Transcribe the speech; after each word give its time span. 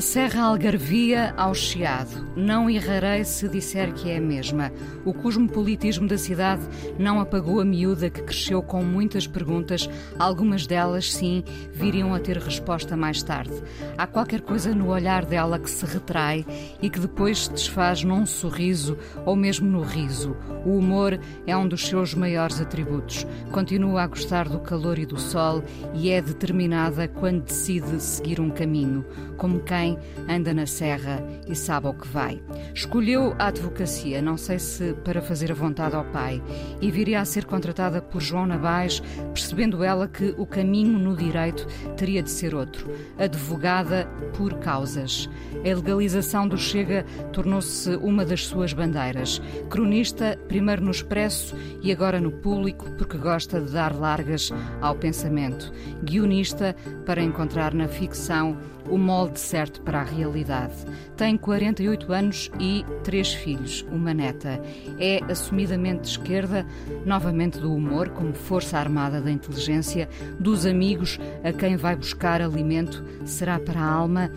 Da 0.00 0.06
Serra 0.06 0.44
Algarvia 0.44 1.34
ao 1.36 1.54
Chiado, 1.54 2.32
não 2.34 2.70
errarei 2.70 3.22
se 3.22 3.46
disser 3.46 3.92
que 3.92 4.08
é 4.08 4.16
a 4.16 4.20
mesma. 4.20 4.72
O 5.04 5.12
cosmopolitismo 5.12 6.08
da 6.08 6.16
cidade 6.16 6.62
não 6.98 7.20
apagou 7.20 7.60
a 7.60 7.66
miúda 7.66 8.08
que 8.08 8.22
cresceu 8.22 8.62
com 8.62 8.82
muitas 8.82 9.26
perguntas, 9.26 9.90
algumas 10.18 10.66
delas, 10.66 11.12
sim, 11.12 11.44
viriam 11.70 12.14
a 12.14 12.18
ter 12.18 12.38
resposta 12.38 12.96
mais 12.96 13.22
tarde. 13.22 13.52
Há 13.98 14.06
qualquer 14.06 14.40
coisa 14.40 14.74
no 14.74 14.88
olhar 14.88 15.26
dela 15.26 15.58
que 15.58 15.68
se 15.68 15.84
retrai 15.84 16.46
e 16.80 16.88
que 16.88 16.98
depois 16.98 17.44
se 17.44 17.52
desfaz 17.52 18.02
num 18.02 18.24
sorriso 18.24 18.96
ou 19.26 19.36
mesmo 19.36 19.68
no 19.68 19.82
riso. 19.82 20.34
O 20.64 20.78
humor 20.78 21.20
é 21.46 21.54
um 21.54 21.68
dos 21.68 21.86
seus 21.86 22.14
maiores 22.14 22.58
atributos. 22.58 23.26
Continua 23.52 24.04
a 24.04 24.06
gostar 24.06 24.48
do 24.48 24.60
calor 24.60 24.98
e 24.98 25.04
do 25.04 25.20
sol 25.20 25.62
e 25.92 26.08
é 26.08 26.22
determinada 26.22 27.06
quando 27.06 27.44
decide 27.44 28.00
seguir 28.00 28.40
um 28.40 28.48
caminho, 28.48 29.04
como 29.40 29.58
quem 29.60 29.98
anda 30.28 30.52
na 30.52 30.66
serra 30.66 31.24
e 31.48 31.56
sabe 31.56 31.86
ao 31.86 31.94
que 31.94 32.06
vai. 32.06 32.42
Escolheu 32.74 33.34
a 33.38 33.46
advocacia, 33.46 34.20
não 34.20 34.36
sei 34.36 34.58
se 34.58 34.92
para 35.02 35.22
fazer 35.22 35.50
a 35.50 35.54
vontade 35.54 35.96
ao 35.96 36.04
pai, 36.04 36.42
e 36.78 36.90
viria 36.90 37.22
a 37.22 37.24
ser 37.24 37.46
contratada 37.46 38.02
por 38.02 38.20
João 38.20 38.46
Nabais, 38.46 39.02
percebendo 39.32 39.82
ela 39.82 40.06
que 40.06 40.34
o 40.36 40.44
caminho 40.44 40.98
no 40.98 41.16
direito 41.16 41.66
teria 41.96 42.22
de 42.22 42.30
ser 42.30 42.54
outro. 42.54 42.90
Advogada 43.18 44.06
por 44.36 44.58
causas. 44.58 45.28
A 45.64 45.74
legalização 45.74 46.46
do 46.46 46.58
Chega 46.58 47.06
tornou-se 47.32 47.96
uma 47.96 48.26
das 48.26 48.46
suas 48.46 48.74
bandeiras. 48.74 49.40
Cronista, 49.70 50.38
primeiro 50.48 50.84
no 50.84 50.90
Expresso 50.90 51.56
e 51.82 51.90
agora 51.90 52.20
no 52.20 52.30
Público, 52.30 52.90
porque 52.98 53.16
gosta 53.16 53.58
de 53.58 53.72
dar 53.72 53.96
largas 53.96 54.52
ao 54.82 54.94
pensamento. 54.96 55.72
Guionista, 56.04 56.76
para 57.06 57.22
encontrar 57.22 57.72
na 57.72 57.88
ficção 57.88 58.58
o 58.90 58.98
molde 58.98 59.29
certo 59.38 59.80
para 59.82 60.00
a 60.00 60.04
realidade. 60.04 60.74
Tem 61.16 61.36
48 61.36 62.12
anos 62.12 62.50
e 62.58 62.84
três 63.04 63.32
filhos, 63.32 63.86
uma 63.90 64.12
neta. 64.12 64.60
É 64.98 65.20
assumidamente 65.30 66.02
de 66.02 66.08
esquerda, 66.08 66.66
novamente 67.04 67.58
do 67.58 67.74
humor, 67.74 68.08
como 68.08 68.32
força 68.32 68.78
armada 68.78 69.20
da 69.20 69.30
inteligência, 69.30 70.08
dos 70.38 70.66
amigos 70.66 71.18
a 71.44 71.52
quem 71.52 71.76
vai 71.76 71.94
buscar 71.94 72.40
alimento, 72.40 73.04
será 73.24 73.58
para 73.58 73.80
a 73.80 73.92
alma. 73.92 74.30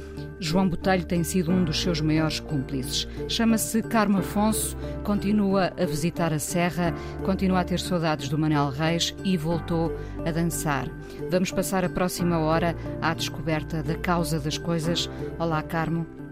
João 0.44 0.68
Botelho 0.68 1.06
tem 1.06 1.24
sido 1.24 1.52
um 1.52 1.64
dos 1.64 1.82
seus 1.82 2.02
maiores 2.02 2.42
cúmplices. 2.42 3.08
Chama-se 3.30 3.82
Carmo 3.82 4.18
Afonso, 4.18 4.76
continua 5.02 5.72
a 5.80 5.86
visitar 5.86 6.34
a 6.34 6.38
Serra, 6.38 6.94
continua 7.24 7.62
a 7.62 7.64
ter 7.64 7.80
saudades 7.80 8.28
do 8.28 8.38
Manel 8.38 8.70
Reis 8.70 9.16
e 9.24 9.38
voltou 9.38 9.98
a 10.26 10.32
dançar. 10.32 10.90
Vamos 11.32 11.50
passar 11.50 11.86
a 11.86 11.90
próxima 11.90 12.40
hora 12.40 12.76
à 13.02 13.14
descoberta 13.14 13.82
da 13.82 13.96
causa 13.96 14.38
das 14.38 14.58
coisas. 14.58 15.10
Olá, 15.40 15.64
Carmo. 15.64 16.23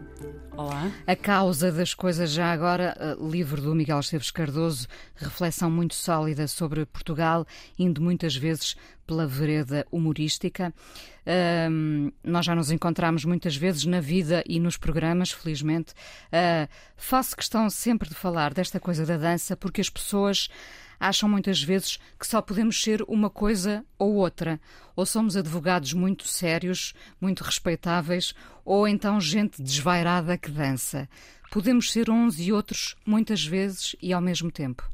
Olá. 0.55 0.91
A 1.07 1.15
causa 1.15 1.71
das 1.71 1.93
coisas, 1.93 2.29
já 2.31 2.51
agora, 2.51 3.17
uh, 3.19 3.29
livro 3.29 3.61
do 3.61 3.73
Miguel 3.73 3.99
Esteves 3.99 4.31
Cardoso, 4.31 4.87
reflexão 5.15 5.71
muito 5.71 5.95
sólida 5.95 6.45
sobre 6.47 6.85
Portugal, 6.85 7.45
indo 7.79 8.01
muitas 8.01 8.35
vezes 8.35 8.75
pela 9.07 9.25
vereda 9.25 9.85
humorística. 9.89 10.73
Uh, 11.21 12.11
nós 12.23 12.45
já 12.45 12.53
nos 12.53 12.69
encontramos 12.69 13.23
muitas 13.23 13.55
vezes 13.55 13.85
na 13.85 14.01
vida 14.01 14.43
e 14.45 14.59
nos 14.59 14.75
programas, 14.75 15.31
felizmente. 15.31 15.93
Uh, 16.27 16.67
faço 16.97 17.35
questão 17.35 17.69
sempre 17.69 18.09
de 18.09 18.15
falar 18.15 18.53
desta 18.53 18.79
coisa 18.79 19.05
da 19.05 19.17
dança, 19.17 19.55
porque 19.55 19.79
as 19.79 19.89
pessoas 19.89 20.49
acham 21.01 21.27
muitas 21.27 21.63
vezes 21.63 21.97
que 22.19 22.27
só 22.27 22.41
podemos 22.41 22.81
ser 22.81 23.01
uma 23.07 23.29
coisa 23.29 23.83
ou 23.97 24.13
outra. 24.13 24.61
Ou 24.95 25.03
somos 25.03 25.35
advogados 25.35 25.93
muito 25.93 26.27
sérios, 26.27 26.93
muito 27.19 27.43
respeitáveis, 27.43 28.35
ou 28.63 28.87
então 28.87 29.19
gente 29.19 29.61
desvairada 29.61 30.37
que 30.37 30.51
dança. 30.51 31.09
Podemos 31.49 31.91
ser 31.91 32.09
uns 32.09 32.39
e 32.39 32.53
outros 32.53 32.95
muitas 33.03 33.43
vezes 33.43 33.95
e 33.99 34.13
ao 34.13 34.21
mesmo 34.21 34.51
tempo. 34.51 34.87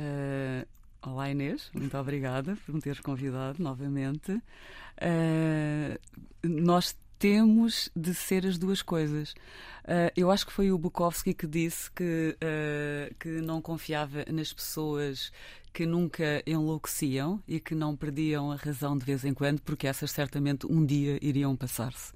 Uh, 0.00 0.66
olá 1.02 1.30
Inês, 1.30 1.70
muito 1.74 1.96
obrigada 1.98 2.56
por 2.64 2.74
me 2.74 2.80
teres 2.80 3.00
convidado 3.00 3.62
novamente. 3.62 4.32
Uh, 4.32 5.98
nós 6.42 6.96
temos 7.18 7.90
de 7.94 8.14
ser 8.14 8.46
as 8.46 8.58
duas 8.58 8.82
coisas. 8.82 9.32
Uh, 9.84 10.10
eu 10.16 10.30
acho 10.30 10.46
que 10.46 10.52
foi 10.52 10.70
o 10.72 10.78
Bukowski 10.78 11.32
que 11.32 11.46
disse 11.46 11.90
que, 11.90 12.36
uh, 12.36 13.14
que 13.18 13.28
não 13.40 13.62
confiava 13.62 14.24
nas 14.30 14.52
pessoas 14.52 15.32
que 15.72 15.86
nunca 15.86 16.42
enlouqueciam 16.46 17.42
e 17.46 17.60
que 17.60 17.74
não 17.74 17.94
perdiam 17.94 18.50
a 18.50 18.56
razão 18.56 18.96
de 18.96 19.04
vez 19.04 19.24
em 19.24 19.34
quando, 19.34 19.60
porque 19.60 19.86
essas 19.86 20.10
certamente 20.10 20.66
um 20.66 20.84
dia 20.84 21.18
iriam 21.20 21.54
passar-se. 21.54 22.12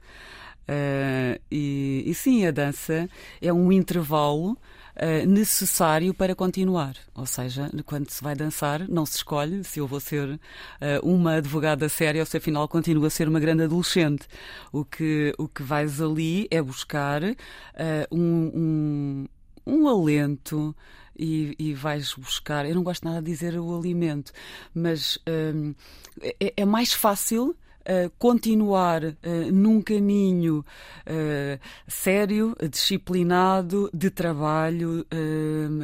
Uh, 0.69 1.41
e, 1.51 2.03
e 2.07 2.15
sim, 2.15 2.47
a 2.47 2.51
dança 2.51 3.09
é 3.41 3.53
um 3.53 3.71
intervalo 3.71 4.57
Uh, 4.97 5.27
necessário 5.27 6.13
para 6.13 6.35
continuar. 6.35 6.95
Ou 7.15 7.27
seja, 7.27 7.71
quando 7.87 8.11
se 8.11 8.23
vai 8.23 8.35
dançar, 8.35 8.89
não 8.89 9.07
se 9.07 9.17
escolhe 9.17 9.63
se 9.65 9.79
eu 9.79 9.87
vou 9.87 10.01
ser 10.01 10.29
uh, 10.29 10.39
uma 11.03 11.35
advogada 11.35 11.89
séria 11.89 12.21
ou 12.21 12.27
se 12.27 12.37
afinal 12.37 12.67
continua 12.69 13.07
a 13.07 13.11
ser 13.11 13.29
uma 13.29 13.41
grande 13.41 13.63
adolescente. 13.63 14.27
O 14.73 14.85
que, 14.85 15.33
o 15.39 15.49
que 15.49 15.63
vais 15.63 16.01
ali 16.01 16.49
é 16.51 16.61
buscar 16.61 17.23
uh, 17.23 17.37
um, 18.11 18.51
um, 18.55 19.29
um 19.67 19.89
alento. 19.89 20.75
E, 21.23 21.55
e, 21.59 21.75
vais 21.75 22.15
buscar. 22.15 22.65
Eu 22.65 22.75
não 22.75 22.83
gosto 22.83 23.05
nada 23.05 23.21
de 23.21 23.31
dizer 23.31 23.59
o 23.59 23.77
alimento, 23.77 24.33
mas 24.73 25.19
é, 25.27 26.55
é 26.57 26.65
mais 26.65 26.95
fácil 26.95 27.55
uh, 27.91 28.11
continuar 28.19 29.03
uh, 29.03 29.17
num 29.53 29.83
caminho 29.83 30.65
uh, 31.07 31.61
sério, 31.89 32.57
disciplinado, 32.71 33.91
de 33.93 34.11
trabalho, 34.11 35.07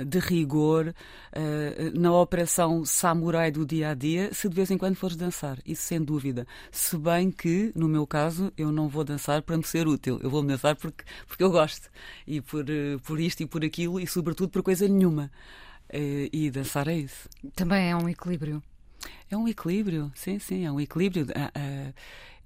de 0.06 0.18
rigor, 0.18 0.94
na 1.94 2.12
operação 2.12 2.84
samurai 2.84 3.50
do 3.50 3.66
dia 3.66 3.90
a 3.90 3.94
dia, 3.94 4.32
se 4.32 4.48
de 4.48 4.54
vez 4.54 4.70
em 4.70 4.78
quando 4.78 4.96
fores 4.96 5.16
dançar. 5.16 5.58
Isso 5.66 5.82
sem 5.82 6.02
dúvida. 6.02 6.46
Se 6.70 6.96
bem 6.96 7.30
que, 7.30 7.72
no 7.74 7.88
meu 7.88 8.06
caso, 8.06 8.52
eu 8.56 8.70
não 8.70 8.88
vou 8.88 9.04
dançar 9.04 9.42
para 9.42 9.56
me 9.56 9.64
ser 9.64 9.86
útil. 9.86 10.18
Eu 10.22 10.30
vou 10.30 10.42
dançar 10.42 10.76
porque, 10.76 11.04
porque 11.26 11.42
eu 11.42 11.50
gosto. 11.50 11.88
E 12.26 12.40
por, 12.40 12.64
por 13.02 13.20
isto 13.20 13.42
e 13.42 13.46
por 13.46 13.64
aquilo, 13.64 14.00
e 14.00 14.06
sobretudo 14.06 14.50
por 14.50 14.62
coisa 14.62 14.86
nenhuma. 14.88 15.30
E 15.92 16.50
dançar 16.50 16.88
é 16.88 16.96
isso. 16.96 17.28
Também 17.54 17.90
é 17.90 17.96
um 17.96 18.08
equilíbrio. 18.08 18.62
É 19.30 19.36
um 19.36 19.48
equilíbrio, 19.48 20.12
sim, 20.14 20.38
sim, 20.38 20.64
é 20.64 20.72
um 20.72 20.80
equilíbrio. 20.80 21.26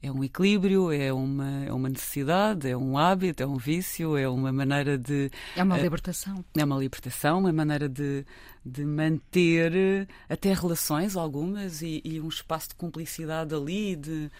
É 0.02 0.10
um 0.10 0.24
equilíbrio, 0.24 0.90
é 0.90 1.12
uma, 1.12 1.64
é 1.66 1.72
uma 1.72 1.88
necessidade, 1.90 2.66
é 2.66 2.74
um 2.74 2.96
hábito, 2.96 3.42
é 3.42 3.46
um 3.46 3.58
vício, 3.58 4.16
é 4.16 4.26
uma 4.26 4.50
maneira 4.50 4.96
de. 4.96 5.30
É 5.54 5.62
uma 5.62 5.76
libertação. 5.76 6.42
É 6.56 6.64
uma 6.64 6.78
libertação, 6.78 7.40
uma 7.40 7.52
maneira 7.52 7.86
de, 7.86 8.24
de 8.64 8.82
manter 8.82 10.08
até 10.26 10.54
relações 10.54 11.16
algumas 11.16 11.82
e, 11.82 12.00
e 12.02 12.18
um 12.18 12.28
espaço 12.28 12.70
de 12.70 12.76
cumplicidade 12.76 13.54
ali, 13.54 13.94
de. 13.94 14.30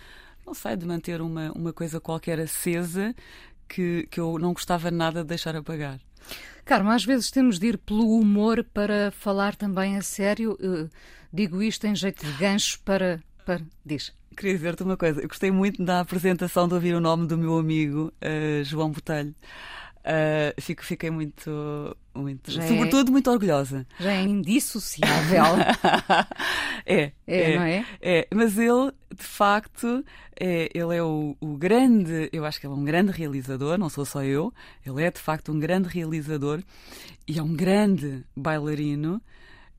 Não 0.47 0.55
sei, 0.55 0.77
de 0.77 0.87
manter 0.87 1.21
uma, 1.21 1.53
uma 1.53 1.75
coisa 1.75 2.01
qualquer 2.01 2.41
acesa 2.41 3.15
que, 3.69 4.09
que 4.11 4.19
eu 4.19 4.39
não 4.39 4.55
gostava 4.55 4.91
nada 4.91 5.21
de 5.21 5.29
deixar 5.29 5.55
apagar. 5.55 6.01
Carmo, 6.65 6.91
às 6.91 7.05
vezes 7.05 7.31
temos 7.31 7.59
de 7.59 7.67
ir 7.67 7.79
pelo 7.79 8.19
humor 8.19 8.65
para 8.65 9.11
falar 9.11 9.55
também 9.55 9.99
a 9.99 10.03
sério. 10.03 10.57
Uh 10.59 10.89
Digo 11.33 11.63
isto 11.63 11.87
em 11.87 11.95
jeito 11.95 12.25
de 12.25 12.33
gancho 12.33 12.81
para. 12.85 13.23
para... 13.45 13.61
Diz. 13.85 14.13
Queria 14.37 14.55
dizer-te 14.55 14.83
uma 14.83 14.97
coisa. 14.97 15.21
Eu 15.21 15.29
gostei 15.29 15.51
muito 15.51 15.85
da 15.85 16.01
apresentação 16.01 16.67
de 16.67 16.75
ouvir 16.75 16.95
o 16.95 17.01
nome 17.01 17.27
do 17.27 17.37
meu 17.37 17.59
amigo 17.59 18.13
uh, 18.23 18.65
João 18.65 18.91
Botelho. 18.91 19.35
Uh, 20.01 20.59
fico, 20.59 20.83
fiquei 20.83 21.11
muito, 21.11 21.95
muito 22.15 22.51
já 22.51 22.67
sobretudo 22.67 23.09
é, 23.09 23.13
muito 23.13 23.31
orgulhosa. 23.31 23.87
Já 23.99 24.13
é 24.13 24.23
indissociável. 24.23 25.45
é, 26.87 27.13
é, 27.27 27.53
é, 27.53 27.57
não 27.57 27.63
é? 27.65 27.87
É, 28.01 28.29
mas 28.35 28.57
ele, 28.57 28.93
de 29.15 29.23
facto, 29.23 30.03
é, 30.39 30.71
ele 30.73 30.97
é 30.97 31.03
o, 31.03 31.37
o, 31.39 31.55
grande, 31.55 32.31
eu 32.33 32.47
acho 32.47 32.59
que 32.59 32.67
ele 32.67 32.73
é 32.73 32.77
um 32.77 32.85
grande 32.85 33.13
realizador, 33.13 33.77
não 33.77 33.91
sou 33.91 34.07
só 34.07 34.25
eu, 34.25 34.55
ele 34.87 35.03
é 35.03 35.11
de 35.11 35.21
facto 35.21 35.53
um 35.53 35.61
grande 35.61 35.89
realizador 35.89 36.63
e 37.29 37.39
é 37.39 37.43
um 37.43 37.55
grande 37.55 38.25
bailarino 38.35 39.21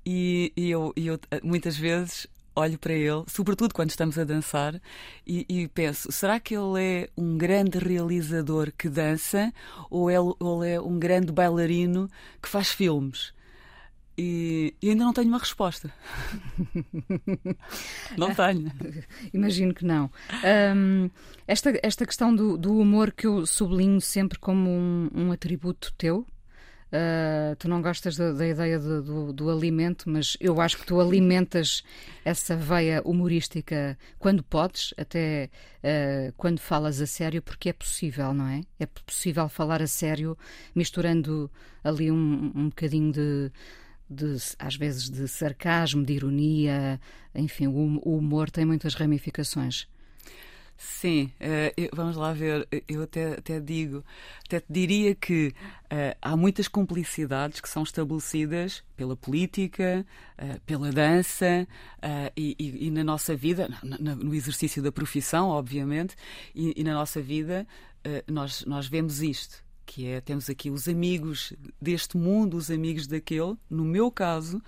e, 0.06 0.52
e 0.56 0.72
eu, 0.72 0.94
e 0.96 1.08
eu, 1.08 1.20
muitas 1.44 1.78
vezes 1.78 2.28
olho 2.56 2.78
para 2.78 2.94
ele, 2.94 3.24
sobretudo 3.28 3.74
quando 3.74 3.90
estamos 3.90 4.18
a 4.18 4.24
dançar, 4.24 4.80
e, 5.26 5.46
e, 5.48 5.68
penso: 5.68 6.12
será 6.12 6.40
que 6.40 6.56
ele 6.56 6.84
é 6.84 7.10
um 7.18 7.38
grande 7.38 7.78
realizador 7.78 8.72
que 8.78 8.90
dança 8.90 9.54
ou 9.90 10.10
ele, 10.10 10.34
ele 10.40 10.74
é 10.74 10.82
um 10.82 11.00
grande 11.00 11.32
bailarino 11.32 12.10
que 12.42 12.50
faz 12.50 12.70
filmes? 12.70 13.34
E, 14.18 14.76
e 14.82 14.90
ainda 14.90 15.06
não 15.06 15.14
tenho 15.14 15.30
uma 15.30 15.40
resposta. 15.40 15.92
não 18.18 18.36
tenho. 18.36 18.72
Imagino 19.34 19.74
que 19.74 19.86
não. 19.86 20.12
Um, 20.76 21.10
esta, 21.48 21.74
esta 21.82 22.06
questão 22.06 22.36
do, 22.36 22.58
do, 22.58 22.78
humor 22.78 23.12
que 23.12 23.26
eu 23.26 23.46
sublinho 23.46 24.02
sempre 24.02 24.38
como 24.38 24.70
um, 24.70 25.10
um 25.14 25.32
atributo 25.32 25.94
teu, 25.98 26.28
Uh, 26.92 27.56
tu 27.56 27.70
não 27.70 27.82
gostas 27.82 28.18
da, 28.18 28.34
da 28.34 28.46
ideia 28.46 28.78
do, 28.78 29.02
do, 29.02 29.34
do, 29.34 29.50
alimento, 29.50 30.10
mas 30.10 30.36
eu 30.42 30.60
acho 30.60 30.78
que 30.78 30.86
tu 30.86 31.00
alimentas 31.00 31.84
essa 32.26 32.54
veia 32.54 33.02
humorística 33.06 33.98
quando 34.20 34.44
podes, 34.44 34.94
até 34.98 35.50
uh, 35.78 36.34
quando 36.36 36.60
falas 36.60 37.00
a 37.00 37.08
sério, 37.08 37.42
porque 37.42 37.70
é 37.70 37.74
possível, 37.74 38.34
não 38.34 38.46
é? 38.46 38.62
É 38.78 38.86
possível 38.86 39.48
falar 39.48 39.82
a 39.82 39.88
sério, 39.88 40.38
misturando 40.76 41.50
ali 41.82 42.12
um, 42.12 42.52
um 42.54 42.66
bocadinho 42.68 43.14
de, 43.14 43.52
de, 44.10 44.36
às 44.60 44.76
vezes, 44.76 45.10
de 45.10 45.30
sarcasmo, 45.30 46.04
de 46.04 46.12
ironia, 46.12 47.00
enfim, 47.34 47.68
o, 47.68 48.02
o 48.04 48.18
humor 48.18 48.52
tem 48.52 48.66
muitas 48.66 48.96
ramificações. 48.96 49.88
Sim, 50.78 51.32
uh, 51.40 51.96
vamos 51.96 52.16
lá 52.16 52.34
ver. 52.34 52.68
Eu 52.88 53.04
até, 53.04 53.34
até 53.34 53.60
digo, 53.60 54.04
até 54.46 54.60
te 54.60 54.66
diria 54.68 55.14
que 55.14 55.50
uh, 55.50 56.18
há 56.20 56.36
muitas 56.36 56.68
complicidades 56.68 57.62
que 57.62 57.70
são 57.70 57.84
estabelecidas 57.84 58.84
pela 58.96 59.16
política, 59.16 60.06
uh, 60.40 60.60
pela 60.62 60.92
dança 60.92 61.68
e, 62.36 62.56
e, 62.58 62.88
e, 62.88 62.92
na 62.92 63.04
nossa 63.04 63.36
vida, 63.36 63.70
no, 63.84 64.16
no 64.16 64.36
exercício 64.36 64.82
da 64.82 64.92
profissão, 64.92 65.50
obviamente, 65.50 66.16
e, 66.56 66.74
e 66.76 66.84
na 66.84 66.94
nossa 66.94 67.22
vida, 67.22 67.68
nós, 68.28 68.66
nós 68.66 68.88
vemos 68.88 69.22
isto. 69.22 69.64
Que 69.86 70.08
é, 70.08 70.22
temos 70.22 70.50
aqui 70.50 70.72
os 70.72 70.88
amigos 70.88 71.54
deste 71.80 72.18
mundo, 72.18 72.58
os 72.58 72.72
amigos 72.72 73.08
daquele. 73.08 73.56
No 73.70 73.84
meu 73.84 74.10
caso, 74.10 74.62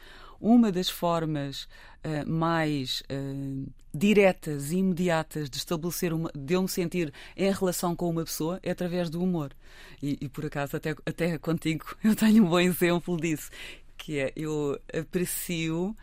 uma 0.43 0.73
das 0.73 0.89
formas 0.89 1.63
uh, 2.03 2.29
mais 2.29 3.01
uh, 3.09 3.71
diretas 3.93 4.73
e 4.73 4.77
imediatas 4.77 5.49
de 5.49 5.55
estabelecer 5.55 6.11
uma, 6.11 6.29
de 6.35 6.53
eu 6.53 6.61
me 6.61 6.67
sentir 6.67 7.13
em 7.37 7.49
relação 7.49 7.95
com 7.95 8.09
uma 8.09 8.25
pessoa 8.25 8.59
é 8.61 8.71
através 8.71 9.09
do 9.09 9.23
humor. 9.23 9.55
E, 10.01 10.17
e 10.19 10.27
por 10.27 10.45
acaso, 10.45 10.75
até, 10.75 10.93
até 11.05 11.37
contigo, 11.37 11.85
eu 12.03 12.13
tenho 12.13 12.43
um 12.43 12.49
bom 12.49 12.59
exemplo 12.59 13.15
disso, 13.15 13.49
que 13.97 14.19
é 14.19 14.33
eu 14.35 14.77
aprecio, 14.93 15.95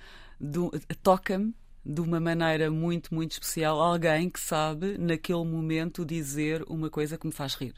toca-me 1.02 1.54
de 1.84 2.00
uma 2.00 2.18
maneira 2.18 2.70
muito, 2.70 3.14
muito 3.14 3.32
especial 3.32 3.78
alguém 3.78 4.30
que 4.30 4.40
sabe, 4.40 4.96
naquele 4.96 5.44
momento, 5.44 6.04
dizer 6.04 6.64
uma 6.66 6.88
coisa 6.88 7.18
que 7.18 7.26
me 7.26 7.32
faz 7.32 7.54
rir. 7.54 7.74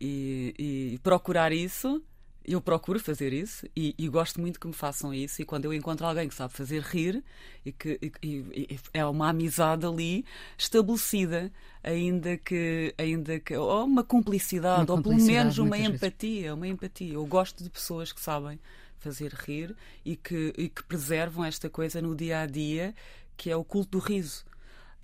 E, 0.00 0.54
e 0.58 0.98
procurar 1.02 1.52
isso 1.52 2.02
eu 2.46 2.60
procuro 2.60 2.98
fazer 2.98 3.32
isso 3.32 3.66
e, 3.76 3.94
e, 3.96 4.08
gosto 4.08 4.40
muito 4.40 4.58
que 4.58 4.66
me 4.66 4.72
façam 4.72 5.14
isso. 5.14 5.40
E 5.40 5.44
quando 5.44 5.64
eu 5.64 5.72
encontro 5.72 6.06
alguém 6.06 6.28
que 6.28 6.34
sabe 6.34 6.52
fazer 6.52 6.82
rir 6.82 7.22
e 7.64 7.72
que 7.72 7.98
e, 8.00 8.12
e, 8.22 8.78
é 8.92 9.04
uma 9.06 9.28
amizade 9.28 9.86
ali 9.86 10.24
estabelecida, 10.58 11.52
ainda 11.82 12.36
que, 12.36 12.94
ainda 12.98 13.38
que 13.38 13.56
ou 13.56 13.84
uma 13.84 14.02
cumplicidade, 14.02 14.90
uma 14.90 14.96
ou 14.96 15.02
pelo 15.02 15.16
menos 15.16 15.58
uma 15.58 15.78
empatia, 15.78 16.42
vezes. 16.42 16.52
uma 16.52 16.68
empatia. 16.68 17.14
Eu 17.14 17.26
gosto 17.26 17.62
de 17.62 17.70
pessoas 17.70 18.12
que 18.12 18.20
sabem 18.20 18.58
fazer 18.98 19.32
rir 19.32 19.74
e 20.04 20.16
que, 20.16 20.52
e 20.56 20.68
que 20.68 20.82
preservam 20.84 21.44
esta 21.44 21.68
coisa 21.68 22.00
no 22.00 22.14
dia 22.14 22.40
a 22.40 22.46
dia, 22.46 22.94
que 23.36 23.50
é 23.50 23.56
o 23.56 23.64
culto 23.64 23.92
do 23.92 23.98
riso. 23.98 24.44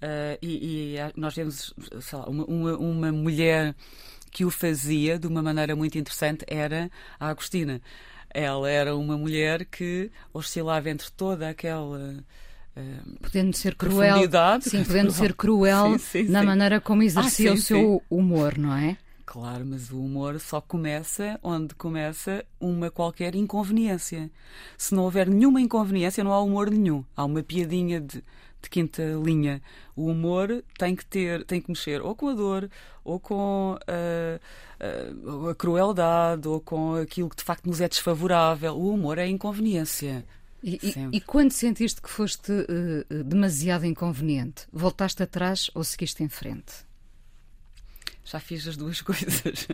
Uh, 0.01 0.39
e, 0.41 0.97
nós 1.17 1.35
vemos 1.35 1.75
lá, 2.13 2.29
uma, 2.29 2.45
uma, 2.45 2.77
uma 2.79 3.13
mulher 3.13 3.75
que 4.29 4.45
o 4.45 4.51
fazia 4.51 5.19
de 5.19 5.27
uma 5.27 5.43
maneira 5.43 5.75
muito 5.75 5.99
interessante 5.99 6.45
era 6.47 6.91
a 7.19 7.29
Agostina. 7.29 7.81
Ela 8.31 8.71
era 8.71 8.97
uma 8.97 9.17
mulher 9.17 9.65
que 9.65 10.11
oscilava 10.33 10.91
entre 10.91 11.11
toda 11.11 11.49
aquela. 11.49 12.25
Uh, 12.77 13.19
podendo 13.21 13.57
ser 13.57 13.75
cruel, 13.75 14.19
sim, 14.61 14.85
podendo 14.85 15.11
ser 15.11 15.35
cruel 15.35 15.99
sim, 15.99 16.27
sim, 16.27 16.31
na 16.31 16.41
sim. 16.41 16.47
maneira 16.47 16.81
como 16.81 17.03
exercia 17.03 17.51
ah, 17.51 17.55
o 17.55 17.57
seu 17.57 18.03
humor, 18.09 18.57
não 18.57 18.77
é? 18.77 18.97
Claro, 19.31 19.67
mas 19.67 19.91
o 19.91 20.01
humor 20.01 20.41
só 20.41 20.59
começa 20.59 21.39
onde 21.43 21.75
começa 21.75 22.43
uma 22.59 22.91
qualquer 22.91 23.35
inconveniência. 23.35 24.31
Se 24.77 24.95
não 24.95 25.03
houver 25.03 25.29
nenhuma 25.29 25.61
inconveniência, 25.61 26.25
não 26.25 26.33
há 26.33 26.41
humor 26.41 26.71
nenhum. 26.71 27.05
Há 27.15 27.27
uma 27.27 27.43
piadinha 27.43 28.01
de 28.01 28.25
de 28.63 28.69
quinta 28.69 29.03
linha. 29.23 29.63
O 29.95 30.07
humor 30.07 30.65
tem 30.79 30.95
que 30.95 31.05
ter, 31.05 31.45
tem 31.45 31.61
que 31.61 31.71
mexer 31.71 32.01
ou 32.01 32.15
com 32.15 32.29
a 32.29 32.35
dor, 32.35 32.71
ou 33.05 33.19
com 33.19 33.75
uh, 33.75 35.37
uh, 35.41 35.49
a 35.49 35.55
crueldade, 35.55 36.49
ou 36.49 36.61
com 36.61 36.95
aquilo 36.95 37.29
que 37.29 37.37
de 37.37 37.45
facto 37.45 37.67
nos 37.67 37.81
é 37.81 37.89
desfavorável. 37.89 38.75
O 38.75 38.93
humor 38.93 39.19
é 39.19 39.27
inconveniência. 39.27 40.25
E, 40.63 40.75
e, 40.83 41.17
e, 41.17 41.21
quando 41.21 41.53
sentiste 41.53 42.03
que 42.03 42.11
foste 42.11 42.51
uh, 42.51 43.25
demasiado 43.25 43.87
inconveniente, 43.87 44.67
voltaste 44.73 45.23
atrás 45.23 45.71
ou 45.73 45.85
seguiste 45.85 46.25
em 46.25 46.29
frente? 46.29 46.89
Já 48.25 48.41
fiz 48.41 48.67
as 48.67 48.77
duas 48.77 49.01
coisas. 49.03 49.69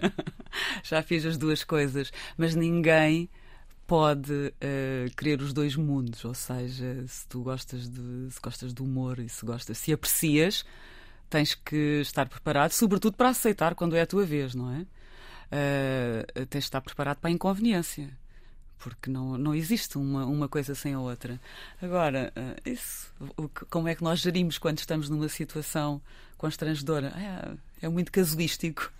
Já 0.82 1.02
fiz 1.02 1.24
as 1.24 1.38
duas 1.38 1.64
coisas, 1.64 2.12
mas 2.36 2.54
ninguém 2.54 3.30
pode 3.86 4.32
uh, 4.32 5.16
querer 5.16 5.40
os 5.40 5.52
dois 5.52 5.76
mundos, 5.76 6.24
ou 6.24 6.34
seja, 6.34 7.04
se 7.06 7.26
tu 7.28 7.42
gostas 7.42 7.88
de 7.88 8.30
se 8.30 8.40
gostas 8.40 8.72
do 8.72 8.84
humor 8.84 9.18
e 9.18 9.28
se 9.28 9.44
gostas, 9.44 9.78
se 9.78 9.92
aprecias, 9.92 10.64
tens 11.28 11.54
que 11.54 12.00
estar 12.00 12.28
preparado, 12.28 12.72
sobretudo 12.72 13.16
para 13.16 13.28
aceitar 13.28 13.74
quando 13.74 13.96
é 13.96 14.02
a 14.02 14.06
tua 14.06 14.24
vez, 14.24 14.54
não 14.54 14.70
é? 14.70 14.86
Uh, 15.52 16.46
tens 16.46 16.62
de 16.62 16.66
estar 16.66 16.80
preparado 16.80 17.18
para 17.18 17.28
a 17.28 17.32
inconveniência, 17.32 18.10
porque 18.78 19.10
não, 19.10 19.36
não 19.36 19.54
existe 19.54 19.98
uma, 19.98 20.24
uma 20.24 20.48
coisa 20.48 20.74
sem 20.74 20.94
a 20.94 21.00
outra. 21.00 21.40
Agora, 21.80 22.32
uh, 22.36 22.68
isso, 22.68 23.12
o, 23.36 23.48
como 23.68 23.88
é 23.88 23.94
que 23.94 24.02
nós 24.02 24.20
gerimos 24.20 24.58
quando 24.58 24.78
estamos 24.78 25.10
numa 25.10 25.28
situação 25.28 26.00
constrangedora? 26.38 27.12
É, 27.80 27.86
é 27.86 27.88
muito 27.88 28.10
casuístico. 28.10 28.90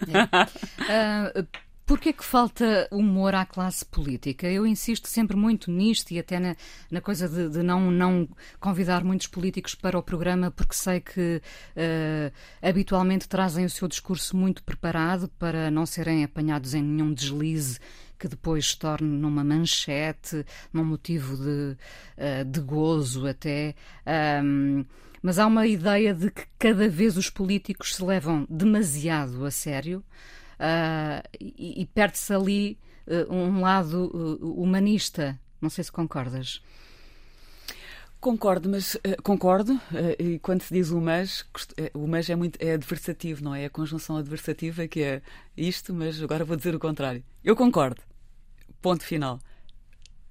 É. 0.88 1.46
Porquê 1.86 2.14
que 2.14 2.25
falta 2.25 2.88
humor 2.90 3.34
à 3.34 3.44
classe 3.44 3.84
política? 3.84 4.46
Eu 4.48 4.66
insisto 4.66 5.06
sempre 5.06 5.36
muito 5.36 5.70
nisto 5.70 6.12
e 6.12 6.19
até 6.19 6.40
na, 6.40 6.56
na 6.90 7.00
coisa 7.02 7.28
de, 7.28 7.50
de, 7.50 7.62
não, 7.62 7.90
não 7.90 8.26
convidar 8.58 9.04
muitos 9.04 9.26
políticos 9.26 9.75
para 9.75 9.98
o 9.98 10.02
programa, 10.02 10.50
porque 10.50 10.75
sei 10.75 11.00
que 11.00 11.42
uh, 11.76 12.32
habitualmente 12.62 13.28
trazem 13.28 13.66
o 13.66 13.70
seu 13.70 13.86
discurso 13.86 14.35
muito 14.35 14.62
preparado 14.62 15.28
para 15.38 15.70
não 15.70 15.85
serem 15.85 16.25
apanhados 16.25 16.73
em 16.73 16.82
nenhum 16.82 17.12
deslize 17.12 17.78
que 18.18 18.28
depois 18.28 18.70
se 18.70 18.78
torne 18.78 19.06
numa 19.06 19.44
manchete, 19.44 20.47
num 20.73 20.85
motivo 20.85 21.37
de, 21.37 21.76
uh, 22.16 22.44
de 22.47 22.61
gozo 22.61 23.26
até. 23.26 23.75
Um, 24.42 24.87
mas 25.20 25.38
há 25.38 25.47
uma 25.47 25.66
ideia 25.66 26.14
de 26.14 26.30
que 26.30 26.44
cada 26.59 26.88
vez 26.88 27.18
os 27.18 27.28
políticos 27.28 27.97
se 27.97 28.02
levam 28.02 28.47
demasiado 28.49 29.44
a 29.44 29.50
sério 29.50 30.02
uh, 30.64 31.28
e, 31.38 31.83
e 31.83 31.87
perde-se 31.87 32.33
ali 32.33 32.78
uh, 33.06 33.33
um 33.33 33.61
lado 33.61 34.11
uh, 34.14 34.62
humanista. 34.62 35.38
Não 35.61 35.68
sei 35.68 35.85
se 35.85 35.92
concordas. 35.92 36.62
Concordo, 38.21 38.71
mas 38.71 38.94
uh, 38.94 39.23
concordo, 39.23 39.75
uh, 39.75 39.80
e 40.18 40.38
quando 40.38 40.62
se 40.62 40.73
diz 40.73 40.90
o 40.90 40.99
mas, 40.99 41.44
o 41.92 42.06
mas 42.06 42.30
é 42.30 42.35
muito 42.35 42.59
é 42.59 42.73
adversativo, 42.73 43.44
não 43.44 43.54
é? 43.54 43.64
é? 43.64 43.66
A 43.66 43.71
conjunção 43.71 44.16
adversativa 44.16 44.88
que 44.88 45.02
é 45.02 45.23
isto, 45.54 45.92
mas 45.92 46.23
agora 46.23 46.44
vou 46.44 46.56
dizer 46.56 46.75
o 46.75 46.80
contrário. 46.80 47.23
Eu 47.44 47.54
concordo. 47.54 48.00
Ponto 48.80 49.04
final. 49.04 49.38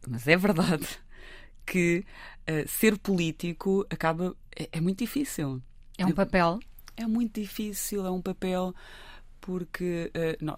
Mas 0.07 0.27
é 0.27 0.35
verdade 0.35 0.87
que 1.65 2.03
uh, 2.49 2.67
ser 2.67 2.97
político 2.97 3.85
acaba. 3.89 4.35
É, 4.55 4.69
é, 4.73 4.81
muito 4.81 4.99
difícil. 4.99 5.61
É 5.97 6.05
um 6.05 6.11
papel? 6.11 6.59
É 6.97 7.05
muito 7.07 7.39
difícil, 7.39 8.05
é 8.05 8.11
um 8.11 8.21
papel 8.21 8.73
porque 9.43 10.09
uh, 10.15 10.43
não, 10.43 10.57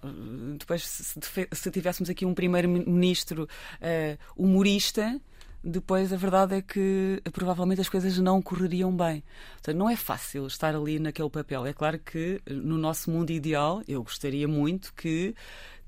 depois 0.56 0.86
se, 0.86 1.18
se, 1.52 1.70
tivéssemos 1.72 2.08
aqui 2.08 2.24
um 2.24 2.32
primeiro-ministro 2.32 3.42
uh, 3.42 4.18
humorista, 4.36 5.20
depois 5.62 6.12
a 6.12 6.16
verdade 6.16 6.54
é 6.54 6.62
que 6.62 7.20
uh, 7.26 7.30
provavelmente 7.32 7.80
as 7.80 7.88
coisas 7.88 8.16
não 8.18 8.40
correriam 8.40 8.96
bem. 8.96 9.24
Portanto, 9.54 9.76
não 9.76 9.90
é 9.90 9.96
fácil 9.96 10.46
estar 10.46 10.72
ali 10.72 11.00
naquele 11.00 11.28
papel. 11.28 11.66
É 11.66 11.72
claro 11.72 11.98
que 11.98 12.40
no 12.48 12.78
nosso 12.78 13.10
mundo 13.10 13.30
ideal 13.30 13.82
eu 13.88 14.04
gostaria 14.04 14.46
muito 14.46 14.94
que 14.94 15.34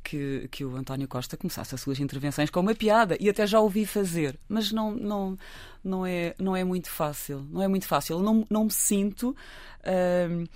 que, 0.02 0.48
que, 0.50 0.64
o 0.64 0.74
António 0.74 1.06
Costa 1.06 1.36
começasse 1.36 1.74
as 1.74 1.80
suas 1.82 2.00
intervenções 2.00 2.48
com 2.48 2.60
uma 2.60 2.74
piada 2.74 3.16
e 3.20 3.28
até 3.28 3.46
já 3.46 3.60
ouvi 3.60 3.84
fazer, 3.84 4.38
mas 4.48 4.72
não, 4.72 4.92
não, 4.92 5.36
não, 5.84 6.06
é, 6.06 6.34
não 6.38 6.56
é 6.56 6.64
muito 6.64 6.88
fácil. 6.88 7.46
Não 7.50 7.62
é 7.62 7.68
muito 7.68 7.86
fácil. 7.86 8.20
Não, 8.20 8.46
não 8.48 8.64
me 8.64 8.70
sinto 8.70 9.36
uh, 9.80 10.48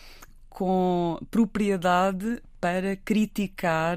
com 0.53 1.19
propriedade 1.31 2.43
para 2.61 2.95
criticar 2.95 3.97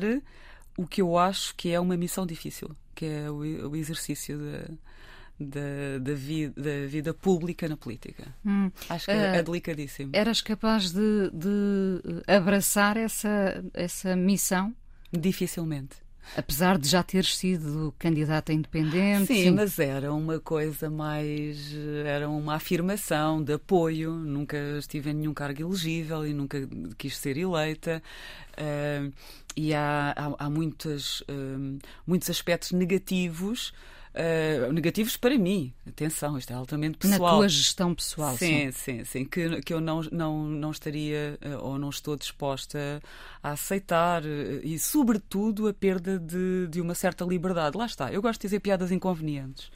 o 0.78 0.88
que 0.88 1.02
eu 1.02 1.18
acho 1.18 1.54
que 1.56 1.72
é 1.72 1.80
uma 1.80 1.98
missão 1.98 2.26
difícil, 2.26 2.72
que 2.96 3.06
é 3.06 3.30
o, 3.30 3.70
o 3.70 3.76
exercício 3.76 4.40
da, 5.38 6.00
da, 6.00 6.14
vida, 6.14 6.54
da 6.62 6.88
vida 6.88 7.14
pública 7.14 7.68
na 7.68 7.76
política. 7.76 8.34
Hum. 8.46 8.72
Acho 8.90 9.06
que 9.06 9.12
uh, 9.12 9.36
é 9.36 9.44
delicadíssimo. 9.44 10.12
Eras 10.14 10.42
capaz 10.42 10.92
de, 10.92 11.30
de 11.34 12.24
abraçar 12.26 12.96
essa, 12.96 13.64
essa 13.74 14.16
missão? 14.16 14.74
Dificilmente. 15.12 16.05
Apesar 16.36 16.78
de 16.78 16.88
já 16.88 17.04
teres 17.04 17.36
sido 17.36 17.94
candidata 17.98 18.52
independente. 18.52 19.28
Sim, 19.28 19.44
sim, 19.44 19.52
mas 19.52 19.80
era 19.80 20.14
uma 20.14 20.40
coisa 20.40 20.90
mais. 20.90 21.74
Era 22.06 22.30
uma 22.30 22.56
afirmação 22.56 23.44
de 23.44 23.54
apoio. 23.54 24.12
Nunca 24.12 24.58
estive 24.78 25.12
em 25.12 25.14
nenhum 25.14 25.34
cargo 25.34 25.62
elegível 25.62 26.26
e 26.26 26.34
nunca 26.34 26.68
quis 26.98 27.18
ser 27.18 27.38
eleita. 27.38 28.02
Uh, 28.54 29.12
e 29.56 29.74
há, 29.74 30.14
há, 30.16 30.46
há 30.46 30.50
muitas, 30.50 31.22
uh, 31.22 31.80
muitos 32.06 32.30
aspectos 32.30 32.72
negativos 32.72 33.74
uh, 34.16 34.72
negativos 34.72 35.18
para 35.18 35.38
mim. 35.38 35.74
Atenção, 35.88 36.38
isto 36.38 36.52
é 36.52 36.56
altamente 36.56 36.98
pessoal. 36.98 37.34
Na 37.34 37.38
tua 37.40 37.50
gestão 37.50 37.94
pessoal. 37.94 38.36
Sim, 38.38 38.72
sim, 38.72 38.98
sim. 39.00 39.06
sim 39.06 39.26
que, 39.26 39.62
que 39.62 39.74
eu 39.74 39.82
não, 39.82 40.02
não, 40.12 40.46
não 40.46 40.72
estaria 40.72 41.38
uh, 41.46 41.66
ou 41.66 41.78
não 41.78 41.90
estou 41.90 42.16
disposta 42.16 43.02
a 43.44 43.52
aceitar 43.52 44.24
uh, 44.24 44.60
e, 44.64 44.80
sobretudo, 44.80 45.68
a 45.68 45.74
perda 45.74 46.18
de, 46.18 46.68
de 46.70 46.82
uma 46.82 46.96
certa 46.96 47.26
liberdade. 47.26 47.78
Lá 47.78 47.86
está. 47.86 48.12
Eu 48.12 48.22
gosto 48.22 48.42
de 48.42 48.48
dizer 48.48 48.60
piadas 48.60 48.92
inconvenientes 48.92 49.70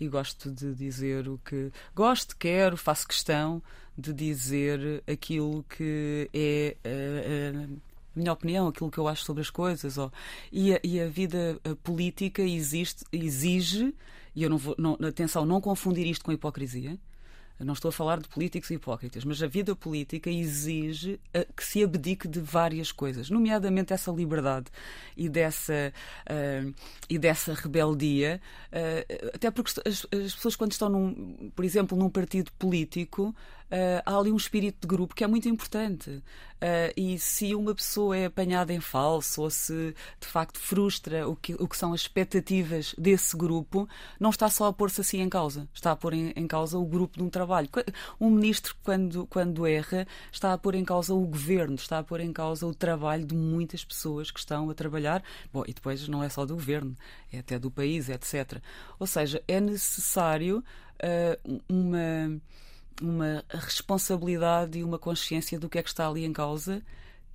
e 0.00 0.08
gosto 0.08 0.50
de 0.50 0.74
dizer 0.74 1.28
o 1.28 1.38
que 1.38 1.70
gosto, 1.94 2.36
quero, 2.36 2.76
faço 2.76 3.06
questão 3.06 3.62
de 3.96 4.12
dizer 4.12 5.02
aquilo 5.06 5.64
que 5.68 6.28
é 6.34 6.76
uh, 6.84 7.64
uh, 7.64 7.80
minha 8.14 8.32
opinião, 8.32 8.68
aquilo 8.68 8.90
que 8.90 8.98
eu 8.98 9.08
acho 9.08 9.24
sobre 9.24 9.42
as 9.42 9.50
coisas. 9.50 9.98
Ou, 9.98 10.12
e, 10.52 10.74
a, 10.74 10.80
e 10.82 11.00
a 11.00 11.08
vida 11.08 11.60
política 11.82 12.42
existe, 12.42 13.04
exige, 13.12 13.94
e 14.34 14.42
eu 14.42 14.50
não 14.50 14.58
vou, 14.58 14.74
não, 14.78 14.96
atenção, 15.06 15.44
não 15.44 15.60
confundir 15.60 16.06
isto 16.06 16.24
com 16.24 16.32
hipocrisia. 16.32 16.98
Eu 17.58 17.64
não 17.64 17.74
estou 17.74 17.88
a 17.88 17.92
falar 17.92 18.20
de 18.20 18.28
políticos 18.28 18.68
hipócritas, 18.70 19.24
mas 19.24 19.40
a 19.40 19.46
vida 19.46 19.76
política 19.76 20.28
exige 20.28 21.20
uh, 21.36 21.52
que 21.54 21.64
se 21.64 21.84
abdique 21.84 22.26
de 22.26 22.40
várias 22.40 22.90
coisas, 22.90 23.30
nomeadamente 23.30 23.92
essa 23.92 24.10
liberdade 24.10 24.66
e 25.16 25.28
dessa, 25.28 25.92
uh, 26.28 26.74
e 27.08 27.16
dessa 27.16 27.54
rebeldia. 27.54 28.40
Uh, 28.72 29.30
até 29.32 29.52
porque 29.52 29.70
as, 29.86 30.04
as, 30.04 30.34
pessoas, 30.34 30.56
quando 30.56 30.72
estão, 30.72 30.88
num, 30.88 31.52
por 31.54 31.64
exemplo, 31.64 31.96
num 31.96 32.10
partido 32.10 32.50
político, 32.58 33.34
uh, 33.74 34.02
há 34.06 34.16
ali 34.16 34.30
um 34.30 34.36
espírito 34.36 34.82
de 34.82 34.86
grupo 34.86 35.14
que 35.14 35.24
é 35.24 35.26
muito 35.26 35.48
importante. 35.48 36.10
Uh, 36.10 36.94
e 36.96 37.18
se 37.18 37.54
uma 37.54 37.74
pessoa 37.74 38.16
é 38.16 38.26
apanhada 38.26 38.72
em 38.72 38.80
falso 38.80 39.42
ou 39.42 39.50
se 39.50 39.94
de 40.18 40.26
facto 40.26 40.58
frustra 40.58 41.28
o 41.28 41.36
que, 41.36 41.54
o 41.54 41.68
que 41.68 41.76
são 41.76 41.92
as 41.92 42.02
expectativas 42.02 42.94
desse 42.96 43.36
grupo, 43.36 43.86
não 44.18 44.30
está 44.30 44.48
só 44.48 44.68
a 44.68 44.72
pôr-se 44.72 45.00
assim 45.00 45.20
em 45.20 45.28
causa, 45.28 45.68
está 45.74 45.90
a 45.90 45.96
pôr 45.96 46.14
em, 46.14 46.32
em, 46.34 46.46
causa 46.46 46.78
o 46.78 46.86
grupo 46.86 47.18
de 47.18 47.22
um 47.22 47.28
trabalho. 47.28 47.68
Um 48.18 48.30
ministro, 48.30 48.74
quando, 48.82 49.26
quando 49.26 49.66
erra, 49.66 50.06
está 50.32 50.52
a 50.52 50.58
pôr 50.58 50.74
em 50.74 50.84
causa 50.84 51.12
o 51.12 51.26
governo, 51.26 51.74
está 51.74 51.98
a 51.98 52.04
pôr 52.04 52.20
em 52.20 52.32
causa 52.32 52.66
o 52.66 52.74
trabalho 52.74 53.26
de 53.26 53.34
muitas 53.34 53.84
pessoas 53.84 54.30
que 54.30 54.38
estão 54.38 54.70
a 54.70 54.74
trabalhar. 54.74 55.22
Bom, 55.52 55.64
e 55.66 55.74
depois 55.74 56.06
não 56.08 56.22
é 56.22 56.28
só 56.28 56.46
do 56.46 56.54
governo, 56.54 56.96
é 57.32 57.40
até 57.40 57.58
do 57.58 57.70
país, 57.70 58.08
etc. 58.08 58.62
Ou 58.98 59.06
seja, 59.06 59.42
é 59.46 59.60
necessário 59.60 60.64
uh, 61.02 61.62
uma 61.68 62.40
uma 63.02 63.44
responsabilidade 63.48 64.78
e 64.78 64.84
uma 64.84 64.98
consciência 64.98 65.58
do 65.58 65.68
que 65.68 65.78
é 65.78 65.82
que 65.82 65.88
está 65.88 66.08
ali 66.08 66.24
em 66.24 66.32
causa 66.32 66.82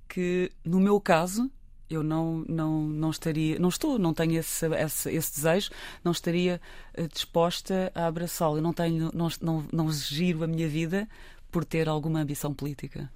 que 0.08 0.50
no 0.64 0.80
meu 0.80 1.00
caso 1.00 1.50
eu 1.88 2.02
não 2.02 2.44
não 2.48 2.82
não 2.82 3.10
estaria 3.10 3.58
não 3.58 3.68
estou 3.68 3.98
não 3.98 4.14
tenho 4.14 4.38
esse 4.38 4.66
esse, 4.66 5.10
esse 5.10 5.34
desejo 5.34 5.70
não 6.04 6.12
estaria 6.12 6.60
eh, 6.94 7.08
disposta 7.08 7.92
a 7.94 8.06
abraçá-lo 8.06 8.58
eu 8.58 8.62
não 8.62 8.72
tenho 8.72 9.10
não, 9.12 9.28
não 9.40 9.64
não 9.72 9.92
giro 9.92 10.44
a 10.44 10.46
minha 10.46 10.68
vida 10.68 11.08
por 11.50 11.64
ter 11.64 11.88
alguma 11.88 12.20
ambição 12.20 12.54
política 12.54 13.10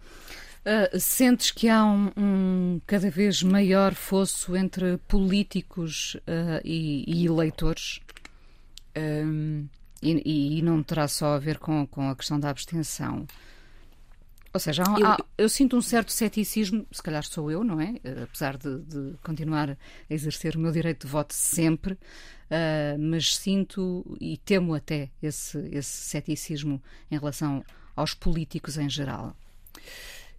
Uh, 0.65 0.99
sentes 0.99 1.51
que 1.51 1.69
há 1.69 1.85
um, 1.85 2.11
um, 2.17 2.81
cada 2.87 3.11
vez 3.11 3.43
maior 3.43 3.93
fosso 3.93 4.57
entre 4.57 4.97
políticos 4.97 6.15
uh, 6.27 6.59
e, 6.65 7.05
e, 7.07 7.27
eleitores? 7.27 8.01
Um, 8.97 9.69
e, 10.05 10.59
e, 10.59 10.63
não 10.63 10.83
terá 10.83 11.09
só 11.09 11.35
a 11.35 11.39
ver 11.39 11.59
com, 11.59 11.87
com 11.87 12.09
a 12.11 12.17
questão 12.17 12.39
da 12.39 12.51
abstenção. 12.51 13.27
Ou 14.53 14.61
seja, 14.61 14.85
há, 14.87 15.01
eu, 15.01 15.07
há, 15.07 15.19
eu, 15.37 15.49
sinto 15.49 15.77
um 15.77 15.83
certo 15.83 16.13
ceticismo, 16.13 16.87
se 16.93 17.03
calhar 17.03 17.25
sou 17.25 17.51
eu, 17.51 17.65
não 17.65 17.81
é? 17.81 17.91
Uh, 18.05 18.23
apesar 18.23 18.57
de, 18.57 18.79
de, 18.83 19.15
continuar 19.23 19.71
a 19.71 19.77
exercer 20.09 20.55
o 20.55 20.61
meu 20.61 20.71
direito 20.71 21.07
de 21.07 21.13
voto 21.13 21.35
sempre, 21.35 21.95
uh, 21.95 22.99
mas 22.99 23.37
sinto 23.37 24.17
e 24.21 24.37
temo 24.37 24.75
até 24.75 25.11
esse, 25.21 25.59
esse 25.73 25.91
ceticismo 25.91 26.81
em 27.11 27.19
relação 27.19 27.65
aos 27.97 28.15
políticos 28.15 28.79
em 28.79 28.89
geral. 28.89 29.37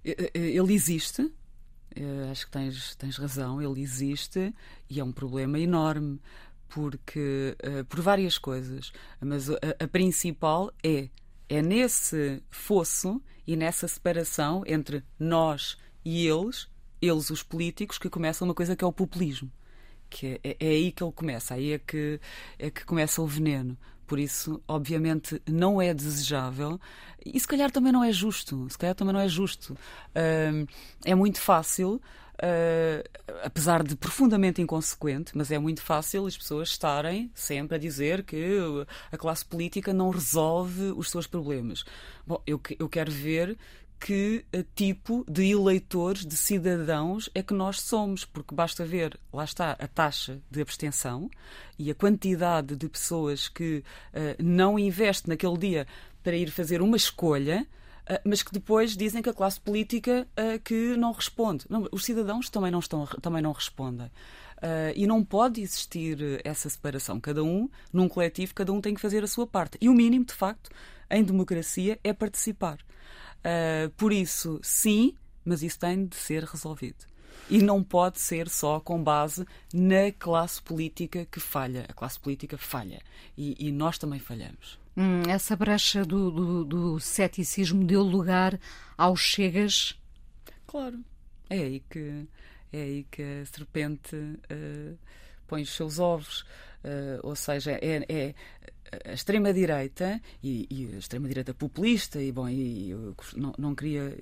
Ele 0.02 0.74
existe, 0.74 1.22
uh, 1.24 2.32
acho 2.32 2.46
que 2.46 2.52
tens, 2.52 2.96
tens 2.96 3.18
razão, 3.18 3.62
ele 3.62 3.82
existe 3.82 4.54
e 4.90 5.00
é 5.00 5.04
um 5.04 5.12
problema 5.12 5.60
enorme 5.60 6.22
porque 6.76 7.56
uh, 7.64 7.86
por 7.86 8.02
várias 8.02 8.38
coisas, 8.38 8.92
mas 9.22 9.50
a, 9.50 9.56
a, 9.80 9.88
principal 9.88 10.70
é 10.84 11.08
é 11.48 11.62
nesse 11.62 12.44
fosso 12.50 13.22
e 13.48 13.56
nessa 13.56 13.88
separação 13.88 14.62
entre 14.68 15.02
nós 15.18 15.78
e 16.04 16.28
eles, 16.28 16.68
eles 17.02 17.30
os 17.30 17.42
políticos, 17.42 17.98
que 17.98 18.10
começa 18.10 18.44
uma 18.44 18.54
coisa 18.54 18.76
que 18.76 18.84
é 18.84 18.88
o 18.88 18.92
populismo. 18.92 19.50
Que 20.10 20.42
é, 20.44 20.58
é 20.60 20.68
aí 20.68 20.92
que 20.92 21.02
ele 21.02 21.14
começa, 21.14 21.54
aí 21.54 21.72
é 21.72 21.80
que, 21.80 22.20
é 22.60 22.70
que 22.70 22.84
começa 22.84 23.22
o 23.22 23.28
veneno. 23.28 23.78
Por 24.06 24.20
isso, 24.20 24.62
obviamente, 24.68 25.42
não 25.48 25.82
é 25.82 25.94
desejável 25.94 26.78
e 27.26 27.40
se 27.40 27.48
calhar 27.48 27.72
também 27.72 27.94
não 27.94 28.04
é 28.04 28.12
justo. 28.12 28.68
Se 28.70 28.78
calhar 28.78 28.96
também 28.96 29.14
não 29.14 29.22
é 29.22 29.30
justo. 29.30 29.74
Uh, 30.12 30.68
é 31.06 31.16
muito 31.16 31.40
fácil 31.40 32.02
Uh, 32.36 33.02
apesar 33.44 33.82
de 33.82 33.96
profundamente 33.96 34.62
inconsequente, 34.62 35.32
mas 35.36 35.52
é 35.52 35.58
muito 35.58 35.82
fácil 35.82 36.26
as 36.26 36.38
pessoas 36.38 36.68
estarem 36.70 37.32
sempre 37.34 37.78
a 37.78 37.80
dizer 37.80 38.24
que 38.24 38.60
a 39.10 39.18
classe 39.18 39.46
política 39.46 39.94
não 39.94 40.10
resolve 40.10 40.92
os 40.98 41.10
seus 41.10 41.28
problemas. 41.28 41.86
Bom, 42.28 42.42
eu, 42.46 42.60
eu 42.78 42.90
quero 42.90 43.10
ver 43.10 43.58
que 44.00 44.46
tipo 44.76 45.26
de 45.28 45.50
eleitores, 45.50 46.26
de 46.26 46.36
cidadãos 46.36 47.30
é 47.34 47.42
que 47.42 47.54
nós 47.54 47.82
somos, 47.82 48.26
porque 48.26 48.54
basta 48.54 48.86
ver, 48.86 49.18
lá 49.34 49.44
está, 49.44 49.72
a 49.72 49.88
taxa 49.88 50.40
de 50.52 50.62
abstenção 50.62 51.30
e 51.80 51.90
a 51.90 51.96
quantidade 51.96 52.76
de 52.76 52.88
pessoas 52.90 53.48
que 53.48 53.84
uh, 54.14 54.44
não 54.44 54.78
investe 54.78 55.30
naquele 55.30 55.58
dia 55.58 55.88
para 56.24 56.36
ir 56.36 56.52
fazer 56.52 56.82
uma 56.82 56.98
escolha 56.98 57.66
mas 58.24 58.44
que 58.44 58.52
depois 58.52 58.96
dizem 58.96 59.22
que 59.22 59.30
a 59.30 59.34
classe 59.34 59.60
política 59.60 60.28
uh, 60.38 60.60
que 60.64 60.96
não 60.96 61.12
responde. 61.12 61.66
Não, 61.70 61.88
os 61.92 62.06
cidadãos 62.06 62.50
também 62.50 62.72
não, 62.72 62.80
estão, 62.80 63.06
também 63.22 63.42
não 63.42 63.52
respondem. 63.52 64.08
Uh, 64.58 64.94
e 64.96 65.06
não 65.06 65.24
pode 65.24 65.62
existir 65.62 66.18
essa 66.44 66.70
separação. 66.70 67.20
Cada 67.20 67.44
um, 67.44 67.70
num 67.92 68.08
coletivo, 68.08 68.54
cada 68.54 68.72
um 68.72 68.80
tem 68.80 68.94
que 68.94 69.02
fazer 69.02 69.24
a 69.24 69.28
sua 69.28 69.46
parte. 69.46 69.78
E 69.82 69.90
o 69.90 69.94
mínimo, 69.94 70.26
de 70.26 70.34
facto, 70.34 70.70
em 71.10 71.24
democracia 71.24 72.00
é 72.04 72.14
participar. 72.14 72.80
Uh, 73.40 73.90
por 73.98 74.14
isso, 74.14 74.60
sim, 74.64 75.16
mas 75.44 75.62
isso 75.62 75.80
tem 75.80 76.06
de 76.06 76.16
ser 76.16 76.44
resolvido. 76.44 77.06
E 77.50 77.60
não 77.60 77.84
pode 77.84 78.20
ser 78.20 78.50
só 78.50 78.80
com 78.80 79.04
base 79.04 79.46
na 79.74 80.12
classe 80.18 80.62
política 80.62 81.26
que 81.26 81.40
falha. 81.40 81.86
A 81.88 81.94
classe 81.94 82.20
política 82.20 82.58
falha. 82.58 83.02
E, 83.38 83.68
e 83.68 83.72
nós 83.72 83.98
também 83.98 84.20
falhamos. 84.20 84.80
Hum, 84.98 85.24
essa 85.28 85.56
brecha 85.56 86.06
do, 86.06 86.32
do, 86.32 86.66
do 86.66 87.00
ceticismo 87.00 87.84
deu 87.84 88.02
lugar 88.02 88.60
aos 88.98 89.20
chegas? 89.20 90.00
Claro. 90.66 91.04
É 91.50 91.58
aí 91.58 91.84
que, 91.90 92.28
é 92.72 92.82
aí 92.82 93.08
que 93.12 93.22
a 93.22 93.46
serpente 93.46 94.16
uh, 94.16 94.98
põe 95.48 95.64
os 95.64 95.76
seus 95.76 96.00
ovos. 96.00 96.42
Uh, 96.84 97.20
ou 97.24 97.36
seja, 97.36 97.72
é, 97.82 98.06
é 98.08 98.36
a 99.06 99.14
extrema-direita 99.14 100.22
e, 100.42 100.68
e, 100.70 100.96
a 100.96 100.98
extrema-direita 100.98 101.54
populista, 101.54 102.22
e 102.22 102.32
bom, 102.32 102.48
e, 102.48 102.92
eu 102.92 103.16
não, 103.36 103.54
não 103.58 103.76
queria 103.76 104.16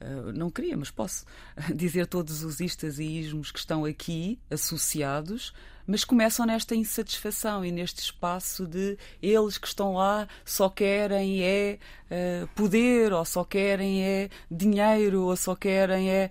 Uh, 0.00 0.32
não 0.32 0.50
queria, 0.50 0.78
mas 0.78 0.90
posso 0.90 1.26
dizer 1.76 2.06
todos 2.06 2.42
os 2.42 2.58
istas 2.58 2.98
e 2.98 3.04
ismos 3.04 3.52
que 3.52 3.58
estão 3.58 3.84
aqui 3.84 4.40
associados, 4.50 5.52
mas 5.90 6.04
começam 6.04 6.46
nesta 6.46 6.76
insatisfação 6.76 7.64
e 7.64 7.72
neste 7.72 8.00
espaço 8.00 8.64
de 8.64 8.96
eles 9.20 9.58
que 9.58 9.66
estão 9.66 9.94
lá 9.94 10.28
só 10.44 10.68
querem 10.68 11.42
é 11.42 11.80
uh, 12.08 12.46
poder, 12.54 13.12
ou 13.12 13.24
só 13.24 13.42
querem 13.42 14.00
é 14.00 14.30
dinheiro, 14.48 15.22
ou 15.22 15.34
só 15.34 15.56
querem 15.56 16.08
é. 16.08 16.30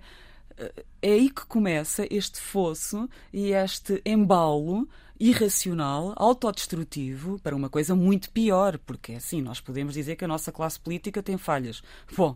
Uh, 0.58 0.82
é 1.02 1.12
aí 1.12 1.28
que 1.28 1.44
começa 1.44 2.06
este 2.10 2.40
fosso 2.40 3.06
e 3.30 3.52
este 3.52 4.00
embalo 4.06 4.88
irracional, 5.18 6.14
autodestrutivo, 6.16 7.38
para 7.40 7.54
uma 7.54 7.68
coisa 7.68 7.94
muito 7.94 8.30
pior, 8.30 8.78
porque 8.78 9.12
assim 9.12 9.42
nós 9.42 9.60
podemos 9.60 9.92
dizer 9.92 10.16
que 10.16 10.24
a 10.24 10.28
nossa 10.28 10.50
classe 10.50 10.80
política 10.80 11.22
tem 11.22 11.36
falhas. 11.36 11.82
Bom, 12.16 12.34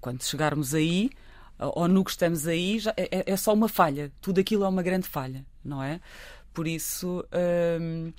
quando 0.00 0.22
chegarmos 0.22 0.74
aí, 0.74 1.10
ou 1.58 1.86
no 1.86 2.02
que 2.02 2.10
estamos 2.10 2.46
aí, 2.46 2.78
já 2.78 2.94
é, 2.96 3.30
é, 3.30 3.36
só 3.36 3.52
uma 3.52 3.68
falha. 3.68 4.10
Tudo 4.22 4.40
aquilo 4.40 4.64
é 4.64 4.68
uma 4.68 4.82
grande 4.82 5.06
falha, 5.06 5.44
não 5.62 5.82
é? 5.82 6.00
Por 6.54 6.68
isso, 6.68 7.24
hum, 7.80 8.12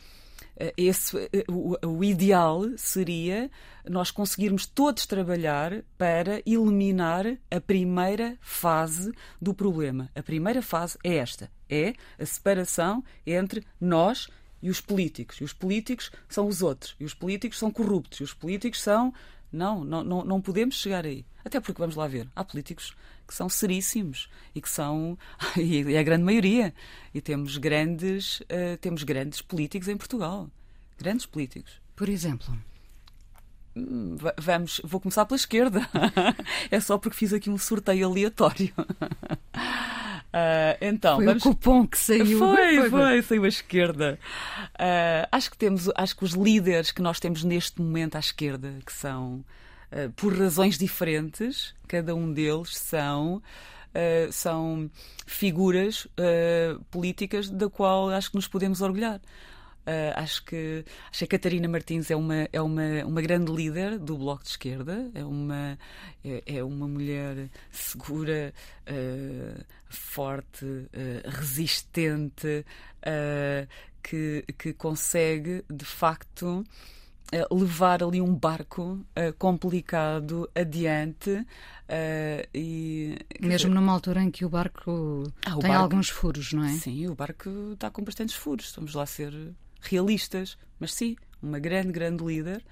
esse, 0.78 1.16
o, 1.50 1.78
o, 1.88 2.04
ideal 2.04 2.64
seria 2.78 3.50
nós 3.90 4.12
conseguirmos 4.12 4.66
todos 4.66 5.06
trabalhar 5.06 5.84
para 5.98 6.42
eliminar 6.46 7.26
a 7.50 7.62
primeira 7.62 8.38
fase 8.42 9.14
do 9.42 9.54
problema. 9.54 10.10
A 10.14 10.22
primeira 10.22 10.62
fase 10.62 10.98
é 11.04 11.16
esta: 11.16 11.50
é 11.70 11.94
a 12.20 12.26
separação 12.26 13.04
entre 13.26 13.66
nós 13.80 14.30
e 14.62 14.70
os 14.70 14.80
políticos. 14.80 15.38
E 15.42 15.44
os 15.44 15.54
políticos 15.54 16.12
são 16.28 16.48
os 16.48 16.62
outros. 16.62 16.96
E 17.00 17.06
os 17.06 17.14
políticos 17.14 17.60
são 17.60 17.72
corruptos. 17.72 18.20
E 18.20 18.24
os 18.24 18.34
políticos 18.34 18.82
são. 18.82 19.14
Não, 19.52 19.86
não, 19.86 20.04
não, 20.04 20.26
não 20.26 20.42
podemos 20.42 20.76
chegar 20.76 21.06
aí. 21.06 21.26
Até 21.44 21.60
porque, 21.60 21.80
vamos 21.80 21.96
lá 21.96 22.08
ver, 22.08 22.28
há 22.36 22.44
políticos 22.44 22.96
que 23.28 23.34
são 23.34 23.50
seríssimos 23.50 24.30
e 24.54 24.62
que 24.62 24.70
são. 24.70 25.18
e 25.58 25.94
é 25.94 26.00
a 26.00 26.04
grande 26.04 26.24
maioria. 26.24 26.74
E 27.14 27.22
temos 27.22 27.58
grandes, 27.58 28.42
uh, 28.42 28.78
temos 28.80 29.04
grandes 29.04 29.42
políticos 29.42 29.88
em 29.88 29.98
Portugal. 29.98 30.50
Grandes 30.98 31.26
políticos. 31.26 31.82
Por 31.96 32.10
exemplo? 32.10 32.56
Hum, 33.76 34.16
vamos, 34.38 34.80
vou 34.84 35.02
começar 35.02 35.26
pela 35.26 35.36
esquerda. 35.36 35.82
é 36.72 36.80
só 36.80 36.98
porque 36.98 37.18
fiz 37.18 37.34
aqui 37.34 37.50
um 37.50 37.58
sorteio 37.58 38.08
aleatório. 38.08 38.74
Uh, 38.78 40.78
então, 40.80 41.18
foi 41.18 41.26
vamos... 41.26 41.46
o 41.46 41.50
cupom 41.50 41.86
que 41.86 41.98
saiu. 41.98 42.40
Foi, 42.40 42.90
foi, 42.90 42.92
foi 42.92 43.22
saiu 43.22 43.44
à 43.44 43.48
esquerda. 43.48 44.20
Uh, 44.74 45.28
acho 45.32 45.52
que 45.52 45.58
temos, 45.58 45.90
acho 45.96 46.16
que 46.16 46.24
os 46.24 46.32
líderes 46.32 46.92
que 46.92 47.02
nós 47.02 47.20
temos 47.20 47.44
neste 47.44 47.82
momento 47.82 48.16
à 48.16 48.20
esquerda, 48.20 48.74
que 48.86 48.94
são 48.94 49.44
uh, 49.96 50.12
por 50.16 50.38
razões 50.38 50.78
diferentes, 50.78 51.74
cada 51.88 52.14
um 52.14 52.32
deles 52.32 52.78
são 52.78 53.42
são 54.30 54.92
figuras 55.26 56.06
políticas 56.92 57.50
da 57.50 57.70
qual 57.70 58.10
acho 58.10 58.30
que 58.30 58.36
nos 58.36 58.46
podemos 58.46 58.82
orgulhar. 58.82 59.22
Uh, 59.86 60.10
acho 60.16 60.44
que 60.44 60.84
acho 61.12 61.20
que 61.20 61.26
a 61.26 61.28
Catarina 61.28 61.68
Martins 61.68 62.10
é 62.10 62.16
uma 62.16 62.50
é 62.52 62.60
uma, 62.60 63.06
uma 63.06 63.22
grande 63.22 63.52
líder 63.52 64.00
do 64.00 64.18
bloco 64.18 64.42
de 64.42 64.50
esquerda 64.50 65.12
é 65.14 65.24
uma 65.24 65.78
é, 66.24 66.42
é 66.58 66.64
uma 66.64 66.88
mulher 66.88 67.52
segura 67.70 68.52
uh, 68.90 69.64
forte 69.88 70.66
uh, 70.66 70.90
resistente 71.30 72.66
que 74.02 74.44
que 74.58 74.74
consegue 74.74 75.64
de 75.70 75.86
facto 75.86 76.64
levar 77.52 78.04
ali 78.04 78.22
um 78.22 78.34
barco 78.34 79.04
complicado 79.38 80.50
adiante 80.54 81.46
e 82.54 83.18
mesmo 83.42 83.74
numa 83.74 83.92
altura 83.92 84.22
em 84.22 84.30
que 84.30 84.46
o 84.46 84.50
barco 84.50 85.24
ah, 85.46 85.56
o 85.58 85.60
tem 85.60 85.72
barco, 85.72 85.84
alguns 85.84 86.10
furos 86.10 86.54
não 86.54 86.64
é 86.64 86.70
sim 86.70 87.08
o 87.08 87.16
barco 87.16 87.50
está 87.74 87.90
com 87.90 88.04
bastantes 88.04 88.36
furos 88.36 88.72
vamos 88.76 88.94
lá 88.94 89.06
ser 89.06 89.34
realistas, 89.86 90.58
mas 90.80 90.94
sim, 90.94 91.16
uma 91.42 91.60
grande, 91.60 91.92
grande 91.92 92.24
líder. 92.24 92.64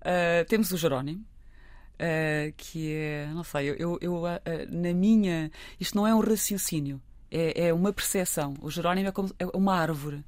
Uh, 0.00 0.44
temos 0.48 0.70
o 0.70 0.76
Jerónimo, 0.76 1.20
uh, 1.20 2.52
que 2.56 2.92
é, 2.94 3.30
não 3.32 3.44
sei, 3.44 3.70
eu, 3.70 3.98
eu 4.00 4.24
uh, 4.24 4.26
na 4.70 4.92
minha. 4.92 5.50
Isto 5.78 5.96
não 5.96 6.06
é 6.06 6.14
um 6.14 6.20
raciocínio, 6.20 7.00
é, 7.30 7.68
é 7.68 7.74
uma 7.74 7.92
percepção. 7.92 8.54
O 8.60 8.70
Jerónimo 8.70 9.08
é, 9.08 9.12
como, 9.12 9.30
é 9.38 9.46
uma 9.46 9.74
árvore. 9.74 10.24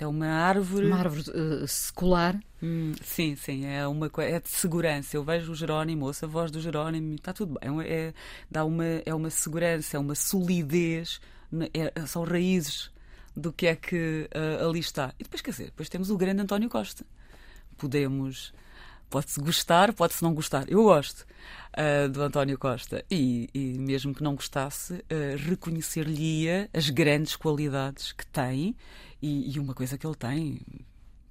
É 0.00 0.06
uma 0.06 0.26
árvore. 0.26 0.86
Uma 0.86 0.96
árvore 0.96 1.24
secular. 1.68 2.40
Hum, 2.62 2.92
sim, 3.02 3.36
sim, 3.36 3.66
é, 3.66 3.86
uma, 3.86 4.10
é 4.18 4.40
de 4.40 4.48
segurança. 4.48 5.14
Eu 5.14 5.22
vejo 5.22 5.52
o 5.52 5.54
Jerónimo, 5.54 6.06
ouço 6.06 6.24
a 6.24 6.28
voz 6.28 6.50
do 6.50 6.58
Jerónimo, 6.58 7.16
está 7.16 7.34
tudo 7.34 7.58
bem. 7.60 7.82
É, 7.82 7.92
é, 7.92 8.14
dá 8.50 8.64
uma, 8.64 8.84
é 8.84 9.14
uma 9.14 9.28
segurança, 9.28 9.98
é 9.98 10.00
uma 10.00 10.14
solidez, 10.14 11.20
é, 11.74 12.06
são 12.06 12.24
raízes 12.24 12.90
do 13.36 13.52
que 13.52 13.66
é 13.66 13.76
que 13.76 14.28
uh, 14.34 14.68
ali 14.68 14.80
está. 14.80 15.12
E 15.18 15.22
depois, 15.22 15.42
quer 15.42 15.50
dizer, 15.50 15.64
depois 15.66 15.90
temos 15.90 16.10
o 16.10 16.16
grande 16.16 16.40
António 16.40 16.70
Costa. 16.70 17.04
Podemos. 17.76 18.54
Pode-se 19.10 19.40
gostar, 19.40 19.92
pode-se 19.92 20.22
não 20.22 20.32
gostar. 20.32 20.70
Eu 20.70 20.84
gosto 20.84 21.26
uh, 21.76 22.08
do 22.08 22.22
António 22.22 22.56
Costa. 22.56 23.04
E, 23.10 23.50
e, 23.52 23.76
mesmo 23.76 24.14
que 24.14 24.22
não 24.22 24.36
gostasse, 24.36 24.94
uh, 24.94 25.36
reconhecer-lhe-ia 25.36 26.70
as 26.72 26.88
grandes 26.88 27.34
qualidades 27.34 28.12
que 28.12 28.24
tem 28.24 28.76
e, 29.20 29.52
e, 29.52 29.58
uma 29.58 29.74
coisa 29.74 29.98
que 29.98 30.06
ele 30.06 30.14
tem, 30.14 30.60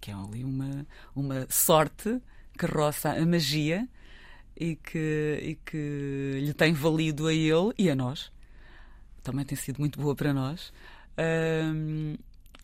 que 0.01 0.12
é 0.12 0.13
ali 0.13 0.43
uma, 0.43 0.86
uma 1.15 1.47
sorte 1.49 2.21
que 2.58 2.65
roça 2.65 3.12
a 3.12 3.25
magia 3.25 3.88
e 4.58 4.75
que, 4.75 5.39
e 5.41 5.56
que 5.65 6.41
lhe 6.43 6.54
tem 6.54 6.73
valido 6.73 7.27
a 7.27 7.34
ele 7.34 7.73
e 7.77 7.89
a 7.89 7.95
nós. 7.95 8.30
Também 9.23 9.45
tem 9.45 9.58
sido 9.58 9.80
muito 9.80 9.97
boa 9.97 10.15
para 10.15 10.34
nós 10.34 10.73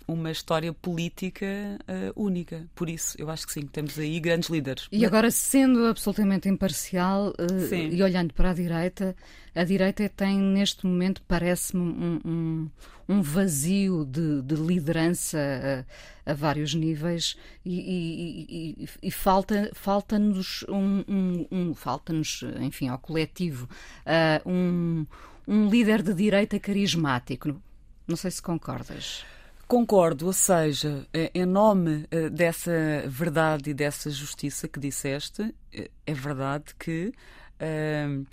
uma 0.07 0.31
história 0.31 0.71
política 0.73 1.45
uh, 1.81 2.23
única. 2.23 2.67
Por 2.75 2.89
isso, 2.89 3.15
eu 3.19 3.29
acho 3.29 3.47
que 3.47 3.53
sim, 3.53 3.65
temos 3.65 3.97
aí 3.97 4.19
grandes 4.19 4.49
líderes. 4.49 4.87
E 4.91 5.05
agora, 5.05 5.31
sendo 5.31 5.85
absolutamente 5.85 6.47
imparcial 6.47 7.29
uh, 7.29 7.75
e 7.75 8.01
olhando 8.03 8.33
para 8.33 8.51
a 8.51 8.53
direita, 8.53 9.15
a 9.53 9.63
direita 9.63 10.07
tem 10.09 10.39
neste 10.39 10.85
momento, 10.85 11.21
parece-me, 11.27 11.81
um, 11.81 12.19
um, 12.25 12.69
um, 13.09 13.21
vazio 13.21 14.05
de, 14.05 14.41
de 14.41 14.55
liderança 14.55 15.85
a, 16.25 16.31
a, 16.31 16.33
vários 16.33 16.73
níveis 16.73 17.37
e, 17.63 17.79
e, 17.79 18.83
e, 18.83 18.89
e 19.03 19.11
falta, 19.11 19.71
falta-nos 19.73 20.63
um, 20.69 21.45
um, 21.51 21.73
falta-nos, 21.73 22.43
enfim, 22.59 22.89
ao 22.89 22.99
coletivo, 22.99 23.67
uh, 24.05 24.49
um, 24.49 25.05
um 25.47 25.69
líder 25.69 26.01
de 26.01 26.13
direita 26.13 26.59
carismático 26.59 27.59
não 28.07 28.15
sei 28.15 28.29
se 28.31 28.41
concordas. 28.41 29.25
Concordo, 29.67 30.27
ou 30.27 30.33
seja, 30.33 31.07
eh, 31.11 31.31
em 31.33 31.43
nome 31.43 32.05
eh, 32.11 32.29
dessa 32.29 32.71
verdade 33.07 33.71
e 33.71 33.73
dessa 33.73 34.11
justiça 34.11 34.67
que 34.67 34.79
disseste, 34.79 35.55
eh, 35.73 35.89
é 36.05 36.13
verdade 36.13 36.65
que 36.77 37.11
uh, 37.59 38.27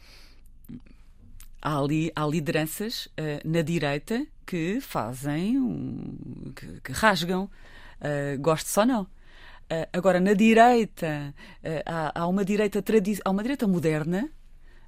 há, 1.62 1.78
ali, 1.78 2.12
há 2.14 2.26
lideranças 2.26 3.06
uh, 3.06 3.48
na 3.48 3.62
direita 3.62 4.26
que 4.44 4.78
fazem, 4.82 5.56
um, 5.56 6.52
que, 6.54 6.80
que, 6.82 6.92
rasgam, 6.92 7.44
uh, 7.44 8.38
goste 8.38 8.78
ou 8.78 8.84
não. 8.84 9.06
agora, 9.90 10.20
na 10.20 10.34
direita, 10.34 11.34
há, 11.86 12.20
há, 12.20 12.26
uma 12.26 12.44
direita 12.44 12.84
há 13.24 13.30
uma 13.30 13.42
direita 13.42 13.66
moderna 13.66 14.28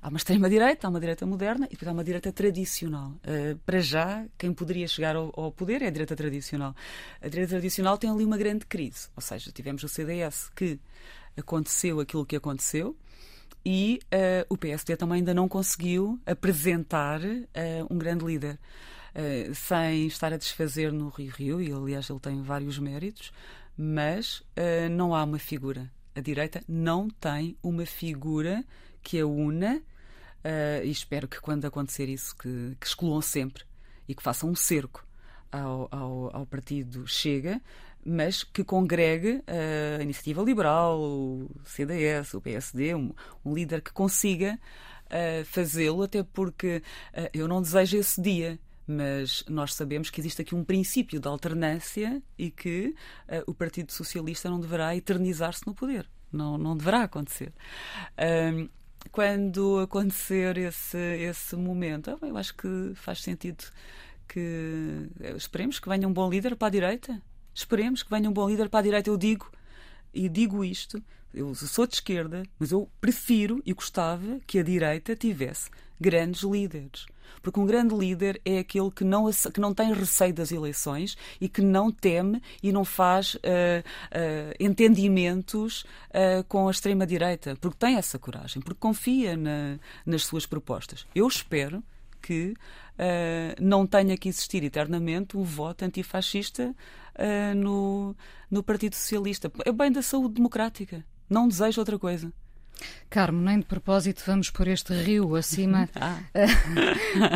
Há 0.04 0.08
uma 0.08 0.18
extrema-direita, 0.18 0.86
há 0.86 0.90
uma 0.90 1.00
direita 1.00 1.24
moderna 1.24 1.64
e 1.64 1.70
depois 1.70 1.88
há 1.88 1.92
uma 1.92 2.04
direita 2.04 2.30
tradicional. 2.30 3.12
Uh, 3.26 3.58
para 3.64 3.80
já, 3.80 4.26
quem 4.36 4.52
poderia 4.52 4.86
chegar 4.86 5.16
ao, 5.16 5.32
ao, 5.34 5.50
poder 5.50 5.80
é 5.80 5.86
a 5.86 5.90
direita 5.90 6.14
tradicional. 6.14 6.76
A 7.22 7.28
direita 7.28 7.52
tradicional 7.52 7.96
tem 7.96 8.10
ali 8.10 8.22
uma 8.22 8.36
grande 8.36 8.66
crise. 8.66 9.08
Ou 9.16 9.22
seja, 9.22 9.50
tivemos 9.50 9.82
o 9.82 9.88
CDS 9.88 10.50
que 10.54 10.78
aconteceu 11.34 12.00
aquilo 12.00 12.26
que 12.26 12.36
aconteceu 12.36 12.94
e 13.64 13.98
uh, 14.12 14.44
o 14.50 14.58
PSD 14.58 14.94
também 14.94 15.20
ainda 15.20 15.32
não 15.32 15.48
conseguiu 15.48 16.20
apresentar 16.26 17.22
uh, 17.22 17.46
um 17.88 17.96
grande 17.96 18.26
líder. 18.26 18.58
sem 19.54 20.06
estar 20.06 20.34
a 20.34 20.36
desfazer 20.36 20.92
no 20.92 21.08
Rio 21.08 21.32
Rio, 21.32 21.62
e 21.62 21.72
aliás 21.72 22.10
ele 22.10 22.20
tem 22.20 22.42
vários 22.42 22.78
méritos, 22.78 23.32
mas 23.74 24.42
não 24.90 25.14
há 25.14 25.22
uma 25.22 25.38
figura. 25.38 25.88
A 26.16 26.20
direita 26.20 26.62
não 26.68 27.08
tem 27.08 27.56
uma 27.62 27.86
figura 27.86 28.64
que 29.02 29.20
a 29.20 29.26
una 29.26 29.80
Uh, 30.44 30.84
e 30.84 30.90
espero 30.90 31.26
que 31.26 31.40
quando 31.40 31.64
acontecer 31.64 32.06
isso, 32.06 32.36
que, 32.36 32.76
que 32.78 32.86
excluam 32.86 33.22
sempre 33.22 33.64
e 34.06 34.14
que 34.14 34.22
façam 34.22 34.50
um 34.50 34.54
cerco 34.54 35.06
ao, 35.50 35.88
ao, 35.90 36.36
ao 36.36 36.46
partido 36.46 37.06
Chega, 37.06 37.62
mas 38.04 38.44
que 38.44 38.62
congregue 38.62 39.36
uh, 39.36 40.00
a 40.00 40.02
Iniciativa 40.02 40.42
Liberal, 40.42 41.00
o 41.00 41.50
CDS, 41.64 42.34
o 42.34 42.42
PSD, 42.42 42.94
um, 42.94 43.14
um 43.42 43.54
líder 43.54 43.80
que 43.80 43.90
consiga 43.90 44.60
uh, 45.06 45.44
fazê-lo, 45.46 46.02
até 46.02 46.22
porque 46.22 46.82
eu 47.32 47.48
não 47.48 47.62
desejo 47.62 47.96
esse 47.96 48.20
dia 48.20 48.58
mas 48.86 49.42
nós 49.48 49.72
sabemos 49.72 50.10
que 50.10 50.20
existe 50.20 50.42
aqui 50.42 50.54
um 50.54 50.62
princípio 50.62 51.18
de 51.18 51.26
alternância 51.26 52.22
e 52.36 52.50
que 52.50 52.94
uh, 53.28 53.50
o 53.50 53.54
Partido 53.54 53.90
Socialista 53.90 54.50
não 54.50 54.60
deverá 54.60 54.94
eternizar-se 54.94 55.66
no 55.66 55.74
poder. 55.74 56.06
Não, 56.30 56.58
não 56.58 56.76
deverá 56.76 57.04
acontecer 57.04 57.50
quando 59.10 59.80
acontecer 59.80 60.56
esse, 60.56 60.98
esse 60.98 61.56
momento, 61.56 62.18
eu 62.20 62.36
acho 62.36 62.54
que 62.54 62.92
faz 62.94 63.20
sentido 63.22 63.64
que 64.26 65.08
esperemos 65.36 65.78
que 65.78 65.88
venha 65.88 66.08
um 66.08 66.12
bom 66.12 66.28
líder 66.28 66.56
para 66.56 66.68
a 66.68 66.70
direita. 66.70 67.22
Esperemos 67.54 68.02
que 68.02 68.10
venha 68.10 68.28
um 68.28 68.32
bom 68.32 68.48
líder 68.48 68.68
para 68.68 68.80
a 68.80 68.82
direita. 68.82 69.10
Eu 69.10 69.16
digo, 69.16 69.50
e 70.12 70.28
digo 70.28 70.64
isto, 70.64 71.02
eu 71.34 71.54
sou 71.54 71.86
de 71.86 71.94
esquerda, 71.94 72.42
mas 72.58 72.70
eu 72.70 72.88
prefiro 73.00 73.62
e 73.66 73.72
gostava 73.72 74.40
que 74.46 74.58
a 74.58 74.62
direita 74.62 75.16
tivesse 75.16 75.68
grandes 76.00 76.42
líderes. 76.42 77.06
Porque 77.42 77.60
um 77.60 77.66
grande 77.66 77.94
líder 77.94 78.40
é 78.44 78.58
aquele 78.58 78.90
que 78.90 79.04
não, 79.04 79.30
que 79.30 79.60
não 79.60 79.74
tem 79.74 79.92
receio 79.92 80.32
das 80.32 80.50
eleições 80.52 81.16
e 81.40 81.48
que 81.48 81.60
não 81.60 81.90
teme 81.90 82.40
e 82.62 82.72
não 82.72 82.84
faz 82.84 83.34
uh, 83.34 83.38
uh, 83.38 84.54
entendimentos 84.58 85.82
uh, 86.10 86.44
com 86.48 86.68
a 86.68 86.70
extrema-direita, 86.70 87.56
porque 87.60 87.76
tem 87.78 87.96
essa 87.96 88.18
coragem, 88.18 88.62
porque 88.62 88.80
confia 88.80 89.36
na, 89.36 89.78
nas 90.06 90.24
suas 90.24 90.46
propostas. 90.46 91.06
Eu 91.14 91.26
espero 91.26 91.82
que 92.22 92.54
não 93.60 93.84
tenha 93.86 94.16
que 94.16 94.28
existir 94.28 94.62
eternamente 94.62 95.36
um 95.36 95.42
voto 95.42 95.84
antifascista 95.84 96.72
no, 97.56 98.16
no 98.48 98.62
Partido 98.62 98.94
Socialista. 98.94 99.50
É 99.64 99.72
bem 99.72 99.90
da 99.90 100.00
saúde 100.00 100.34
democrática. 100.34 101.04
Não 101.28 101.48
desejo 101.48 101.80
outra 101.80 101.98
coisa. 101.98 102.32
Carmo, 103.08 103.40
nem 103.40 103.60
de 103.60 103.64
propósito 103.64 104.22
vamos 104.26 104.50
por 104.50 104.66
este 104.66 104.92
rio 104.92 105.36
acima 105.36 105.88
ah. 105.94 106.18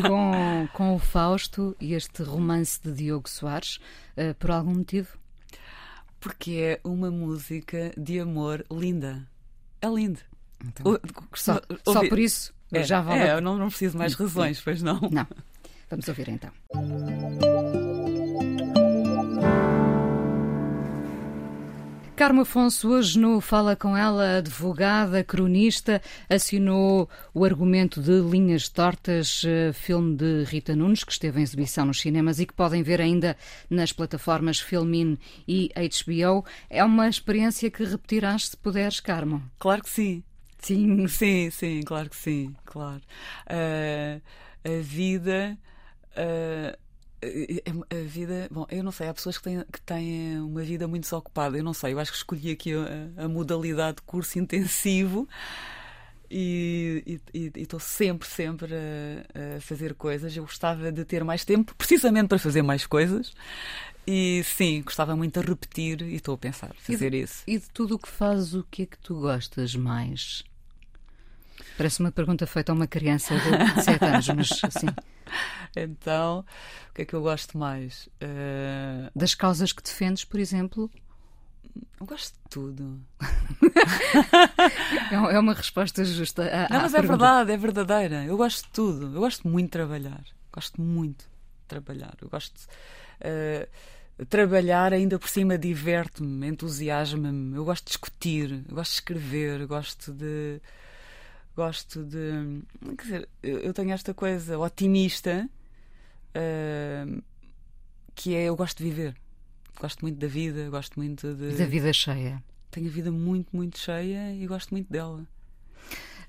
com, 0.06 0.68
com 0.72 0.94
o 0.96 0.98
Fausto 0.98 1.76
e 1.80 1.94
este 1.94 2.22
romance 2.22 2.80
de 2.82 2.92
Diogo 2.92 3.28
Soares, 3.28 3.78
uh, 4.16 4.34
por 4.38 4.50
algum 4.50 4.74
motivo? 4.74 5.16
Porque 6.18 6.50
é 6.52 6.80
uma 6.82 7.10
música 7.10 7.92
de 7.96 8.18
amor 8.18 8.66
linda. 8.70 9.26
É 9.80 9.88
lindo. 9.88 10.18
Então, 10.64 10.92
o, 10.92 11.36
só, 11.36 11.60
só, 11.84 12.08
por 12.08 12.18
isso 12.18 12.52
é, 12.72 12.82
já 12.82 13.00
vale. 13.00 13.20
É, 13.20 13.34
eu 13.34 13.40
não, 13.40 13.56
não 13.56 13.68
preciso 13.68 13.96
mais 13.96 14.14
razões, 14.14 14.60
pois 14.60 14.82
não. 14.82 15.00
Não. 15.12 15.26
Vamos 15.88 16.08
ouvir 16.08 16.28
então. 16.28 16.50
Carmo 22.18 22.40
Afonso, 22.40 22.88
hoje 22.88 23.16
no 23.16 23.40
Fala 23.40 23.76
Com 23.76 23.96
Ela, 23.96 24.38
advogada, 24.38 25.22
cronista, 25.22 26.02
assinou 26.28 27.08
o 27.32 27.44
argumento 27.44 28.02
de 28.02 28.10
Linhas 28.20 28.68
Tortas, 28.68 29.44
eh, 29.46 29.72
filme 29.72 30.16
de 30.16 30.42
Rita 30.42 30.74
Nunes, 30.74 31.04
que 31.04 31.12
esteve 31.12 31.38
em 31.38 31.44
exibição 31.44 31.86
nos 31.86 32.00
cinemas 32.00 32.40
e 32.40 32.46
que 32.46 32.52
podem 32.52 32.82
ver 32.82 33.00
ainda 33.00 33.36
nas 33.70 33.92
plataformas 33.92 34.58
Filmin 34.58 35.16
e 35.46 35.70
HBO. 35.76 36.44
É 36.68 36.82
uma 36.82 37.08
experiência 37.08 37.70
que 37.70 37.84
repetirás 37.84 38.48
se 38.48 38.56
puderes, 38.56 38.98
Carmo? 38.98 39.40
Claro 39.56 39.84
que 39.84 39.90
sim. 39.90 40.24
Sim. 40.58 41.06
Sim, 41.06 41.50
sim, 41.52 41.82
claro 41.82 42.10
que 42.10 42.16
sim, 42.16 42.52
claro. 42.64 43.00
Uh, 43.48 44.20
a 44.64 44.82
vida. 44.82 45.56
Uh, 46.16 46.76
a 47.20 48.04
vida, 48.06 48.48
bom, 48.50 48.66
eu 48.70 48.82
não 48.82 48.92
sei, 48.92 49.08
há 49.08 49.14
pessoas 49.14 49.38
que 49.38 49.44
têm, 49.44 49.64
que 49.72 49.80
têm 49.80 50.40
uma 50.40 50.62
vida 50.62 50.86
muito 50.86 51.02
desocupada, 51.02 51.56
eu 51.56 51.64
não 51.64 51.74
sei, 51.74 51.92
eu 51.92 51.98
acho 51.98 52.12
que 52.12 52.18
escolhi 52.18 52.50
aqui 52.52 52.72
a, 52.74 53.24
a 53.24 53.28
modalidade 53.28 53.96
de 53.96 54.02
curso 54.02 54.38
intensivo 54.38 55.28
e 56.30 57.20
estou 57.34 57.80
sempre, 57.80 58.28
sempre 58.28 58.74
a, 58.74 59.56
a, 59.56 59.60
fazer 59.60 59.94
coisas. 59.94 60.36
Eu 60.36 60.44
gostava 60.44 60.92
de 60.92 61.04
ter 61.04 61.24
mais 61.24 61.44
tempo, 61.44 61.74
precisamente 61.74 62.28
para 62.28 62.38
fazer 62.38 62.62
mais 62.62 62.86
coisas. 62.86 63.32
E 64.06 64.42
sim, 64.44 64.82
gostava 64.82 65.14
muito 65.16 65.40
de 65.40 65.46
repetir 65.46 66.02
e 66.02 66.14
estou 66.14 66.34
a 66.34 66.38
pensar 66.38 66.74
fazer 66.78 67.08
e 67.08 67.10
de, 67.10 67.22
isso. 67.24 67.42
E 67.46 67.58
de 67.58 67.68
tudo 67.70 67.96
o 67.96 67.98
que 67.98 68.08
fazes, 68.08 68.54
o 68.54 68.64
que 68.70 68.82
é 68.82 68.86
que 68.86 68.98
tu 68.98 69.20
gostas 69.20 69.74
mais? 69.74 70.44
Parece 71.76 72.00
uma 72.00 72.10
pergunta 72.10 72.46
feita 72.46 72.72
a 72.72 72.74
uma 72.74 72.86
criança 72.86 73.34
de 73.34 73.82
7 73.82 74.04
anos, 74.04 74.28
mas 74.28 74.64
assim. 74.64 74.88
Então, 75.76 76.44
o 76.90 76.94
que 76.94 77.02
é 77.02 77.04
que 77.04 77.14
eu 77.14 77.22
gosto 77.22 77.56
mais? 77.56 78.08
Uh... 78.22 79.10
Das 79.14 79.34
causas 79.34 79.72
que 79.72 79.82
defendes, 79.82 80.24
por 80.24 80.40
exemplo? 80.40 80.90
Eu 82.00 82.06
gosto 82.06 82.34
de 82.34 82.50
tudo. 82.50 83.00
É, 85.10 85.14
é 85.14 85.38
uma 85.38 85.54
resposta 85.54 86.04
justa. 86.04 86.42
À, 86.42 86.68
Não, 86.72 86.82
mas 86.82 86.94
é 86.94 87.00
verdade, 87.00 87.52
é 87.52 87.56
verdadeira. 87.56 88.24
Eu 88.24 88.36
gosto 88.36 88.66
de 88.66 88.72
tudo. 88.72 89.16
Eu 89.16 89.20
gosto 89.20 89.48
muito 89.48 89.66
de 89.66 89.70
trabalhar. 89.70 90.22
Gosto 90.52 90.80
muito 90.80 91.24
de 91.24 91.66
trabalhar. 91.66 92.14
Eu 92.20 92.28
gosto 92.28 92.54
de. 92.58 92.66
Uh, 93.26 94.26
trabalhar 94.26 94.92
ainda 94.92 95.18
por 95.18 95.28
cima 95.28 95.56
diverte-me, 95.56 96.46
entusiasma-me. 96.46 97.56
Eu 97.56 97.64
gosto 97.64 97.84
de 97.84 97.90
discutir, 97.90 98.64
eu 98.68 98.74
gosto 98.74 98.90
de 98.90 98.96
escrever, 98.96 99.60
eu 99.60 99.68
gosto 99.68 100.12
de 100.12 100.60
gosto 101.58 102.04
de. 102.04 102.62
Quer 102.96 103.02
dizer, 103.02 103.28
eu 103.42 103.74
tenho 103.74 103.90
esta 103.90 104.14
coisa 104.14 104.56
otimista 104.56 105.50
uh, 106.30 107.22
que 108.14 108.36
é 108.36 108.44
eu 108.44 108.54
gosto 108.54 108.78
de 108.78 108.84
viver. 108.84 109.16
Gosto 109.80 110.02
muito 110.02 110.18
da 110.18 110.28
vida, 110.28 110.70
gosto 110.70 110.98
muito 110.98 111.34
de. 111.34 111.56
Da 111.56 111.66
vida 111.66 111.92
cheia. 111.92 112.42
Tenho 112.70 112.86
a 112.86 112.90
vida 112.90 113.10
muito, 113.10 113.56
muito 113.56 113.76
cheia 113.76 114.32
e 114.32 114.46
gosto 114.46 114.70
muito 114.70 114.90
dela. 114.92 115.26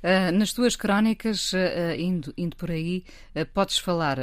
Uh, 0.02 0.32
nas 0.32 0.54
tuas 0.54 0.78
crónicas, 0.78 1.52
uh, 1.52 1.58
indo, 1.98 2.34
indo 2.38 2.56
por 2.56 2.72
aí, 2.72 3.04
uh, 3.36 3.46
podes 3.54 3.78
falar 3.78 4.18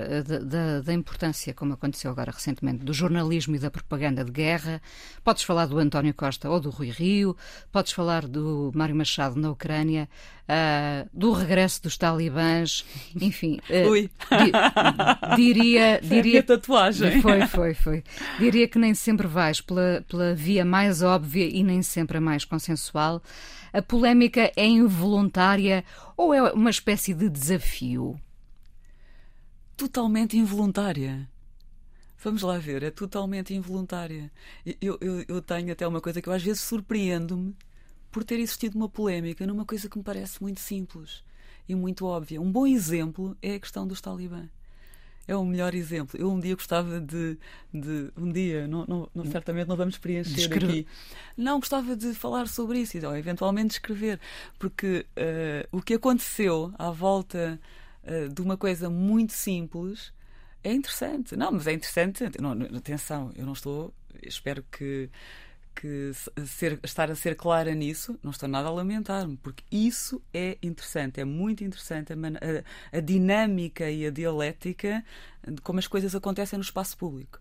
da, 0.82 0.92
importância, 0.94 1.52
como 1.52 1.74
aconteceu 1.74 2.10
agora 2.10 2.32
recentemente, 2.32 2.82
do 2.82 2.94
jornalismo 2.94 3.56
e 3.56 3.58
da 3.58 3.70
propaganda 3.70 4.24
de 4.24 4.30
guerra, 4.30 4.80
podes 5.22 5.42
falar 5.42 5.66
do 5.66 5.78
António 5.78 6.14
Costa 6.14 6.48
ou 6.48 6.60
do 6.60 6.70
Rui 6.70 6.90
Rio, 6.90 7.36
podes 7.70 7.92
falar 7.92 8.26
do 8.26 8.72
Mário 8.74 8.96
Machado 8.96 9.38
na 9.38 9.50
Ucrânia, 9.50 10.08
do 11.12 11.32
regresso 11.32 11.82
dos 11.82 11.96
talibãs, 11.96 12.84
enfim. 13.20 13.58
Ui. 13.90 14.08
Di, 14.30 15.36
diria. 15.36 16.00
Foi 16.06 16.08
diria 16.08 16.42
tatuagem. 16.42 17.20
Foi, 17.22 17.46
foi, 17.46 17.74
foi. 17.74 18.04
Diria 18.38 18.68
que 18.68 18.78
nem 18.78 18.94
sempre 18.94 19.26
vais 19.26 19.60
pela, 19.60 20.04
pela 20.08 20.34
via 20.34 20.64
mais 20.64 21.02
óbvia 21.02 21.46
e 21.46 21.62
nem 21.62 21.82
sempre 21.82 22.18
a 22.18 22.20
mais 22.20 22.44
consensual. 22.44 23.22
A 23.76 23.82
polémica 23.82 24.50
é 24.56 24.64
involuntária 24.64 25.84
ou 26.16 26.32
é 26.32 26.50
uma 26.50 26.70
espécie 26.70 27.12
de 27.12 27.28
desafio? 27.28 28.18
Totalmente 29.76 30.34
involuntária. 30.34 31.28
Vamos 32.24 32.40
lá 32.40 32.56
ver, 32.56 32.82
é 32.82 32.90
totalmente 32.90 33.52
involuntária. 33.52 34.32
Eu, 34.80 34.96
eu, 34.98 35.24
eu 35.28 35.42
tenho 35.42 35.72
até 35.72 35.86
uma 35.86 36.00
coisa 36.00 36.22
que 36.22 36.28
eu 36.30 36.32
às 36.32 36.42
vezes 36.42 36.62
surpreendo-me 36.62 37.54
por 38.10 38.24
ter 38.24 38.40
existido 38.40 38.78
uma 38.78 38.88
polémica 38.88 39.46
numa 39.46 39.66
coisa 39.66 39.90
que 39.90 39.98
me 39.98 40.02
parece 40.02 40.40
muito 40.40 40.60
simples 40.60 41.22
e 41.68 41.74
muito 41.74 42.06
óbvia. 42.06 42.40
Um 42.40 42.50
bom 42.50 42.66
exemplo 42.66 43.36
é 43.42 43.56
a 43.56 43.60
questão 43.60 43.86
dos 43.86 44.00
talibã 44.00 44.48
é 45.26 45.36
o 45.36 45.44
melhor 45.44 45.74
exemplo. 45.74 46.18
Eu 46.18 46.30
um 46.30 46.38
dia 46.38 46.54
gostava 46.54 47.00
de. 47.00 47.38
de 47.72 48.10
um 48.16 48.30
dia, 48.30 48.66
não, 48.68 48.84
não, 48.86 49.08
não 49.14 49.24
certamente 49.24 49.66
não 49.68 49.76
vamos 49.76 49.98
preencher 49.98 50.52
aqui. 50.52 50.86
Não, 51.36 51.58
gostava 51.58 51.96
de 51.96 52.14
falar 52.14 52.48
sobre 52.48 52.78
isso, 52.78 52.96
ou 53.06 53.16
eventualmente 53.16 53.74
escrever, 53.74 54.20
porque 54.58 55.04
uh, 55.16 55.76
o 55.76 55.82
que 55.82 55.94
aconteceu 55.94 56.72
à 56.78 56.90
volta 56.90 57.60
uh, 58.04 58.32
de 58.32 58.40
uma 58.40 58.56
coisa 58.56 58.88
muito 58.88 59.32
simples 59.32 60.12
é 60.62 60.72
interessante. 60.72 61.36
Não, 61.36 61.52
mas 61.52 61.66
é 61.66 61.72
interessante. 61.72 62.24
Não, 62.40 62.52
atenção, 62.76 63.32
eu 63.36 63.44
não 63.44 63.52
estou. 63.52 63.92
Espero 64.22 64.64
que 64.70 65.10
que 65.76 66.10
ser, 66.46 66.80
estar 66.82 67.10
a 67.10 67.14
ser 67.14 67.36
clara 67.36 67.74
nisso, 67.74 68.18
não 68.22 68.30
estou 68.30 68.48
nada 68.48 68.68
a 68.68 68.72
lamentar-me, 68.72 69.36
porque 69.36 69.62
isso 69.70 70.20
é 70.32 70.56
interessante, 70.62 71.20
é 71.20 71.24
muito 71.24 71.62
interessante 71.62 72.12
a, 72.12 72.16
a, 72.16 72.98
a, 72.98 73.00
dinâmica 73.00 73.90
e 73.90 74.06
a 74.06 74.10
dialética 74.10 75.04
de 75.46 75.60
como 75.60 75.78
as 75.78 75.86
coisas 75.86 76.14
acontecem 76.14 76.56
no 76.56 76.62
espaço 76.62 76.96
público. 76.96 77.38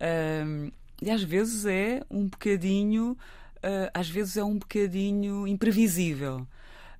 Um, 0.00 0.72
e 1.00 1.10
às 1.10 1.22
vezes 1.22 1.66
é 1.66 2.02
um 2.10 2.26
bocadinho, 2.26 3.12
uh, 3.58 3.90
às 3.92 4.08
vezes 4.08 4.36
é 4.36 4.44
um 4.44 4.58
bocadinho 4.58 5.46
imprevisível. 5.46 6.46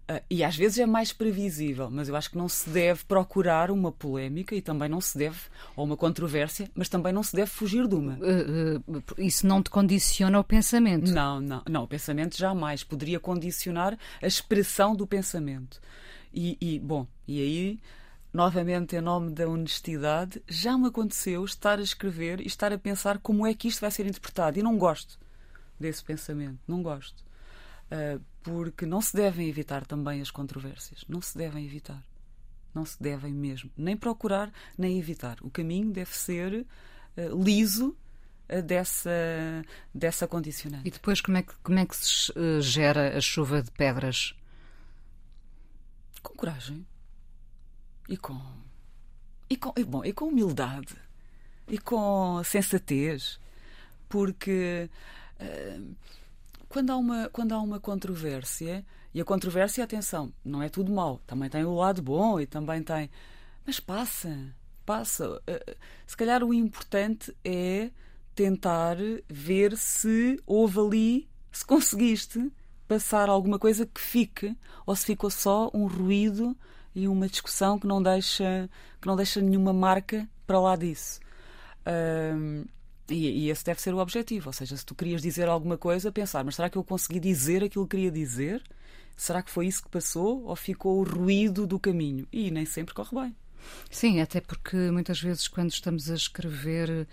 Uh, 0.09 0.23
e 0.31 0.45
às 0.45 0.57
vezes 0.57 0.79
é 0.79 0.87
mais 0.87 1.13
previsível, 1.13 1.91
mas 1.91 2.09
eu 2.09 2.15
acho 2.15 2.31
que 2.31 2.39
não 2.39 2.49
se 2.49 2.71
deve 2.71 3.05
procurar 3.05 3.73
uma 3.73 3.91
polémica 3.91 4.55
e 4.55 4.63
também 4.63 4.89
não 4.89 5.01
se 5.01 5.19
deve, 5.19 5.37
ou 5.75 5.85
uma 5.85 5.97
controvérsia, 5.97 6.71
mas 6.77 6.89
também 6.89 7.13
não 7.13 7.25
se 7.25 7.35
deve 7.35 7.51
fugir 7.51 7.89
de 7.89 7.97
uma. 7.97 8.13
Uh, 8.15 8.99
uh, 8.99 9.03
isso 9.19 9.45
não 9.49 9.61
te 9.61 9.69
condiciona 9.69 10.39
o 10.39 10.45
pensamento? 10.45 11.11
Não, 11.11 11.41
não, 11.41 11.63
não. 11.69 11.83
O 11.83 11.89
pensamento 11.89 12.39
jamais 12.39 12.85
poderia 12.85 13.19
condicionar 13.19 13.99
a 14.23 14.27
expressão 14.29 14.95
do 14.95 15.09
pensamento. 15.09 15.81
E, 16.33 16.57
e 16.61 16.79
bom, 16.79 17.05
e 17.27 17.41
aí, 17.41 17.81
novamente, 18.33 18.95
em 18.95 19.01
nome 19.01 19.33
da 19.33 19.49
honestidade, 19.49 20.41
já 20.47 20.79
me 20.79 20.87
aconteceu 20.87 21.45
estar 21.45 21.81
a 21.81 21.83
escrever 21.83 22.41
e 22.41 22.47
estar 22.47 22.73
a 22.73 22.79
pensar 22.79 23.19
como 23.19 23.45
é 23.45 23.53
que 23.55 23.67
isto 23.67 23.81
vai 23.81 23.91
ser 23.91 24.07
interpretado. 24.07 24.57
E 24.57 24.63
não 24.63 24.79
gosto 24.79 25.19
desse 25.81 26.05
pensamento, 26.05 26.61
não 26.69 26.81
gosto. 26.81 27.26
Uh, 27.87 28.21
porque 28.43 28.85
não 28.85 29.01
se 29.01 29.15
devem 29.17 29.49
evitar 29.49 29.87
também 29.87 30.21
as 30.21 30.31
controvérsias. 30.31 31.05
Não 31.09 31.21
se 31.21 31.37
devem 31.37 31.65
evitar. 31.65 32.03
Não 32.75 32.85
se 32.85 33.01
devem 33.01 33.33
mesmo. 33.33 33.71
Nem 33.77 33.97
procurar, 33.97 34.53
nem 34.77 34.99
evitar. 34.99 35.39
O 35.41 35.51
caminho 35.51 35.93
deve 35.93 36.17
ser 36.17 36.67
uh, 37.17 37.43
liso 37.43 37.97
uh, 38.51 38.63
dessa, 38.63 39.11
dessa 39.95 40.27
condicionante. 40.27 40.87
E 40.87 40.91
depois, 40.91 41.21
como 41.21 41.39
é 41.39 41.43
que, 41.43 41.55
como 41.63 41.79
é 41.79 41.87
que 41.87 41.97
se 41.97 42.33
gera 42.61 43.17
a 43.17 43.21
chuva 43.21 43.63
de 43.63 43.71
pedras? 43.71 44.35
Com 46.23 46.35
coragem. 46.35 46.85
E 48.09 48.17
com. 48.17 48.41
E 49.49 49.57
com, 49.57 49.73
e, 49.77 49.85
bom, 49.85 50.05
e 50.05 50.13
com 50.13 50.27
humildade. 50.27 50.95
E 51.69 51.79
com 51.79 52.43
sensatez. 52.45 53.39
Porque. 54.09 54.91
Uh, 55.41 55.95
quando 56.77 56.91
há 56.91 56.97
uma, 56.99 57.31
quando 57.31 57.53
há 57.53 57.59
uma 57.59 57.81
controvérsia, 57.81 58.85
e 59.15 59.19
a 59.19 59.25
controvérsia, 59.25 59.83
atenção, 59.83 60.31
não 60.45 60.63
é 60.63 60.69
tudo 60.69 60.93
mau, 60.93 61.23
também 61.27 61.49
tem 61.49 61.65
o 61.65 61.75
lado 61.75 62.03
bom 62.03 62.39
e 62.39 62.45
também 62.45 62.83
tem. 62.83 63.09
Mas 63.65 63.81
passa, 63.81 64.55
passa. 64.85 65.41
Eh, 65.47 65.75
se 66.07 66.15
calhar 66.15 66.45
o 66.45 66.53
importante 66.53 67.35
é 67.43 67.91
tentar 68.35 68.99
ver 69.27 69.75
se 69.79 70.39
houve 70.45 70.79
ali, 70.79 71.29
se 71.51 71.65
conseguiste 71.65 72.53
passar 72.87 73.31
alguma 73.31 73.59
coisa 73.59 73.87
que 73.87 73.99
fique, 73.99 74.55
ou 74.85 74.95
se 74.95 75.07
ficou 75.07 75.31
só 75.31 75.71
um 75.73 75.87
ruído 75.87 76.55
e 76.95 77.09
uma 77.09 77.27
discussão 77.27 77.79
que 77.79 77.87
não 77.87 78.03
deixa, 78.03 78.69
que 79.01 79.09
não 79.09 79.17
deixa 79.17 79.41
nenhuma 79.41 79.73
marca 79.73 80.29
para 80.47 80.61
lá 80.61 80.77
disso. 80.77 81.21
E, 83.09 83.47
e, 83.47 83.51
esse 83.51 83.65
deve 83.65 83.81
ser 83.81 83.95
o 83.95 83.99
objetivo. 83.99 84.49
Ou 84.49 84.53
seja, 84.53 84.77
se 84.77 84.85
tu 84.85 84.95
querias 84.95 85.23
dizer 85.23 85.49
alguma 85.49 85.79
coisa, 85.79 86.13
pensar, 86.13 86.45
mas 86.45 86.57
será 86.57 86.69
que 86.69 86.79
eu 86.79 86.85
consegui 86.85 87.21
dizer 87.21 87.63
aquilo 87.65 87.87
que 87.87 87.97
queria 87.97 88.11
dizer? 88.11 88.63
Será 89.17 89.43
que 89.43 89.51
foi 89.51 89.67
isso 89.67 89.83
que 89.83 89.89
passou? 89.89 90.45
Ou 90.45 90.57
ficou 90.57 91.01
o 91.01 91.05
ruído 91.05 91.67
do 91.67 91.79
caminho? 91.79 92.27
E 92.33 92.51
nem 92.51 92.67
sempre 92.67 92.95
corre 92.95 93.15
bem. 93.15 93.37
Sim, 93.91 94.21
até 94.21 94.41
porque 94.41 94.77
muitas 94.91 95.21
vezes 95.21 95.49
quando 95.49 95.71
estamos 95.71 96.11
a 96.11 96.15
escrever 96.15 97.09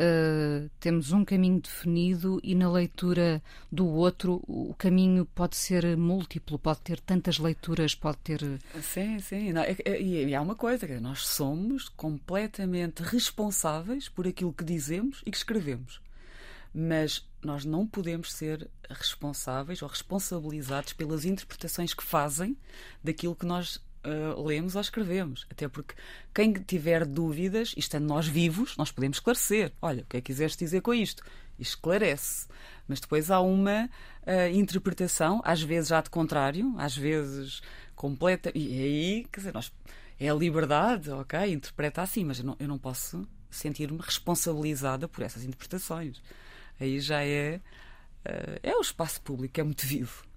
uh, 0.00 0.70
temos 0.80 1.12
um 1.12 1.24
caminho 1.24 1.60
definido 1.60 2.40
e 2.42 2.54
na 2.54 2.70
leitura 2.70 3.42
do 3.70 3.86
outro 3.86 4.42
o 4.48 4.74
caminho 4.78 5.26
pode 5.26 5.56
ser 5.56 5.96
múltiplo, 5.96 6.58
pode 6.58 6.80
ter 6.80 7.00
tantas 7.00 7.38
leituras, 7.38 7.94
pode 7.94 8.18
ter. 8.18 8.40
Sim, 8.82 9.18
sim. 9.20 9.52
Não, 9.52 9.62
é, 9.62 9.76
é, 9.84 10.00
e 10.00 10.34
há 10.34 10.40
uma 10.40 10.54
coisa, 10.54 10.86
nós 11.00 11.26
somos 11.26 11.88
completamente 11.88 13.02
responsáveis 13.02 14.08
por 14.08 14.26
aquilo 14.26 14.52
que 14.52 14.64
dizemos 14.64 15.22
e 15.26 15.30
que 15.30 15.36
escrevemos. 15.36 16.00
Mas 16.72 17.28
nós 17.42 17.64
não 17.64 17.86
podemos 17.86 18.32
ser 18.32 18.70
responsáveis 18.88 19.82
ou 19.82 19.88
responsabilizados 19.88 20.92
pelas 20.92 21.24
interpretações 21.24 21.92
que 21.92 22.02
fazem 22.02 22.56
daquilo 23.02 23.34
que 23.34 23.46
nós 23.46 23.80
uh, 24.04 24.42
lemos 24.44 24.74
ou 24.74 24.80
escrevemos. 24.80 25.46
Até 25.50 25.68
porque 25.68 25.94
quem 26.34 26.52
tiver 26.52 27.04
dúvidas, 27.04 27.74
estando 27.76 28.06
nós 28.06 28.26
vivos, 28.26 28.76
nós 28.76 28.90
podemos 28.90 29.18
esclarecer. 29.18 29.72
Olha, 29.80 30.02
o 30.02 30.06
que 30.06 30.16
é 30.16 30.20
que 30.20 30.32
quiseste 30.32 30.64
dizer 30.64 30.80
com 30.80 30.94
isto? 30.94 31.22
Esclarece. 31.58 32.46
Mas 32.88 33.00
depois 33.00 33.30
há 33.30 33.40
uma 33.40 33.86
uh, 33.86 34.54
interpretação, 34.54 35.40
às 35.44 35.62
vezes 35.62 35.90
já 35.90 36.00
de 36.00 36.10
contrário, 36.10 36.74
às 36.78 36.96
vezes 36.96 37.62
completa. 37.94 38.50
E 38.54 38.82
aí, 38.82 39.26
quer 39.30 39.40
dizer, 39.40 39.54
nós, 39.54 39.72
é 40.18 40.28
a 40.28 40.34
liberdade, 40.34 41.10
ok? 41.10 41.52
Interpreta 41.52 42.02
assim, 42.02 42.24
mas 42.24 42.38
eu 42.38 42.44
não, 42.46 42.56
eu 42.58 42.68
não 42.68 42.78
posso 42.78 43.26
sentir-me 43.50 43.98
responsabilizada 44.00 45.08
por 45.08 45.22
essas 45.22 45.44
interpretações. 45.44 46.22
Aí 46.78 47.00
já 47.00 47.22
é. 47.22 47.60
Uh, 48.24 48.60
é 48.62 48.76
o 48.76 48.80
espaço 48.80 49.20
público, 49.22 49.58
é 49.60 49.62
muito 49.62 49.86
vivo. 49.86 50.29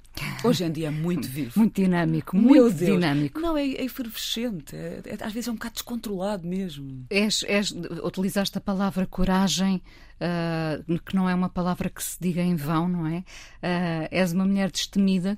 Hoje 0.44 0.64
em 0.64 0.72
dia 0.72 0.88
é 0.88 0.92
muito 0.92 1.28
vivo. 1.28 1.58
Muito 1.58 1.82
dinâmico, 1.82 2.36
muito 2.36 2.76
dinâmico. 2.76 3.40
Não, 3.40 3.58
é, 3.58 3.66
é 3.66 3.84
efervescente. 3.84 4.76
É, 4.76 5.02
é, 5.06 5.26
às 5.26 5.34
vezes 5.34 5.48
é 5.48 5.52
um 5.52 5.56
bocado 5.56 5.74
descontrolado 5.74 6.48
mesmo. 6.48 7.06
És, 7.10 7.44
és, 7.48 7.72
utilizaste 8.04 8.58
a 8.58 8.62
palavra 8.62 9.08
coragem, 9.08 9.82
uh, 10.20 11.00
que 11.00 11.16
não 11.16 11.30
é 11.30 11.34
uma 11.34 11.50
palavra 11.50 11.90
que 11.90 12.04
se 12.04 12.18
diga 12.20 12.42
em 12.42 12.56
vão, 12.56 12.88
não 12.88 13.08
é? 13.08 13.20
Uh, 13.20 14.08
és 14.12 14.34
uma 14.34 14.46
mulher 14.46 14.70
destemida. 14.70 15.38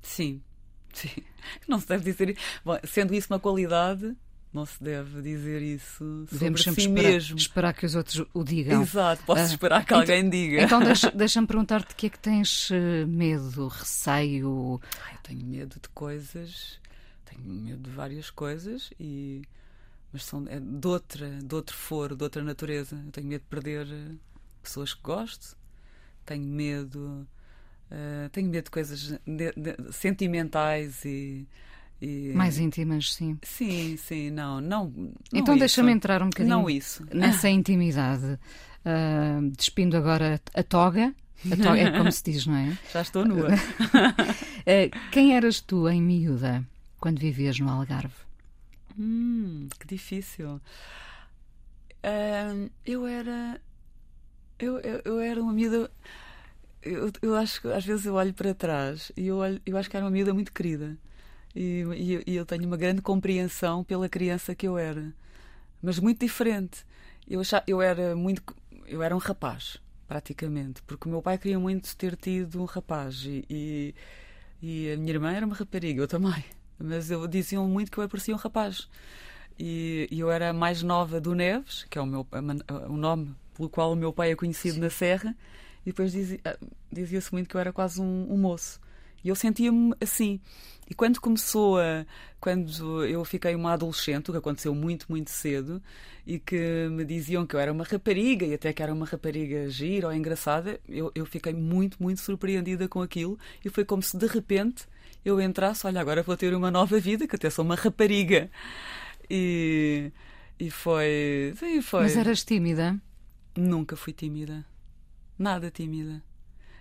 Sim, 0.00 0.40
sim. 0.92 1.10
Não 1.68 1.80
se 1.80 1.88
deve 1.88 2.04
dizer. 2.04 2.36
Bom, 2.64 2.78
sendo 2.84 3.14
isso 3.14 3.32
uma 3.32 3.40
qualidade, 3.40 4.16
não 4.52 4.66
se 4.66 4.82
deve 4.82 5.22
dizer 5.22 5.62
isso 5.62 6.26
Devemos 6.30 6.62
sobre 6.62 6.80
si 6.80 6.88
esperar, 6.88 7.10
mesmo. 7.10 7.36
Esperar 7.36 7.74
que 7.74 7.86
os 7.86 7.94
outros 7.94 8.26
o 8.34 8.42
digam. 8.42 8.82
Exato, 8.82 9.22
posso 9.24 9.42
uh, 9.42 9.46
esperar 9.46 9.84
que 9.84 9.94
alguém 9.94 10.18
então, 10.20 10.30
diga. 10.30 10.62
Então 10.62 10.80
deixa-me 10.84 11.16
deixa 11.16 11.46
perguntar-te 11.46 11.88
de 11.88 11.94
que 11.94 12.06
é 12.06 12.10
que 12.10 12.18
tens 12.18 12.70
eh, 12.70 13.04
medo, 13.06 13.68
receio? 13.68 14.80
Ai, 15.06 15.16
tenho 15.22 15.46
medo 15.46 15.76
de 15.80 15.88
coisas, 15.90 16.80
tenho 17.24 17.42
medo 17.44 17.82
de 17.82 17.90
várias 17.90 18.30
coisas 18.30 18.90
e 18.98 19.42
mas 20.12 20.24
são 20.24 20.44
é 20.48 20.58
de 20.58 20.86
outra, 20.86 21.38
de 21.40 21.54
outro 21.54 21.76
foro, 21.76 22.16
de 22.16 22.24
outra 22.24 22.42
natureza. 22.42 23.00
Eu 23.06 23.12
tenho 23.12 23.28
medo 23.28 23.42
de 23.42 23.46
perder 23.46 23.86
eh, 23.86 24.16
pessoas 24.62 24.92
que 24.92 25.02
gosto, 25.02 25.56
tenho 26.26 26.44
medo, 26.44 27.26
uh, 27.90 28.28
tenho 28.30 28.48
medo 28.48 28.64
de 28.64 28.70
coisas 28.70 29.00
de, 29.24 29.52
de, 29.52 29.92
sentimentais 29.92 31.04
e 31.04 31.48
e... 32.00 32.32
Mais 32.34 32.58
íntimas, 32.58 33.12
sim. 33.12 33.38
Sim, 33.42 33.96
sim, 33.96 34.30
não. 34.30 34.60
não, 34.60 34.86
não 34.86 35.12
então 35.32 35.56
deixa-me 35.56 35.92
entrar 35.92 36.22
um 36.22 36.30
bocadinho 36.30 36.56
não 36.56 36.70
isso. 36.70 37.04
nessa 37.12 37.48
intimidade. 37.50 38.38
Uh, 38.84 39.50
despindo 39.56 39.96
agora 39.96 40.40
a 40.54 40.62
toga. 40.62 41.14
A 41.50 41.56
toga 41.56 41.78
é 41.78 41.90
como 41.90 42.10
se 42.10 42.22
diz, 42.24 42.46
não 42.46 42.56
é? 42.56 42.78
Já 42.92 43.02
estou 43.02 43.24
nua. 43.26 43.48
uh, 43.50 44.98
quem 45.12 45.34
eras 45.34 45.60
tu 45.60 45.88
em 45.88 46.00
miúda 46.00 46.64
quando 46.98 47.18
vivias 47.18 47.58
no 47.58 47.68
Algarve? 47.68 48.14
Hum, 48.98 49.68
que 49.78 49.86
difícil. 49.86 50.60
Uh, 52.02 52.70
eu 52.84 53.06
era. 53.06 53.60
Eu, 54.58 54.78
eu, 54.80 55.02
eu, 55.04 55.20
era 55.20 55.42
uma 55.42 55.52
miúda. 55.52 55.90
Eu, 56.82 57.12
eu 57.20 57.34
acho 57.34 57.60
que 57.60 57.68
às 57.68 57.84
vezes 57.84 58.06
eu 58.06 58.14
olho 58.14 58.32
para 58.32 58.54
trás 58.54 59.12
e 59.16 59.26
eu, 59.26 59.36
olho, 59.36 59.60
eu 59.66 59.76
acho 59.76 59.90
que 59.90 59.96
era 59.96 60.04
uma 60.04 60.10
miúda 60.10 60.32
muito 60.32 60.52
querida. 60.52 60.96
E, 61.54 61.84
e, 61.96 62.32
e 62.32 62.36
eu 62.36 62.46
tenho 62.46 62.64
uma 62.66 62.76
grande 62.76 63.02
compreensão 63.02 63.82
pela 63.82 64.08
criança 64.08 64.54
que 64.54 64.66
eu 64.66 64.78
era, 64.78 65.12
mas 65.82 65.98
muito 65.98 66.20
diferente. 66.20 66.84
Eu, 67.28 67.40
achava, 67.40 67.64
eu 67.66 67.82
era 67.82 68.14
muito. 68.14 68.42
Eu 68.86 69.02
era 69.02 69.14
um 69.14 69.18
rapaz, 69.18 69.78
praticamente, 70.06 70.82
porque 70.82 71.08
o 71.08 71.10
meu 71.10 71.22
pai 71.22 71.38
queria 71.38 71.58
muito 71.58 71.96
ter 71.96 72.16
tido 72.16 72.60
um 72.60 72.64
rapaz 72.64 73.22
e, 73.24 73.44
e, 73.48 73.94
e 74.60 74.92
a 74.92 74.96
minha 74.96 75.12
irmã 75.12 75.32
era 75.32 75.46
uma 75.46 75.54
rapariga, 75.54 76.02
eu 76.02 76.08
também. 76.08 76.44
Mas 76.78 77.10
eu 77.10 77.26
diziam 77.26 77.68
muito 77.68 77.90
que 77.90 77.98
eu 77.98 78.08
parecia 78.08 78.34
um 78.34 78.38
rapaz. 78.38 78.88
E, 79.58 80.08
e 80.10 80.18
eu 80.18 80.30
era 80.30 80.50
a 80.50 80.52
mais 80.52 80.82
nova 80.82 81.20
do 81.20 81.34
Neves, 81.34 81.84
que 81.90 81.98
é 81.98 82.00
o, 82.00 82.06
meu, 82.06 82.26
o 82.88 82.96
nome 82.96 83.34
pelo 83.54 83.68
qual 83.68 83.92
o 83.92 83.96
meu 83.96 84.12
pai 84.12 84.32
é 84.32 84.36
conhecido 84.36 84.76
Sim. 84.76 84.80
na 84.80 84.90
Serra, 84.90 85.36
e 85.84 85.90
depois 85.90 86.12
dizia-se 86.12 86.42
dizia 86.90 87.20
muito 87.30 87.48
que 87.48 87.54
eu 87.54 87.60
era 87.60 87.72
quase 87.72 88.00
um, 88.00 88.32
um 88.32 88.38
moço. 88.38 88.80
E 89.24 89.28
eu 89.28 89.34
sentia-me 89.34 89.94
assim. 90.00 90.40
E 90.88 90.94
quando 90.94 91.20
começou 91.20 91.78
a. 91.78 92.04
Quando 92.40 93.04
eu 93.04 93.24
fiquei 93.24 93.54
uma 93.54 93.74
adolescente, 93.74 94.30
o 94.30 94.32
que 94.32 94.38
aconteceu 94.38 94.74
muito, 94.74 95.06
muito 95.08 95.30
cedo, 95.30 95.80
e 96.26 96.38
que 96.38 96.88
me 96.90 97.04
diziam 97.04 97.46
que 97.46 97.54
eu 97.54 97.60
era 97.60 97.70
uma 97.70 97.84
rapariga 97.84 98.46
e 98.46 98.54
até 98.54 98.72
que 98.72 98.82
era 98.82 98.92
uma 98.92 99.04
rapariga 99.04 99.68
gira 99.68 100.06
ou 100.08 100.12
engraçada, 100.12 100.80
eu, 100.88 101.12
eu 101.14 101.26
fiquei 101.26 101.52
muito, 101.52 102.02
muito 102.02 102.20
surpreendida 102.20 102.88
com 102.88 103.02
aquilo. 103.02 103.38
E 103.64 103.68
foi 103.68 103.84
como 103.84 104.02
se 104.02 104.16
de 104.16 104.26
repente 104.26 104.86
eu 105.24 105.40
entrasse: 105.40 105.86
olha, 105.86 106.00
agora 106.00 106.22
vou 106.22 106.36
ter 106.36 106.54
uma 106.54 106.70
nova 106.70 106.98
vida, 106.98 107.26
que 107.26 107.36
até 107.36 107.50
sou 107.50 107.64
uma 107.64 107.74
rapariga. 107.76 108.50
E. 109.28 110.10
E 110.58 110.70
foi. 110.70 111.54
Sim, 111.56 111.80
foi. 111.80 112.02
Mas 112.02 112.16
eras 112.16 112.44
tímida? 112.44 113.00
Nunca 113.56 113.96
fui 113.96 114.12
tímida. 114.12 114.64
Nada 115.38 115.70
tímida. 115.70 116.22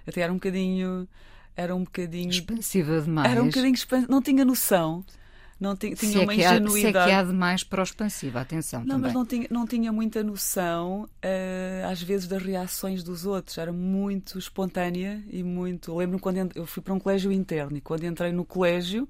Até 0.05 0.21
era 0.21 0.31
um 0.31 0.35
bocadinho 0.35 1.07
era 1.59 1.75
um 1.75 1.83
bocadinho. 1.83 2.29
Expansiva 2.29 3.01
demais. 3.01 3.29
Era 3.29 3.43
um 3.43 3.47
bocadinho 3.47 3.73
expansiva. 3.73 4.11
Não 4.11 4.21
tinha 4.21 4.45
noção. 4.45 5.03
Não 5.59 5.75
tinha, 5.75 5.93
tinha 5.93 6.11
se 6.13 6.17
é 6.17 6.21
uma 6.21 6.31
há, 6.31 6.35
ingenuidade. 6.35 6.79
Se 6.79 6.87
é 6.87 6.91
que 6.93 7.11
há 7.11 7.21
demais 7.21 7.63
para 7.65 7.81
o 7.81 7.83
expansiva, 7.83 8.39
atenção. 8.39 8.79
Não, 8.79 8.95
também. 8.95 9.01
mas 9.01 9.13
não 9.13 9.25
tinha, 9.25 9.47
não 9.51 9.67
tinha 9.67 9.91
muita 9.91 10.23
noção, 10.23 11.03
uh, 11.03 11.91
às 11.91 12.01
vezes, 12.01 12.29
das 12.29 12.41
reações 12.41 13.03
dos 13.03 13.25
outros. 13.25 13.57
Era 13.57 13.73
muito 13.73 14.39
espontânea 14.39 15.21
e 15.29 15.43
muito. 15.43 15.93
Lembro-me 15.93 16.21
quando 16.21 16.49
eu 16.55 16.65
fui 16.65 16.81
para 16.81 16.93
um 16.93 16.99
colégio 16.99 17.29
interno 17.29 17.75
e 17.75 17.81
quando 17.81 18.05
entrei 18.05 18.31
no 18.31 18.45
colégio, 18.45 19.07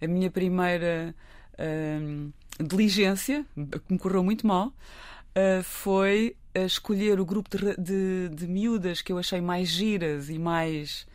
a 0.00 0.06
minha 0.08 0.28
primeira 0.28 1.14
uh, 1.54 2.32
diligência, 2.64 3.46
que 3.54 3.92
me 3.92 3.98
correu 3.98 4.24
muito 4.24 4.44
mal, 4.44 4.68
uh, 4.68 5.62
foi 5.62 6.34
escolher 6.52 7.20
o 7.20 7.24
grupo 7.24 7.48
de, 7.56 7.76
de, 7.76 8.28
de 8.34 8.46
miúdas 8.48 9.00
que 9.00 9.12
eu 9.12 9.18
achei 9.18 9.40
mais 9.40 9.68
giras 9.68 10.28
e 10.28 10.38
mais 10.38 11.06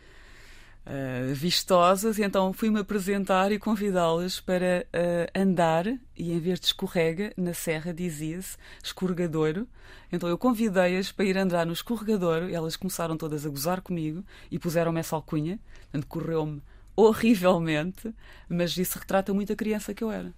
uh, 0.88 1.34
vistosas, 1.34 2.18
e 2.18 2.22
então 2.24 2.52
fui-me 2.52 2.80
apresentar 2.80 3.52
e 3.52 3.58
convidá-las 3.58 4.40
para 4.40 4.86
uh, 4.86 5.38
andar, 5.40 5.86
e 6.16 6.32
em 6.32 6.40
vez 6.40 6.58
de 6.58 6.66
escorrega, 6.66 7.32
na 7.36 7.54
serra 7.54 7.92
dizia-se 7.92 8.56
escorregadouro. 8.82 9.68
Então 10.10 10.28
eu 10.28 10.38
convidei-as 10.38 11.12
para 11.12 11.26
ir 11.26 11.36
andar 11.36 11.66
no 11.66 11.72
escorregadouro, 11.72 12.48
e 12.48 12.54
elas 12.54 12.76
começaram 12.76 13.16
todas 13.16 13.44
a 13.44 13.48
gozar 13.48 13.80
comigo 13.82 14.24
e 14.50 14.58
puseram-me 14.58 15.00
essa 15.00 15.14
alcunha, 15.14 15.60
portanto 15.82 16.06
correu-me 16.06 16.62
horrivelmente, 16.96 18.12
mas 18.48 18.76
isso 18.76 18.98
retrata 18.98 19.32
muito 19.32 19.52
a 19.52 19.56
criança 19.56 19.94
que 19.94 20.02
eu 20.02 20.10
era. 20.10 20.32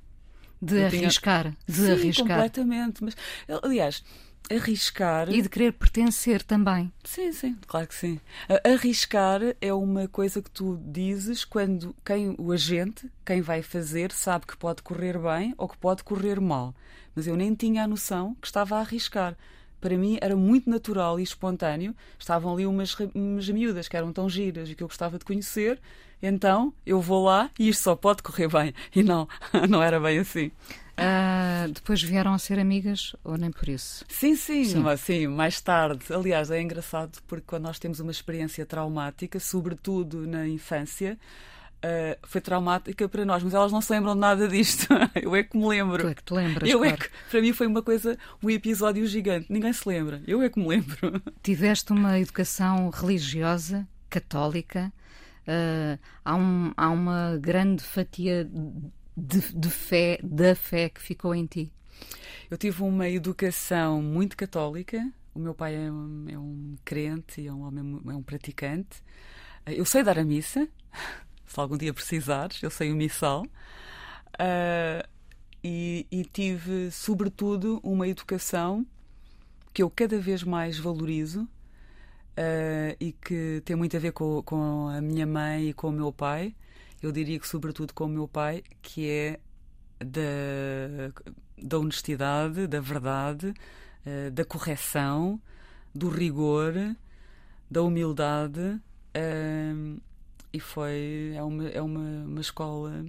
De 0.60 0.76
eu 0.76 0.86
arriscar, 0.86 1.44
tinha... 1.44 1.56
de 1.66 1.72
Sim, 1.72 1.90
arriscar. 1.92 2.26
completamente. 2.26 3.02
Mas, 3.02 3.16
aliás, 3.62 4.04
arriscar. 4.50 5.30
E 5.30 5.42
de 5.42 5.48
querer 5.48 5.72
pertencer 5.72 6.42
também. 6.42 6.92
Sim, 7.04 7.32
sim, 7.32 7.56
claro 7.66 7.86
que 7.86 7.94
sim. 7.94 8.20
Arriscar 8.64 9.40
é 9.60 9.72
uma 9.72 10.08
coisa 10.08 10.40
que 10.42 10.50
tu 10.50 10.80
dizes 10.84 11.44
quando 11.44 11.94
quem 12.04 12.34
o 12.38 12.52
agente, 12.52 13.10
quem 13.24 13.40
vai 13.40 13.62
fazer, 13.62 14.12
sabe 14.12 14.46
que 14.46 14.56
pode 14.56 14.82
correr 14.82 15.18
bem 15.18 15.54
ou 15.56 15.68
que 15.68 15.76
pode 15.76 16.02
correr 16.02 16.40
mal. 16.40 16.74
Mas 17.14 17.26
eu 17.26 17.36
nem 17.36 17.54
tinha 17.54 17.84
a 17.84 17.88
noção 17.88 18.36
que 18.40 18.46
estava 18.46 18.76
a 18.76 18.80
arriscar. 18.80 19.36
Para 19.80 19.96
mim 19.96 20.18
era 20.20 20.36
muito 20.36 20.68
natural 20.68 21.18
e 21.18 21.22
espontâneo. 21.22 21.94
Estavam 22.18 22.52
ali 22.52 22.66
umas, 22.66 22.96
umas 23.14 23.48
miúdas 23.48 23.88
que 23.88 23.96
eram 23.96 24.12
tão 24.12 24.28
giras 24.28 24.68
e 24.68 24.74
que 24.74 24.82
eu 24.82 24.88
gostava 24.88 25.18
de 25.18 25.24
conhecer. 25.24 25.80
Então 26.22 26.72
eu 26.84 27.00
vou 27.00 27.24
lá 27.24 27.50
e 27.58 27.68
isto 27.68 27.82
só 27.82 27.96
pode 27.96 28.22
correr 28.22 28.48
bem. 28.48 28.74
E 28.94 29.02
não, 29.02 29.26
não 29.68 29.82
era 29.82 29.98
bem 29.98 30.18
assim. 30.18 30.50
Uh, 31.00 31.72
depois 31.72 32.02
vieram 32.02 32.34
a 32.34 32.38
ser 32.38 32.58
amigas 32.58 33.16
ou 33.24 33.38
nem 33.38 33.50
por 33.50 33.66
isso? 33.70 34.04
Sim, 34.06 34.36
sim, 34.36 34.64
sim. 34.64 34.78
Mas, 34.80 35.00
sim, 35.00 35.26
mais 35.26 35.58
tarde. 35.58 36.04
Aliás, 36.12 36.50
é 36.50 36.60
engraçado 36.60 37.18
porque 37.26 37.44
quando 37.46 37.62
nós 37.62 37.78
temos 37.78 38.00
uma 38.00 38.10
experiência 38.10 38.66
traumática, 38.66 39.40
sobretudo 39.40 40.26
na 40.26 40.46
infância, 40.46 41.18
Uh, 41.82 42.14
foi 42.24 42.42
traumática 42.42 43.08
para 43.08 43.24
nós, 43.24 43.42
mas 43.42 43.54
elas 43.54 43.72
não 43.72 43.80
se 43.80 43.90
lembram 43.90 44.12
de 44.12 44.20
nada 44.20 44.46
disto. 44.46 44.86
Eu 45.20 45.34
é 45.34 45.42
que 45.42 45.56
me 45.56 45.66
lembro. 45.66 46.02
Tu 46.02 46.08
é 46.08 46.14
que 46.14 46.22
te 46.22 46.34
lembras, 46.34 46.68
Eu 46.68 46.80
claro. 46.80 46.94
é 46.94 46.96
que, 46.98 47.08
para 47.30 47.40
mim 47.40 47.52
foi 47.54 47.66
uma 47.66 47.82
coisa, 47.82 48.18
um 48.42 48.50
episódio 48.50 49.06
gigante. 49.06 49.46
Ninguém 49.50 49.72
se 49.72 49.88
lembra. 49.88 50.22
Eu 50.26 50.42
é 50.42 50.50
que 50.50 50.60
me 50.60 50.68
lembro. 50.68 51.22
Tiveste 51.42 51.92
uma 51.92 52.18
educação 52.18 52.90
religiosa, 52.90 53.88
católica. 54.10 54.92
Uh, 55.48 55.98
há, 56.22 56.36
um, 56.36 56.72
há 56.76 56.90
uma 56.90 57.38
grande 57.40 57.82
fatia 57.82 58.46
de, 59.16 59.40
de 59.40 59.70
fé, 59.70 60.18
da 60.22 60.54
fé 60.54 60.90
que 60.90 61.00
ficou 61.00 61.34
em 61.34 61.46
ti. 61.46 61.72
Eu 62.50 62.58
tive 62.58 62.82
uma 62.82 63.08
educação 63.08 64.02
muito 64.02 64.36
católica. 64.36 65.02
O 65.34 65.38
meu 65.38 65.54
pai 65.54 65.76
é 65.76 65.90
um, 65.90 66.26
é 66.28 66.38
um 66.38 66.76
crente, 66.84 67.46
é 67.46 67.52
um 67.52 68.10
é 68.10 68.14
um 68.14 68.22
praticante. 68.22 69.02
Eu 69.66 69.84
sei 69.84 70.02
dar 70.02 70.18
a 70.18 70.24
missa, 70.24 70.68
se 71.50 71.58
algum 71.58 71.76
dia 71.76 71.92
precisares, 71.92 72.62
eu 72.62 72.70
sei 72.70 72.92
o 72.92 72.96
missal. 72.96 73.42
Uh, 74.34 75.06
e, 75.64 76.06
e, 76.10 76.24
tive, 76.24 76.92
sobretudo, 76.92 77.80
uma 77.82 78.06
educação 78.06 78.86
que 79.74 79.82
eu 79.82 79.90
cada 79.90 80.18
vez 80.18 80.44
mais 80.44 80.78
valorizo 80.78 81.42
uh, 81.42 82.96
e 83.00 83.12
que 83.12 83.60
tem 83.64 83.74
muito 83.74 83.96
a 83.96 84.00
ver 84.00 84.12
com, 84.12 84.40
com 84.44 84.88
a 84.88 85.00
minha 85.00 85.26
mãe 85.26 85.70
e 85.70 85.72
com 85.74 85.88
o 85.88 85.92
meu 85.92 86.12
pai. 86.12 86.54
Eu 87.02 87.10
diria 87.10 87.38
que, 87.40 87.48
sobretudo, 87.48 87.92
com 87.94 88.04
o 88.04 88.08
meu 88.08 88.28
pai, 88.28 88.62
que 88.80 89.10
é 89.10 89.40
da, 89.98 91.24
da 91.60 91.78
honestidade, 91.80 92.68
da 92.68 92.80
verdade, 92.80 93.52
uh, 94.06 94.30
da 94.30 94.44
correção, 94.44 95.40
do 95.92 96.08
rigor, 96.08 96.74
da 97.68 97.82
humildade. 97.82 98.80
Uh, 99.16 100.00
e 100.52 100.60
foi 100.60 101.32
é 101.34 101.42
uma, 101.42 101.68
é 101.68 101.80
uma, 101.80 102.24
uma 102.26 102.40
escola 102.40 103.04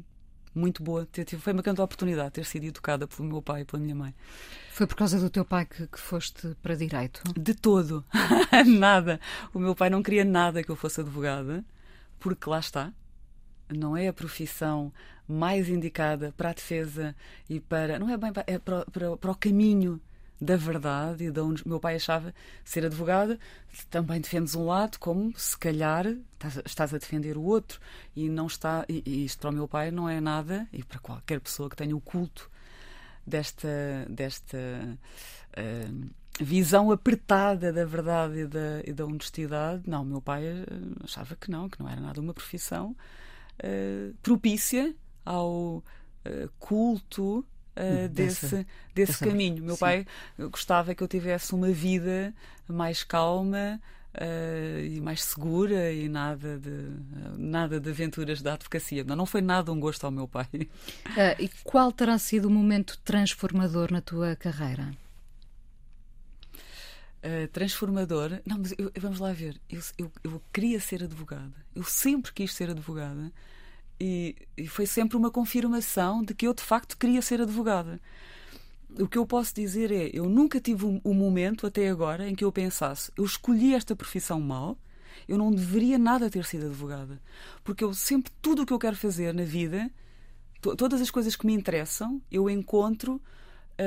muito 0.53 0.83
boa. 0.83 1.07
Foi 1.39 1.53
uma 1.53 1.61
grande 1.61 1.81
oportunidade 1.81 2.31
ter 2.31 2.45
sido 2.45 2.65
educada 2.65 3.07
pelo 3.07 3.27
meu 3.27 3.41
pai 3.41 3.61
e 3.61 3.65
pela 3.65 3.81
minha 3.81 3.95
mãe. 3.95 4.13
Foi 4.71 4.85
por 4.85 4.95
causa 4.95 5.19
do 5.19 5.29
teu 5.29 5.45
pai 5.45 5.65
que, 5.65 5.87
que 5.87 5.99
foste 5.99 6.55
para 6.61 6.75
direito? 6.75 7.21
De 7.39 7.53
todo. 7.53 8.05
nada. 8.79 9.19
O 9.53 9.59
meu 9.59 9.75
pai 9.75 9.89
não 9.89 10.03
queria 10.03 10.25
nada 10.25 10.63
que 10.63 10.69
eu 10.69 10.75
fosse 10.75 11.01
advogada, 11.01 11.63
porque 12.19 12.49
lá 12.49 12.59
está. 12.59 12.93
Não 13.69 13.95
é 13.95 14.07
a 14.07 14.13
profissão 14.13 14.91
mais 15.27 15.69
indicada 15.69 16.33
para 16.35 16.49
a 16.49 16.53
defesa 16.53 17.15
e 17.49 17.59
para. 17.59 17.97
Não 17.97 18.09
é 18.09 18.17
bem 18.17 18.33
para, 18.33 18.43
é 18.45 18.59
para, 18.59 18.85
para, 18.85 19.17
para 19.17 19.31
o 19.31 19.35
caminho 19.35 20.01
da 20.41 20.57
verdade 20.57 21.25
e 21.25 21.31
de 21.31 21.39
onde 21.39 21.67
meu 21.67 21.79
pai 21.79 21.95
achava 21.95 22.33
ser 22.65 22.83
advogada, 22.83 23.39
também 23.91 24.19
defendes 24.19 24.55
um 24.55 24.65
lado, 24.65 24.97
como 24.97 25.31
se 25.37 25.55
calhar 25.55 26.07
estás, 26.65 26.93
a 26.93 26.97
defender 26.97 27.37
o 27.37 27.43
outro 27.43 27.79
e 28.15 28.27
não 28.27 28.47
está. 28.47 28.83
E, 28.89 29.03
e, 29.05 29.25
isto 29.25 29.39
para 29.39 29.51
o 29.51 29.53
meu 29.53 29.67
pai 29.67 29.91
não 29.91 30.09
é 30.09 30.19
nada, 30.19 30.67
e 30.73 30.83
para 30.83 30.97
qualquer 30.99 31.39
pessoa 31.39 31.69
que 31.69 31.75
tenha 31.75 31.95
o 31.95 32.01
culto 32.01 32.49
desta, 33.25 33.69
desta 34.09 34.57
uh, 34.57 36.09
visão 36.43 36.89
apertada 36.89 37.71
da 37.71 37.85
verdade 37.85 38.39
e 38.39 38.47
da, 38.47 38.81
e 38.83 38.91
da 38.91 39.05
honestidade, 39.05 39.83
não, 39.85 40.03
meu 40.03 40.21
pai 40.21 40.43
achava 41.03 41.35
que 41.35 41.51
não, 41.51 41.69
que 41.69 41.79
não 41.79 41.87
era 41.87 42.01
nada 42.01 42.19
uma 42.19 42.33
profissão 42.33 42.95
uh, 43.63 44.15
propícia 44.23 44.95
ao 45.23 45.77
uh, 45.77 45.83
culto 46.57 47.45
Uh, 47.75 48.09
desse, 48.09 48.67
desse, 48.93 49.17
caminho. 49.23 49.63
Meu 49.63 49.75
sim. 49.75 49.79
pai 49.79 50.07
gostava 50.37 50.93
que 50.93 51.01
eu 51.01 51.07
tivesse 51.07 51.55
uma 51.55 51.71
vida 51.71 52.33
mais 52.67 53.01
calma 53.01 53.79
uh, 54.13 54.79
e 54.83 54.99
mais 54.99 55.23
segura 55.23 55.91
e 55.91 56.09
nada 56.09 56.59
de, 56.59 56.89
nada 57.37 57.79
de 57.79 57.89
aventuras 57.89 58.41
da 58.41 58.53
advocacia. 58.53 59.05
Não, 59.05 59.15
não 59.15 59.25
foi 59.25 59.41
nada 59.41 59.71
um 59.71 59.79
gosto 59.79 60.03
ao 60.03 60.11
meu 60.11 60.27
pai. 60.27 60.49
Uh, 60.53 60.67
e 61.39 61.49
qual 61.63 61.93
terá 61.93 62.17
sido 62.17 62.45
o 62.45 62.51
momento 62.51 62.99
transformador 63.05 63.91
na 63.91 64.01
tua 64.01 64.35
carreira? 64.35 64.91
transformador? 67.53 68.41
Não, 68.43 68.57
mas 68.57 68.73
eu, 68.79 68.91
vamos 68.99 69.19
lá 69.19 69.31
ver. 69.31 69.61
Eu, 69.69 69.79
eu, 69.95 70.11
eu 70.23 70.41
queria 70.51 70.79
ser 70.79 71.03
advogada. 71.03 71.53
Eu 71.75 71.83
sempre 71.83 72.33
quis 72.33 72.51
ser 72.51 72.71
advogada. 72.71 73.31
E, 74.03 74.35
e, 74.57 74.67
foi 74.67 74.87
sempre 74.87 75.15
uma 75.15 75.29
confirmação 75.29 76.23
de 76.23 76.33
que 76.33 76.47
eu 76.47 76.55
de 76.55 76.63
facto 76.63 76.97
queria 76.97 77.21
ser 77.21 77.39
advogada. 77.39 78.01
O 78.99 79.07
que 79.07 79.15
eu 79.15 79.27
posso 79.27 79.53
dizer 79.53 79.91
é, 79.91 80.09
eu 80.11 80.27
nunca 80.27 80.59
tive 80.59 80.87
um, 80.87 80.99
um, 81.05 81.13
momento 81.13 81.67
até 81.67 81.87
agora 81.87 82.27
em 82.27 82.33
que 82.33 82.43
eu 82.43 82.51
pensasse, 82.51 83.11
eu 83.15 83.23
escolhi 83.23 83.75
esta 83.75 83.95
profissão 83.95 84.41
mal, 84.41 84.75
eu 85.27 85.37
não 85.37 85.51
deveria 85.51 85.99
nada 85.99 86.31
ter 86.31 86.43
sido 86.45 86.65
advogada, 86.65 87.21
porque 87.63 87.83
eu 87.83 87.93
sempre 87.93 88.31
tudo 88.41 88.63
o 88.63 88.65
que 88.65 88.73
eu 88.73 88.79
quero 88.79 88.95
fazer 88.95 89.35
na 89.35 89.43
vida, 89.43 89.87
to, 90.59 90.75
todas 90.75 90.99
as 90.99 91.11
coisas 91.11 91.35
que 91.35 91.45
me 91.45 91.53
interessam, 91.53 92.19
eu 92.31 92.49
encontro 92.49 93.17
uh, 93.17 93.21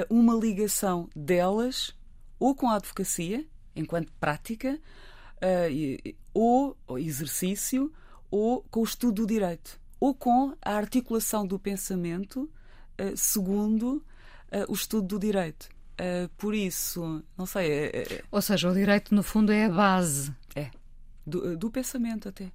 uma 0.08 0.32
ligação 0.32 1.10
delas 1.14 1.92
ou 2.38 2.54
com 2.54 2.68
a 2.70 2.76
advocacia 2.76 3.44
enquanto 3.74 4.12
prática, 4.20 4.80
uh, 5.42 5.68
e, 5.68 6.14
ou, 6.32 6.76
ou 6.86 7.00
exercício, 7.00 7.92
ou 8.30 8.64
com 8.70 8.78
o 8.78 8.84
estudo 8.84 9.22
do 9.22 9.26
direito 9.26 9.82
ou 10.04 10.14
com 10.14 10.54
a 10.60 10.72
articulação 10.72 11.46
do 11.46 11.58
pensamento 11.58 12.42
uh, 13.00 13.16
segundo 13.16 14.04
uh, 14.52 14.70
o 14.70 14.74
estudo 14.74 15.06
do 15.06 15.18
direito. 15.18 15.66
Uh, 15.94 16.28
por 16.36 16.54
isso, 16.54 17.24
não 17.38 17.46
sei. 17.46 17.86
É, 17.86 18.22
Ou 18.30 18.42
seja, 18.42 18.70
o 18.70 18.74
direito, 18.74 19.14
no 19.14 19.22
fundo, 19.22 19.50
é 19.50 19.64
a 19.64 19.70
base. 19.70 20.30
É. 20.54 20.70
Do, 21.26 21.56
do 21.56 21.70
pensamento, 21.70 22.28
até. 22.28 22.52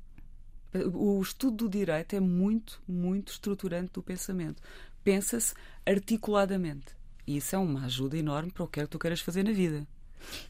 O 0.94 1.20
estudo 1.20 1.68
do 1.68 1.70
direito 1.70 2.16
é 2.16 2.20
muito, 2.20 2.80
muito 2.88 3.32
estruturante 3.32 3.94
do 3.94 4.04
pensamento. 4.04 4.62
Pensa-se 5.04 5.56
articuladamente. 5.84 6.96
E 7.26 7.38
isso 7.38 7.56
é 7.56 7.58
uma 7.58 7.86
ajuda 7.86 8.16
enorme 8.16 8.52
para 8.52 8.64
o 8.64 8.68
que 8.68 8.80
é 8.80 8.84
que 8.84 8.90
tu 8.90 9.00
queiras 9.00 9.22
fazer 9.22 9.42
na 9.42 9.52
vida. 9.52 9.88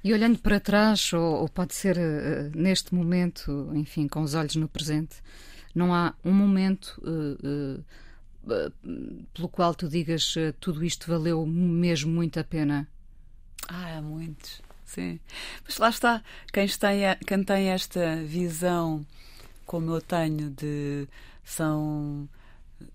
E 0.03 0.12
olhando 0.12 0.38
para 0.39 0.59
trás, 0.59 1.13
ou, 1.13 1.43
ou 1.43 1.47
pode 1.47 1.73
ser 1.73 1.97
uh, 1.97 2.51
neste 2.53 2.93
momento, 2.93 3.71
enfim, 3.73 4.05
com 4.05 4.21
os 4.21 4.33
olhos 4.33 4.57
no 4.57 4.67
presente, 4.67 5.15
não 5.73 5.93
há 5.93 6.13
um 6.23 6.34
momento 6.34 7.01
uh, 7.03 7.84
uh, 8.43 9.25
pelo 9.34 9.49
qual 9.49 9.75
tu 9.75 9.88
digas 9.88 10.36
tudo 10.60 10.84
isto 10.84 11.08
valeu 11.08 11.45
mesmo 11.45 12.12
muito 12.12 12.39
a 12.39 12.43
pena? 12.43 12.88
Ah, 13.67 13.97
há 13.97 14.01
muitos, 14.01 14.62
sim. 14.86 15.19
Mas 15.63 15.77
lá 15.77 15.89
está, 15.89 16.23
quem 16.51 16.67
tem, 16.67 17.01
quem 17.27 17.43
tem 17.43 17.69
esta 17.69 18.15
visão 18.23 19.05
como 19.65 19.91
eu 19.91 20.01
tenho 20.01 20.49
de 20.49 21.08
são 21.43 22.27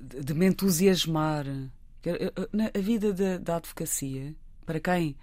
de, 0.00 0.34
me 0.34 0.46
entusiasmar 0.46 1.46
a 2.74 2.78
vida 2.80 3.12
da, 3.12 3.38
da 3.38 3.56
advocacia 3.56 4.34
para 4.66 4.80
quem 4.80 5.16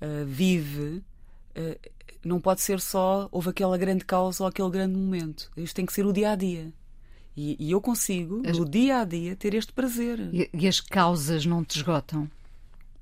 uh, 0.00 0.24
vive 0.26 1.02
não 2.26 2.40
pode 2.40 2.60
ser 2.60 2.80
só 2.80 3.28
houve 3.30 3.50
aquela 3.50 3.78
grande 3.78 4.04
causa 4.04 4.42
ou 4.42 4.48
aquele 4.48 4.70
grande 4.70 4.96
momento. 4.96 5.50
Isto 5.56 5.76
tem 5.76 5.86
que 5.86 5.92
ser 5.92 6.04
o 6.06 6.12
dia 6.12 6.32
a 6.32 6.36
dia 6.36 6.72
e, 7.36 7.56
e 7.58 7.70
eu 7.70 7.80
consigo 7.80 8.42
as... 8.48 8.58
no 8.58 8.64
dia 8.64 9.00
a 9.00 9.04
dia 9.04 9.36
ter 9.36 9.54
este 9.54 9.72
prazer. 9.72 10.18
E, 10.32 10.48
e 10.52 10.66
as 10.66 10.80
causas 10.80 11.44
não 11.44 11.62
te 11.62 11.76
esgotam? 11.76 12.30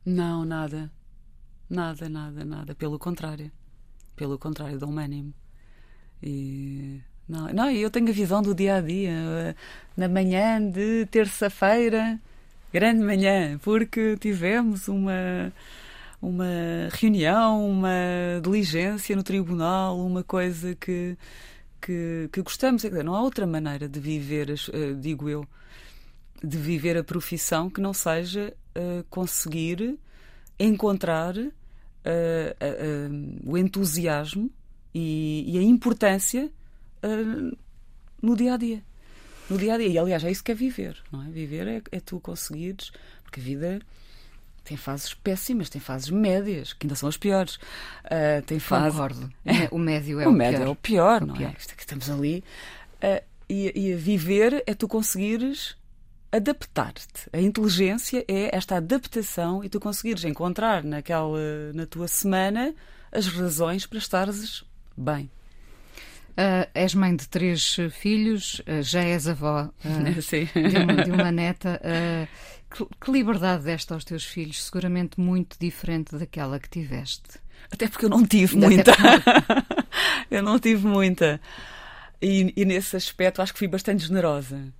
Não 0.04 0.44
nada. 0.44 0.90
Nada 1.70 2.08
nada 2.08 2.44
nada. 2.44 2.74
Pelo 2.74 2.98
contrário. 2.98 3.50
Pelo 4.16 4.38
contrário 4.38 4.78
dão-me 4.78 5.02
ânimo. 5.02 5.34
E 6.22 7.00
não, 7.28 7.52
não, 7.52 7.70
eu 7.70 7.90
tenho 7.90 8.08
a 8.08 8.12
visão 8.12 8.42
do 8.42 8.54
dia 8.54 8.76
a 8.76 8.80
dia. 8.80 9.56
Na 9.96 10.08
manhã 10.08 10.60
de 10.60 11.06
terça-feira, 11.06 12.20
grande 12.72 13.00
manhã, 13.00 13.58
porque 13.58 14.16
tivemos 14.18 14.88
uma, 14.88 15.52
uma 16.24 16.88
reunião, 16.90 17.68
uma 17.68 18.40
diligência 18.42 19.14
no 19.14 19.22
tribunal, 19.22 19.98
uma 19.98 20.24
coisa 20.24 20.74
que, 20.74 21.16
que, 21.80 22.28
que 22.32 22.42
gostamos. 22.42 22.82
Não 22.84 23.14
há 23.14 23.22
outra 23.22 23.46
maneira 23.46 23.88
de 23.88 24.00
viver, 24.00 24.54
digo 25.00 25.28
eu, 25.28 25.46
de 26.42 26.58
viver 26.58 26.96
a 26.96 27.04
profissão 27.04 27.70
que 27.70 27.80
não 27.80 27.92
seja 27.92 28.54
uh, 28.76 29.04
conseguir 29.08 29.98
encontrar 30.58 31.36
uh, 31.36 31.44
uh, 31.44 33.50
o 33.50 33.56
entusiasmo 33.56 34.50
e, 34.94 35.44
e 35.46 35.58
a 35.58 35.62
importância 35.62 36.50
no 38.22 38.34
dia 38.34 38.54
a 38.54 38.56
dia. 38.56 38.82
No 39.50 39.58
dia 39.58 39.74
a 39.74 39.78
dia. 39.78 39.88
E 39.88 39.98
aliás, 39.98 40.24
é 40.24 40.30
isso 40.30 40.42
que 40.42 40.52
é 40.52 40.54
viver, 40.54 40.96
não 41.12 41.22
é? 41.22 41.28
Viver 41.28 41.68
é, 41.68 41.82
é 41.92 42.00
tu 42.00 42.18
conseguires, 42.18 42.90
porque 43.22 43.40
a 43.40 43.42
vida 43.42 43.80
tem 44.64 44.76
fases 44.76 45.12
péssimas, 45.14 45.68
tem 45.68 45.80
fases 45.80 46.10
médias, 46.10 46.72
que 46.72 46.86
ainda 46.86 46.94
são 46.94 47.08
as 47.08 47.16
piores. 47.16 47.56
Uh, 48.04 48.42
tem 48.46 48.58
fases. 48.58 48.92
Concordo. 48.92 49.32
O 49.70 49.78
médio 49.78 50.20
é 50.20 50.26
o, 50.26 50.30
o 50.30 50.32
médio 50.32 50.58
pior. 50.58 50.66
é 50.66 50.70
o 50.70 50.76
pior, 50.76 51.22
o 51.22 51.26
não 51.26 51.34
pior. 51.34 51.50
é? 51.50 51.54
Isto 51.58 51.76
que 51.76 51.82
estamos 51.82 52.10
ali. 52.10 52.42
Uh, 52.96 53.22
e, 53.48 53.88
e 53.88 53.92
a 53.92 53.96
viver 53.96 54.62
é 54.66 54.74
tu 54.74 54.88
conseguires 54.88 55.76
adaptar-te. 56.32 57.28
A 57.32 57.40
inteligência 57.40 58.24
é 58.26 58.54
esta 58.56 58.76
adaptação 58.76 59.62
e 59.62 59.68
tu 59.68 59.78
conseguires 59.78 60.24
encontrar 60.24 60.82
naquela, 60.82 61.38
na 61.72 61.86
tua 61.86 62.08
semana 62.08 62.74
as 63.12 63.28
razões 63.28 63.86
para 63.86 63.98
estares 63.98 64.64
bem. 64.96 65.30
Uh, 66.36 66.66
és 66.74 66.92
mãe 66.96 67.14
de 67.14 67.28
três 67.28 67.76
filhos, 67.92 68.60
uh, 68.66 68.82
já 68.82 69.04
és 69.04 69.28
avó 69.28 69.70
uh, 69.84 70.68
de, 70.68 70.76
uma, 70.76 71.04
de, 71.04 71.10
uma, 71.12 71.30
neta. 71.30 71.80
Que, 72.74 72.86
que, 73.00 73.12
liberdade 73.12 73.64
deste 73.64 73.92
aos 73.92 74.04
teus 74.04 74.24
filhos? 74.24 74.64
Seguramente 74.64 75.20
muito 75.20 75.56
diferente 75.60 76.16
daquela 76.16 76.58
que 76.58 76.68
tiveste. 76.68 77.38
Até 77.70 77.88
porque 77.88 78.06
eu 78.06 78.10
não 78.10 78.26
tive 78.26 78.56
muita. 78.56 78.92
eu 80.30 80.42
não 80.42 80.58
tive 80.58 80.86
muita. 80.86 81.40
E, 82.20 82.52
e, 82.56 82.64
nesse 82.64 82.96
aspecto 82.96 83.40
acho 83.40 83.52
que 83.52 83.58
fui 83.60 83.68
bastante 83.68 84.06
generosa. 84.06 84.72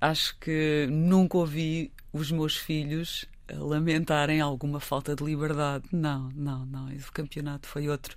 acho 0.00 0.36
que 0.38 0.86
nunca 0.90 1.38
ouvi 1.38 1.90
os 2.12 2.30
meus 2.30 2.56
filhos 2.56 3.26
lamentarem 3.50 4.40
alguma 4.40 4.80
falta 4.80 5.14
de 5.14 5.24
liberdade. 5.24 5.84
Não, 5.92 6.30
não, 6.34 6.64
não. 6.66 6.88
O 6.88 7.12
campeonato 7.12 7.66
foi 7.66 7.88
outro. 7.88 8.16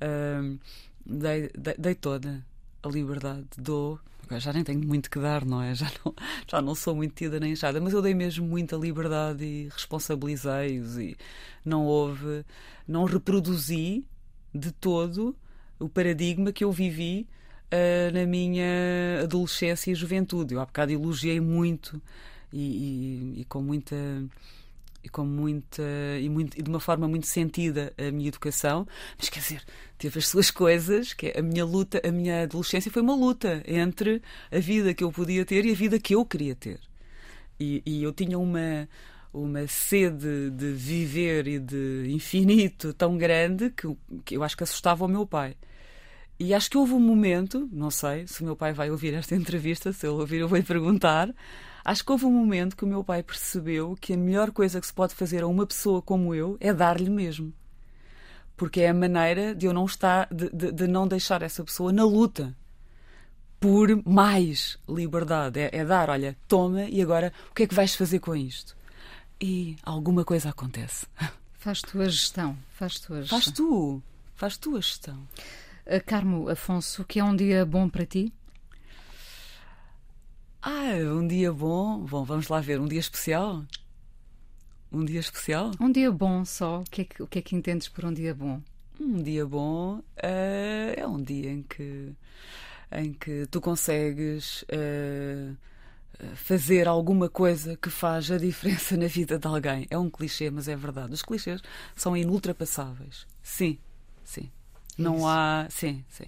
Uh, 0.00 0.58
dei, 1.04 1.50
dei, 1.56 1.74
dei, 1.78 1.94
toda 1.94 2.44
a 2.82 2.88
liberdade, 2.88 3.46
dou. 3.58 4.00
Já 4.38 4.52
nem 4.52 4.62
tenho 4.62 4.86
muito 4.86 5.10
que 5.10 5.18
dar, 5.18 5.44
não 5.44 5.62
é? 5.62 5.74
Já 5.74 5.90
não, 6.04 6.14
já 6.46 6.62
não 6.62 6.74
sou 6.74 6.94
muito 6.94 7.14
tida 7.14 7.40
nem 7.40 7.52
achada, 7.52 7.80
mas 7.80 7.92
eu 7.92 8.02
dei 8.02 8.14
mesmo 8.14 8.46
muita 8.46 8.76
liberdade 8.76 9.44
e 9.44 9.68
responsabilizei-os 9.72 10.98
e 10.98 11.16
não 11.64 11.84
houve, 11.84 12.44
não 12.86 13.04
reproduzi 13.04 14.04
de 14.54 14.72
todo 14.72 15.34
o 15.78 15.88
paradigma 15.88 16.52
que 16.52 16.64
eu 16.64 16.70
vivi 16.70 17.26
uh, 17.72 18.12
na 18.12 18.26
minha 18.26 19.22
adolescência 19.22 19.90
e 19.90 19.94
juventude. 19.94 20.54
Eu 20.54 20.60
há 20.60 20.66
bocado 20.66 20.92
elogiei 20.92 21.40
muito 21.40 22.00
e, 22.52 23.34
e, 23.36 23.40
e 23.40 23.44
com 23.46 23.62
muita 23.62 23.96
e 25.02 25.08
com 25.08 25.24
muita 25.24 25.82
e, 26.20 26.28
muito, 26.28 26.58
e 26.58 26.62
de 26.62 26.68
uma 26.68 26.80
forma 26.80 27.08
muito 27.08 27.26
sentida 27.26 27.92
a 27.98 28.10
minha 28.10 28.28
educação, 28.28 28.86
mas 29.18 29.28
quer 29.28 29.40
dizer, 29.40 29.62
teve 29.98 30.18
as 30.18 30.28
suas 30.28 30.50
coisas, 30.50 31.12
que 31.12 31.28
é 31.28 31.38
a 31.38 31.42
minha 31.42 31.64
luta, 31.64 32.00
a 32.06 32.10
minha 32.10 32.42
adolescência 32.42 32.90
foi 32.90 33.02
uma 33.02 33.14
luta 33.14 33.62
entre 33.66 34.22
a 34.50 34.58
vida 34.58 34.94
que 34.94 35.04
eu 35.04 35.10
podia 35.10 35.44
ter 35.44 35.64
e 35.64 35.70
a 35.70 35.74
vida 35.74 35.98
que 35.98 36.14
eu 36.14 36.24
queria 36.24 36.54
ter. 36.54 36.80
E, 37.58 37.82
e 37.84 38.02
eu 38.02 38.12
tinha 38.12 38.38
uma 38.38 38.88
uma 39.32 39.66
sede 39.68 40.50
de 40.50 40.72
viver 40.72 41.46
e 41.46 41.58
de 41.58 42.06
infinito 42.08 42.92
tão 42.92 43.16
grande 43.16 43.70
que, 43.70 43.86
que 44.24 44.36
eu 44.36 44.42
acho 44.42 44.56
que 44.56 44.64
assustava 44.64 45.04
o 45.04 45.08
meu 45.08 45.24
pai. 45.24 45.56
E 46.40 46.54
acho 46.54 46.70
que 46.70 46.78
houve 46.78 46.94
um 46.94 47.00
momento, 47.00 47.68
não 47.70 47.90
sei 47.90 48.26
se 48.26 48.40
o 48.40 48.44
meu 48.44 48.56
pai 48.56 48.72
vai 48.72 48.90
ouvir 48.90 49.14
esta 49.14 49.36
entrevista, 49.36 49.92
se 49.92 50.06
ele 50.06 50.16
ouvir 50.16 50.40
eu 50.40 50.48
vou 50.48 50.58
lhe 50.58 50.64
perguntar, 50.64 51.32
Acho 51.84 52.04
que 52.04 52.12
houve 52.12 52.26
um 52.26 52.32
momento 52.32 52.76
que 52.76 52.84
o 52.84 52.88
meu 52.88 53.02
pai 53.02 53.22
percebeu 53.22 53.96
que 54.00 54.12
a 54.12 54.16
melhor 54.16 54.50
coisa 54.50 54.80
que 54.80 54.86
se 54.86 54.92
pode 54.92 55.14
fazer 55.14 55.42
a 55.42 55.46
uma 55.46 55.66
pessoa 55.66 56.02
como 56.02 56.34
eu 56.34 56.56
é 56.60 56.72
dar-lhe 56.72 57.08
mesmo. 57.08 57.52
Porque 58.56 58.82
é 58.82 58.90
a 58.90 58.94
maneira 58.94 59.54
de 59.54 59.66
eu 59.66 59.72
não 59.72 59.86
estar, 59.86 60.28
de, 60.32 60.50
de, 60.50 60.72
de 60.72 60.86
não 60.86 61.08
deixar 61.08 61.42
essa 61.42 61.64
pessoa 61.64 61.92
na 61.92 62.04
luta 62.04 62.54
por 63.58 63.88
mais 64.06 64.78
liberdade. 64.88 65.58
É, 65.58 65.70
é, 65.72 65.84
dar, 65.84 66.10
olha, 66.10 66.36
toma 66.46 66.84
e 66.84 67.00
agora 67.00 67.32
o 67.50 67.54
que 67.54 67.62
é 67.62 67.66
que 67.66 67.74
vais 67.74 67.94
fazer 67.94 68.18
com 68.18 68.36
isto? 68.36 68.76
E 69.40 69.76
alguma 69.82 70.24
coisa 70.24 70.50
acontece. 70.50 71.06
Faz 71.54 71.80
tu 71.80 72.00
a 72.00 72.04
gestão. 72.04 72.56
Faz 72.70 73.00
tu 73.00 73.14
a 73.14 73.20
gestão. 73.20 73.40
Faz 73.40 73.54
tu. 73.54 74.02
Faz 74.34 74.56
tu 74.56 74.76
a 74.76 74.80
gestão. 74.80 75.28
Uh, 75.86 76.04
Carmo 76.04 76.48
Afonso, 76.48 77.04
que 77.04 77.18
é 77.18 77.24
um 77.24 77.34
dia 77.34 77.64
bom 77.64 77.88
para 77.88 78.04
ti? 78.06 78.32
Ah, 80.62 80.92
um 81.14 81.26
dia 81.26 81.52
bom. 81.52 82.00
Bom, 82.04 82.22
vamos 82.24 82.48
lá 82.48 82.60
ver. 82.60 82.80
Um 82.80 82.86
dia 82.86 83.00
especial? 83.00 83.64
Um 84.92 85.04
dia 85.04 85.20
especial? 85.20 85.70
Um 85.80 85.90
dia 85.90 86.10
bom 86.12 86.44
só. 86.44 86.80
O 86.80 86.84
que 86.84 87.02
é 87.02 87.04
que, 87.04 87.22
o 87.22 87.26
que, 87.26 87.38
é 87.38 87.42
que 87.42 87.56
entendes 87.56 87.88
por 87.88 88.04
um 88.04 88.12
dia 88.12 88.34
bom? 88.34 88.60
Um 89.00 89.22
dia 89.22 89.46
bom 89.46 89.98
uh, 89.98 90.02
é 90.96 91.06
um 91.06 91.22
dia 91.22 91.50
em 91.50 91.62
que, 91.62 92.12
em 92.92 93.12
que 93.14 93.46
tu 93.46 93.60
consegues 93.60 94.62
uh, 94.64 95.56
fazer 96.34 96.86
alguma 96.86 97.30
coisa 97.30 97.76
que 97.76 97.88
faz 97.88 98.30
a 98.30 98.36
diferença 98.36 98.94
na 98.98 99.06
vida 99.06 99.38
de 99.38 99.46
alguém. 99.46 99.86
É 99.90 99.96
um 99.96 100.10
clichê, 100.10 100.50
mas 100.50 100.68
é 100.68 100.76
verdade. 100.76 101.14
Os 101.14 101.22
clichês 101.22 101.62
são 101.96 102.14
inultrapassáveis. 102.14 103.26
Sim, 103.42 103.78
sim. 104.22 104.50
Não 105.00 105.16
Isso. 105.16 105.26
há. 105.26 105.66
Sim, 105.70 106.04
sim. 106.08 106.26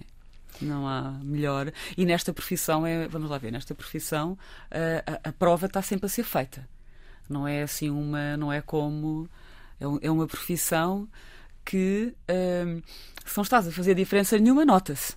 Não 0.61 0.87
há 0.87 1.11
melhor. 1.23 1.71
E 1.97 2.05
nesta 2.05 2.33
profissão, 2.33 2.85
é, 2.85 3.07
vamos 3.07 3.29
lá 3.29 3.37
ver, 3.37 3.51
nesta 3.51 3.73
profissão 3.73 4.37
a, 4.69 5.11
a, 5.11 5.29
a 5.29 5.33
prova 5.33 5.65
está 5.65 5.81
sempre 5.81 6.05
a 6.05 6.09
ser 6.09 6.23
feita. 6.23 6.67
Não 7.29 7.47
é 7.47 7.63
assim 7.63 7.89
uma. 7.89 8.37
Não 8.37 8.51
é 8.51 8.61
como. 8.61 9.29
É, 9.79 10.07
é 10.07 10.11
uma 10.11 10.27
profissão 10.27 11.09
que 11.65 12.13
hum, 12.29 12.81
se 13.25 13.37
não 13.37 13.43
estás 13.43 13.67
a 13.67 13.71
fazer 13.71 13.95
diferença 13.95 14.37
nenhuma, 14.37 14.65
nota-se. 14.65 15.15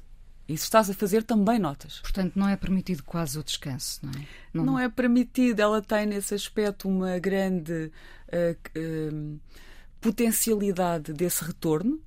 E 0.49 0.57
se 0.57 0.65
estás 0.65 0.89
a 0.89 0.95
fazer, 0.95 1.25
também 1.25 1.59
notas. 1.59 1.99
Portanto, 1.99 2.35
não 2.37 2.49
é 2.49 2.57
permitido 2.57 3.03
quase 3.03 3.37
o 3.37 3.43
descanso, 3.43 3.99
não 4.05 4.13
é? 4.13 4.27
Não, 4.55 4.65
não 4.65 4.79
é 4.79 4.89
permitido. 4.89 5.59
Ela 5.59 5.83
tem 5.83 6.07
nesse 6.07 6.35
aspecto 6.35 6.89
uma 6.89 7.19
grande 7.19 7.91
uh, 8.29 8.79
uh, 8.79 9.41
potencialidade 10.01 11.13
desse 11.13 11.45
retorno, 11.45 12.01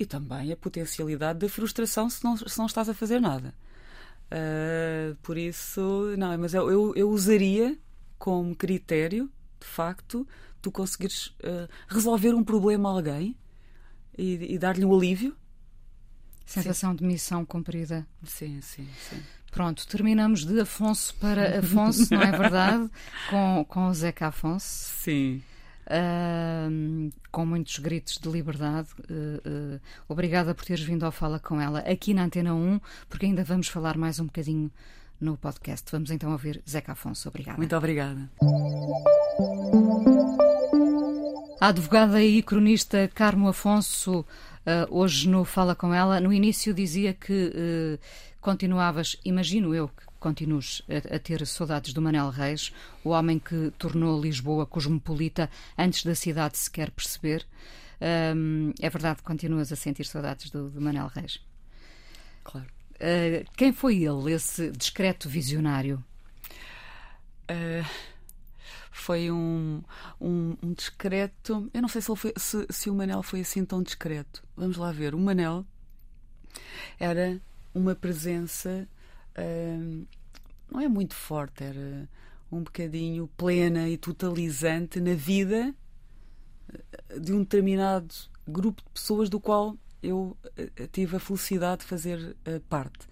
e 0.00 0.06
também 0.06 0.50
a 0.50 0.56
potencialidade 0.56 1.38
da 1.38 1.48
frustração 1.48 2.08
se 2.08 2.24
não, 2.24 2.36
se 2.36 2.58
não 2.58 2.66
estás 2.66 2.88
a 2.88 2.94
fazer 2.94 3.20
nada. 3.20 3.54
Uh, 4.32 5.14
por 5.22 5.36
isso, 5.36 6.14
não, 6.16 6.36
mas 6.38 6.54
eu, 6.54 6.70
eu, 6.70 6.94
eu, 6.94 7.10
usaria 7.10 7.76
como 8.18 8.54
critério, 8.54 9.30
de 9.60 9.66
facto, 9.66 10.26
tu 10.62 10.70
conseguires 10.70 11.26
uh, 11.44 11.68
resolver 11.88 12.32
um 12.32 12.44
problema 12.44 12.88
a 12.88 12.92
alguém 12.92 13.36
e, 14.16 14.54
e 14.54 14.58
dar-lhe 14.58 14.84
um 14.84 14.94
alívio. 14.94 15.36
Sensação 16.46 16.92
sim. 16.92 16.96
de 16.96 17.04
missão 17.04 17.44
cumprida. 17.44 18.06
Sim, 18.24 18.60
sim, 18.60 18.88
sim. 19.08 19.22
Pronto, 19.50 19.86
terminamos 19.86 20.44
de 20.44 20.60
Afonso 20.60 21.14
para 21.16 21.58
Afonso, 21.58 22.14
não 22.14 22.22
é 22.22 22.30
verdade? 22.30 22.88
Com, 23.28 23.64
com 23.68 23.86
o 23.88 23.94
Zeca 23.94 24.28
Afonso. 24.28 24.92
Sim 25.02 25.42
uh, 25.90 27.12
com 27.30 27.44
muitos 27.44 27.78
gritos 27.78 28.18
de 28.18 28.28
liberdade. 28.28 28.88
Uh, 29.00 29.76
uh, 29.76 29.80
obrigada 30.08 30.54
por 30.54 30.64
teres 30.64 30.84
vindo 30.84 31.04
ao 31.04 31.12
Fala 31.12 31.38
com 31.38 31.60
ela 31.60 31.80
aqui 31.80 32.14
na 32.14 32.24
Antena 32.24 32.54
1, 32.54 32.80
porque 33.08 33.26
ainda 33.26 33.42
vamos 33.42 33.68
falar 33.68 33.96
mais 33.96 34.20
um 34.20 34.26
bocadinho 34.26 34.70
no 35.20 35.36
podcast. 35.36 35.90
Vamos 35.90 36.10
então 36.10 36.30
ouvir 36.32 36.62
Zeca 36.68 36.92
Afonso. 36.92 37.28
Obrigada. 37.28 37.58
Muito 37.58 37.76
obrigada. 37.76 38.30
A 41.60 41.68
advogada 41.68 42.22
e 42.22 42.42
cronista 42.42 43.06
Carmo 43.14 43.48
Afonso, 43.48 44.24
hoje 44.88 45.28
no 45.28 45.44
Fala 45.44 45.74
com 45.74 45.92
ela, 45.92 46.18
no 46.18 46.32
início 46.32 46.72
dizia 46.72 47.12
que 47.12 47.98
continuavas, 48.40 49.16
imagino 49.22 49.74
eu, 49.74 49.88
que 49.88 50.09
continues 50.20 50.82
a, 50.88 51.16
a, 51.16 51.18
ter 51.18 51.44
saudades 51.46 51.92
do 51.92 52.02
Manel 52.02 52.30
Reis, 52.30 52.72
o 53.02 53.10
homem 53.10 53.38
que 53.38 53.72
tornou 53.78 54.20
Lisboa 54.20 54.66
cosmopolita 54.66 55.50
antes 55.76 56.04
da 56.04 56.14
cidade 56.14 56.58
sequer 56.58 56.90
perceber. 56.90 57.46
É 58.00 58.88
verdade 58.88 59.18
que 59.18 59.24
continuas 59.24 59.70
a 59.70 59.76
sentir 59.76 60.06
saudades 60.06 60.50
do, 60.50 60.70
do 60.70 60.80
Manel 60.80 61.06
Reis? 61.08 61.38
Claro. 62.42 62.66
Uh, 62.96 63.48
quem 63.56 63.72
foi 63.72 64.02
ele, 64.04 64.32
esse 64.32 64.70
discreto 64.72 65.28
visionário? 65.28 66.04
Uh, 67.50 67.86
foi 68.90 69.30
um, 69.30 69.82
um, 70.20 70.56
um, 70.62 70.72
discreto. 70.72 71.70
Eu 71.72 71.82
não 71.82 71.88
sei 71.88 72.02
se, 72.02 72.14
foi, 72.14 72.32
se, 72.36 72.66
se 72.68 72.90
o 72.90 72.94
Manel 72.94 73.22
foi 73.22 73.40
assim 73.40 73.64
tão 73.64 73.82
discreto. 73.82 74.42
Vamos 74.56 74.76
lá 74.76 74.92
ver. 74.92 75.14
O 75.14 75.18
Manel 75.18 75.64
era 76.98 77.40
uma 77.74 77.94
presença 77.94 78.86
não 80.70 80.80
é 80.80 80.88
muito 80.88 81.14
forte, 81.14 81.64
era 81.64 82.08
um 82.50 82.62
bocadinho 82.62 83.28
plena 83.36 83.88
e 83.88 83.96
totalizante 83.96 85.00
na 85.00 85.14
vida 85.14 85.74
eh, 86.72 87.18
de 87.18 87.32
um 87.32 87.40
determinado 87.40 88.12
grupo 88.46 88.82
de 88.82 88.90
pessoas 88.90 89.28
do 89.28 89.38
qual 89.38 89.76
eu 90.02 90.36
eh, 90.56 90.88
tive 90.90 91.16
a 91.16 91.20
felicidade 91.20 91.82
de 91.82 91.86
fazer 91.86 92.36
eh, 92.44 92.60
parte. 92.68 93.08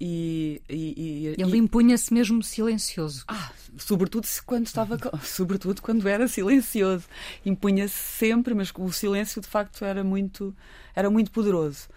E, 0.00 0.60
e, 0.68 1.34
e, 1.38 1.40
ele 1.40 1.56
impunha-se 1.56 2.12
mesmo 2.12 2.42
silencioso. 2.42 3.24
Ah, 3.28 3.52
sobretudo 3.76 4.26
quando 4.44 4.66
estava, 4.66 4.98
sobretudo 5.22 5.80
quando 5.80 6.08
era 6.08 6.26
silencioso, 6.26 7.06
impunha-se 7.46 7.94
sempre, 7.94 8.54
mas 8.54 8.72
o 8.76 8.92
silêncio 8.92 9.40
de 9.40 9.46
facto 9.46 9.84
era 9.84 10.02
muito, 10.02 10.54
era 10.96 11.08
muito 11.08 11.30
poderoso. 11.30 11.88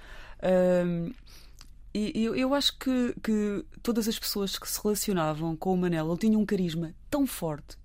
E 1.98 2.24
eu, 2.24 2.36
eu 2.36 2.54
acho 2.54 2.78
que, 2.78 3.16
que 3.24 3.66
todas 3.82 4.08
as 4.08 4.20
pessoas 4.20 4.60
que 4.60 4.70
se 4.70 4.80
relacionavam 4.84 5.56
com 5.56 5.74
o 5.74 5.78
Manel 5.78 6.08
ele 6.08 6.18
tinha 6.20 6.38
um 6.38 6.46
carisma 6.46 6.94
tão 7.10 7.26
forte, 7.26 7.76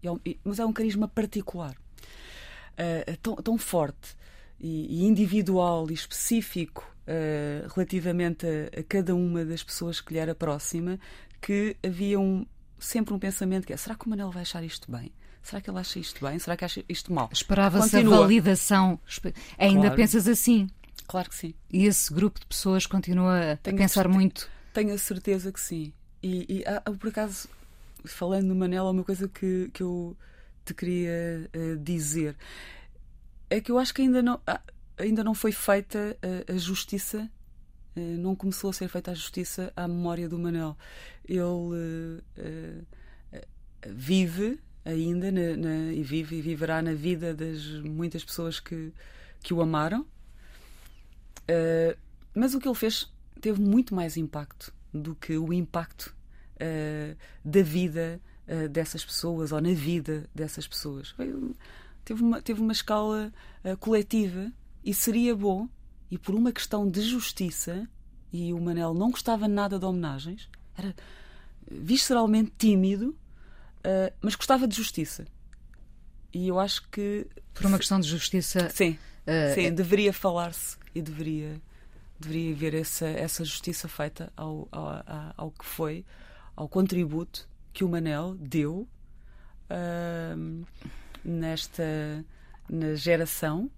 mas 0.45 0.59
é 0.59 0.67
um 0.67 0.73
carisma 0.73 1.09
particular, 1.09 1.75
uh, 1.75 3.17
tão, 3.23 3.37
tão 3.37 3.57
forte 3.57 4.15
e, 4.61 5.01
e, 5.01 5.05
individual 5.07 5.91
e 5.91 5.95
específico 5.95 6.87
uh, 7.07 7.73
relativamente 7.75 8.47
a, 8.47 8.81
a, 8.81 8.83
cada 8.83 9.15
uma 9.15 9.47
das 9.47 9.63
pessoas 9.63 9.99
que 10.03 10.13
lhe 10.13 10.19
era 10.19 10.35
próxima, 10.35 11.01
que 11.41 11.75
havia 11.83 12.21
um, 12.21 12.45
sempre 12.79 13.15
um 13.15 13.19
pensamento 13.19 13.67
que 13.67 13.73
é: 13.73 13.79
será 13.79 13.95
que 13.95 14.05
o 14.05 14.11
Manel 14.11 14.31
vai 14.31 14.43
achar 14.43 14.63
isto 14.63 14.93
bem? 14.93 15.11
Será 15.43 15.63
que 15.63 15.71
ele 15.71 15.79
acha 15.79 15.99
isto 15.99 16.25
bem? 16.25 16.39
Será 16.39 16.55
que 16.55 16.67
acha 16.67 16.85
isto 16.87 17.13
mal? 17.13 17.31
Esperava-se 17.33 17.97
a 17.97 18.03
validação. 18.03 19.01
Ainda 19.59 19.81
claro. 19.81 19.97
pensas 19.97 20.29
assim? 20.29 20.69
Claro 21.07 21.29
que 21.29 21.35
sim. 21.35 21.55
E 21.71 21.85
esse 21.87 22.13
grupo 22.13 22.41
de 22.41 22.47
pessoas 22.47 22.87
continua 22.87 23.59
Tenho 23.63 23.77
a 23.77 23.79
pensar 23.79 24.03
certeza- 24.03 24.09
muito. 24.19 24.51
Tenho 24.73 24.95
a 24.95 24.99
certeza 24.99 25.53
que 25.53 25.61
sim. 25.61 25.93
E, 26.23 26.47
e 26.61 26.65
há- 26.67 26.83
há, 26.85 26.91
por 26.93 27.09
acaso, 27.09 27.49
falando 28.05 28.47
no 28.47 28.55
Manel, 28.55 28.87
há 28.87 28.91
uma 28.91 29.05
coisa 29.05 29.29
que, 29.29 29.71
que 29.73 29.83
eu 29.83 30.17
te 30.65 30.73
queria 30.73 31.49
eh, 31.53 31.77
dizer. 31.81 32.37
É 33.51 33.61
que 33.61 33.71
eu 33.71 33.79
acho 33.79 33.93
que 33.93 34.03
ainda 34.03 34.23
não, 34.23 34.41
ah, 34.47 34.61
ainda 34.97 35.23
não 35.25 35.35
foi 35.35 35.53
feita 35.53 36.17
a, 36.49 36.53
a 36.53 36.57
justiça, 36.57 37.29
eh, 37.97 38.01
não 38.01 38.35
começou 38.35 38.71
a 38.71 38.73
ser 38.73 38.89
feita 38.89 39.11
a 39.11 39.15
justiça 39.15 39.73
à 39.77 39.87
memória 39.87 40.29
do 40.29 40.39
Manel. 40.39 40.77
Ele 41.29 42.23
eh, 42.39 42.83
vive 43.87 44.59
ainda 44.85 45.31
na- 45.31 45.57
na- 45.57 45.93
e 45.93 46.03
vive 46.03 46.37
e 46.37 46.41
viverá 46.43 46.81
na 46.83 46.93
vida 46.95 47.35
das 47.35 47.65
muitas 47.85 48.25
pessoas 48.25 48.59
que, 48.61 48.93
que 49.43 49.53
o 49.53 49.61
amaram. 49.61 50.07
Uh, 51.49 51.99
mas 52.35 52.55
o 52.55 52.61
que 52.61 52.69
ele 52.69 52.75
fez 52.75 53.13
teve 53.41 53.61
muito 53.61 53.95
mais 53.95 54.17
impacto 54.17 54.73
do 54.93 55.15
que 55.15 55.37
o 55.37 55.53
impacto 55.53 56.15
uh, 56.57 57.17
da 57.45 57.63
vida 57.63 58.21
uh, 58.47 58.69
dessas 58.69 59.05
pessoas 59.05 59.53
ou 59.53 59.61
na 59.61 59.73
vida 59.73 60.29
dessas 60.35 60.67
pessoas. 60.67 61.11
Foi- 61.11 61.55
teve, 62.05 62.23
uma, 62.23 62.41
teve 62.41 62.61
uma 62.61 62.73
escala 62.73 63.33
uh, 63.65 63.77
coletiva 63.77 64.53
e 64.85 64.95
seria 64.95 65.35
bom, 65.35 65.69
e 66.11 66.19
por 66.19 66.35
uma 66.35 66.53
questão 66.53 66.89
de 66.89 67.01
justiça, 67.01 67.89
e 68.33 68.53
o 68.53 68.61
Manel 68.61 68.95
não 68.95 69.11
gostava 69.11 69.47
nada 69.49 69.79
de 69.79 69.85
homenagens, 69.85 70.49
era 70.77 70.95
visceralmente 71.71 72.53
tímido, 72.59 73.11
uh, 73.11 74.13
mas 74.21 74.35
gostava 74.35 74.67
de 74.67 74.77
justiça. 74.77 75.27
E 76.33 76.49
eu 76.49 76.59
acho 76.59 76.89
que. 76.89 77.27
Por 77.53 77.67
uma 77.67 77.79
questão 77.79 78.01
de 78.01 78.09
justiça. 78.09 78.71
Sim, 78.71 78.97
eh, 79.27 79.55
Sim, 79.55 79.71
deveria 79.75 80.15
falar-se 80.15 80.79
e 80.95 81.03
deveria, 81.03 81.61
deveria 82.19 82.55
haver 82.55 82.75
essa, 82.75 83.07
essa 83.07 83.45
justiça 83.45 83.89
feita 83.89 84.33
ao, 84.37 84.69
ao, 84.71 85.05
ao 85.37 85.51
que 85.51 85.65
foi, 85.65 86.05
ao 86.55 86.69
contributo 86.69 87.49
que 87.73 87.85
o 87.85 87.89
Manel 87.89 88.35
deu 88.35 88.87
ahm, 89.71 90.65
nesta 91.25 92.25
na 92.69 92.95
geração 92.95 93.71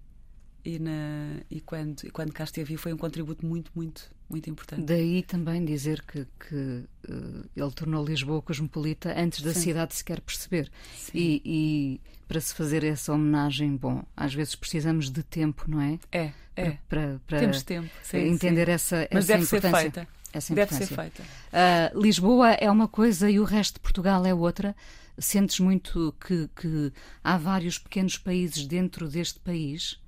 e, 0.65 0.79
na, 0.79 1.41
e, 1.51 1.61
quando, 1.61 2.05
e 2.05 2.11
quando 2.11 2.33
cá 2.33 2.45
esteve. 2.45 2.77
Foi 2.77 2.93
um 2.93 2.97
contributo 2.97 3.45
muito, 3.45 3.71
muito, 3.75 4.14
muito 4.29 4.49
importante. 4.51 4.83
Daí 4.83 5.23
também 5.23 5.65
dizer 5.65 6.03
que, 6.03 6.27
que, 6.41 6.85
eh, 7.09 7.47
ele 7.57 7.71
tornou 7.73 8.05
Lisboa 8.05 8.41
cosmopolita 8.43 9.15
antes 9.19 9.43
da 9.43 9.53
Sim. 9.55 9.61
cidade 9.61 9.95
sequer 9.95 10.21
perceber. 10.21 10.71
E, 11.13 11.43
e 11.45 12.01
para 12.27 12.41
se 12.41 12.55
fazer 12.55 12.83
essa 12.85 13.13
homenagem, 13.13 13.77
bom, 13.77 14.03
às 14.17 14.35
vezes 14.35 14.55
precisamos 14.55 15.11
de 15.11 15.23
tempo, 15.23 15.65
não 15.69 15.81
é? 15.81 15.99
É, 16.11 16.33
é. 16.57 16.79
Para, 16.89 17.21
para 17.27 17.39
Temos 17.39 17.63
tempo. 17.63 17.91
sim, 18.03 18.19
entender 18.19 18.67
sim. 18.67 18.73
essa, 18.73 19.09
Mas 19.13 19.25
essa 19.25 19.33
deve 19.35 19.47
ser 19.47 19.57
importância. 19.59 19.91
feita. 19.93 20.09
Essa 20.33 20.53
Deve 20.53 20.75
ser 20.75 20.87
feita. 20.87 21.23
Ah, 21.53 21.93
Lisboa 21.95 22.51
é 22.55 22.69
uma 22.69 22.89
coisa 22.89 23.31
e 23.31 23.39
o 23.39 23.45
resto 23.45 23.75
de 23.75 23.81
Portugal 23.81 24.27
é 24.27 24.35
outra. 24.35 24.75
Sentes 25.17 25.61
muito 25.61 26.13
que, 26.27 26.51
que 26.57 26.93
há 27.23 27.39
vários 27.39 27.79
pequenos 27.79 28.19
países 28.19 28.67
dentro 28.67 29.09
deste 29.09 29.39
país? 29.39 30.01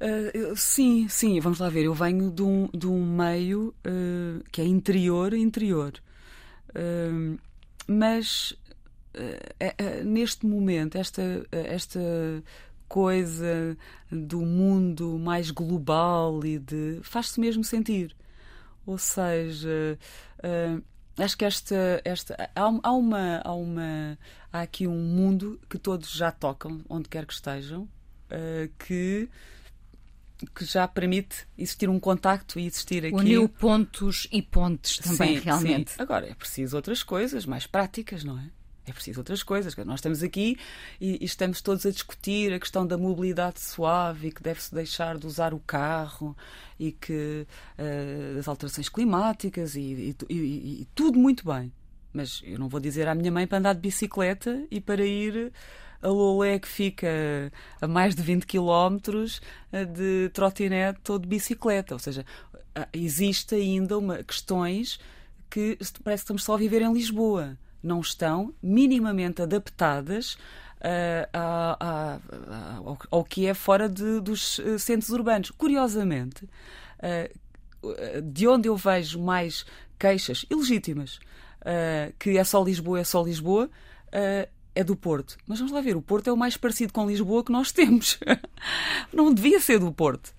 Eu- 0.00 0.56
sim, 0.56 1.08
sim, 1.08 1.38
vamos 1.40 1.58
lá 1.58 1.68
ver. 1.68 1.84
Eu 1.84 1.94
venho 1.94 2.30
de 2.30 2.42
um, 2.42 2.68
de 2.74 2.86
um 2.86 3.04
meio 3.04 3.74
uh, 3.86 4.42
que 4.50 4.60
é 4.60 4.64
interior, 4.64 5.34
interior. 5.34 5.92
Uh, 6.70 7.38
mas 7.86 8.54
é- 9.58 9.74
é- 9.78 10.04
neste 10.04 10.46
momento, 10.46 10.96
esta, 10.96 11.22
esta 11.50 12.00
coisa 12.88 13.76
do 14.10 14.40
mundo 14.40 15.18
mais 15.18 15.50
global 15.50 16.44
e 16.44 16.58
de. 16.58 17.00
faz-se 17.02 17.40
mesmo 17.40 17.64
sentir. 17.64 18.14
Ou 18.86 18.98
seja, 18.98 19.98
acho 21.18 21.36
que 21.36 21.44
esta. 21.44 22.00
esta 22.04 22.34
há, 22.54 22.62
há 22.82 22.92
uma, 22.92 23.40
há 23.44 23.52
uma. 23.54 24.18
Há 24.52 24.62
aqui 24.62 24.86
um 24.86 24.98
mundo 24.98 25.60
que 25.68 25.78
todos 25.78 26.10
já 26.10 26.30
tocam, 26.32 26.80
onde 26.88 27.08
quer 27.08 27.26
que 27.26 27.32
estejam, 27.32 27.88
que 28.86 29.28
que 30.54 30.64
já 30.64 30.86
permite 30.88 31.46
existir 31.58 31.88
um 31.88 32.00
contacto 32.00 32.58
e 32.58 32.66
existir 32.66 33.04
aqui. 33.06 33.14
Uniu 33.14 33.48
pontos 33.48 34.26
e 34.32 34.40
pontes 34.42 34.98
também, 34.98 35.38
Sim, 35.38 35.44
realmente. 35.44 35.90
sim. 35.92 35.96
Agora, 36.02 36.28
é 36.28 36.34
preciso 36.34 36.76
outras 36.76 37.02
coisas 37.02 37.44
mais 37.46 37.66
práticas, 37.66 38.24
não 38.24 38.38
é? 38.38 38.44
É 38.86 38.92
preciso 38.92 39.20
outras 39.20 39.42
coisas. 39.42 39.76
Nós 39.76 40.00
estamos 40.00 40.22
aqui 40.22 40.56
e, 41.00 41.18
e 41.22 41.24
estamos 41.24 41.60
todos 41.60 41.86
a 41.86 41.90
discutir 41.90 42.52
a 42.52 42.58
questão 42.58 42.84
da 42.84 42.98
mobilidade 42.98 43.60
suave 43.60 44.28
e 44.28 44.32
que 44.32 44.42
deve-se 44.42 44.74
deixar 44.74 45.16
de 45.18 45.26
usar 45.26 45.54
o 45.54 45.60
carro 45.60 46.36
e 46.78 46.90
que 46.90 47.46
eh, 47.78 48.32
das 48.34 48.48
alterações 48.48 48.88
climáticas 48.88 49.76
e- 49.76 50.16
e- 50.28 50.80
e 50.82 50.88
tudo 50.94 51.18
muito 51.18 51.44
bem. 51.44 51.72
Mas 52.12 52.40
eu 52.42 52.58
não 52.58 52.68
vou 52.68 52.80
dizer 52.80 53.06
à 53.06 53.14
minha 53.14 53.30
mãe 53.30 53.46
para 53.46 53.58
andar 53.58 53.74
de 53.74 53.80
bicicleta 53.80 54.64
e 54.70 54.80
para 54.80 55.04
ir 55.06 55.52
a 56.02 56.08
Lolé 56.08 56.58
que 56.58 56.68
fica 56.68 57.52
a 57.80 57.86
mais 57.86 58.14
de 58.14 58.22
20 58.22 58.46
km 58.46 58.96
de 59.94 60.30
trotinete 60.32 61.10
ou 61.12 61.18
de 61.18 61.26
bicicleta. 61.28 61.94
Ou 61.94 61.98
seja, 61.98 62.24
ah, 62.74 62.88
existe 62.92 63.54
ainda 63.54 63.98
uma, 63.98 64.22
questões 64.22 64.98
que 65.50 65.76
parece 66.04 66.22
que 66.22 66.24
estamos 66.24 66.44
só 66.44 66.54
a 66.54 66.58
viver 66.58 66.82
em 66.82 66.92
Lisboa. 66.92 67.56
Não 67.82 68.00
estão 68.00 68.54
minimamente 68.62 69.42
adaptadas 69.42 70.36
ah, 70.82 71.28
a- 71.32 71.76
a- 71.80 72.20
a- 72.54 72.76
ao, 72.78 72.98
ao 73.10 73.24
que 73.24 73.46
é 73.46 73.52
fora 73.54 73.88
de- 73.88 74.20
dos 74.20 74.58
eh, 74.60 74.78
centros 74.78 75.10
urbanos. 75.10 75.50
Curiosamente, 75.50 76.48
ah, 77.02 77.28
de 78.22 78.46
onde 78.48 78.68
eu 78.68 78.76
vejo 78.76 79.20
mais 79.20 79.64
queixas 79.98 80.44
ilegítimas, 80.50 81.18
ah, 81.62 82.10
que 82.18 82.38
é 82.38 82.44
só 82.44 82.62
Lisboa, 82.64 83.00
é 83.00 83.04
só 83.04 83.22
Lisboa, 83.22 83.68
é 84.74 84.84
do 84.84 84.94
Porto. 84.96 85.36
Mas 85.46 85.58
vamos 85.58 85.72
lá 85.72 85.80
ver, 85.80 85.96
o 85.96 86.02
Porto 86.02 86.28
é 86.28 86.32
o 86.32 86.36
mais 86.36 86.56
parecido 86.56 86.92
com 86.92 87.06
Lisboa 87.06 87.44
que 87.44 87.52
nós 87.52 87.72
temos. 87.72 88.18
Não 89.12 89.32
devia 89.32 89.60
ser 89.60 89.78
do 89.78 89.92
Porto. 89.92 90.32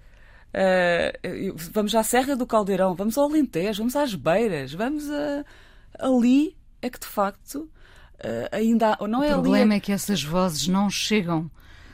Eu- 1.24 1.56
vamos 1.72 1.96
à 1.96 2.04
Serra 2.04 2.36
do 2.36 2.46
Caldeirão, 2.46 2.94
vamos 2.96 3.18
ao 3.18 3.26
Alentejo, 3.26 3.80
vamos 3.80 3.96
às 3.96 4.14
Beiras, 4.16 4.74
vamos 4.74 5.10
a, 5.10 5.46
ali 6.00 6.56
é 6.82 6.90
que 6.90 7.00
de 7.00 7.06
facto 7.08 7.70
ah, 8.24 8.56
ainda 8.58 8.94
há, 9.00 9.08
não 9.08 9.20
O 9.20 9.24
é 9.24 9.32
ali 9.32 9.42
problema 9.42 9.74
é 9.76 9.80
que 9.80 9.92
essas 9.92 10.22
vozes 10.24 10.68
não 10.68 10.90
chegam. 10.90 11.50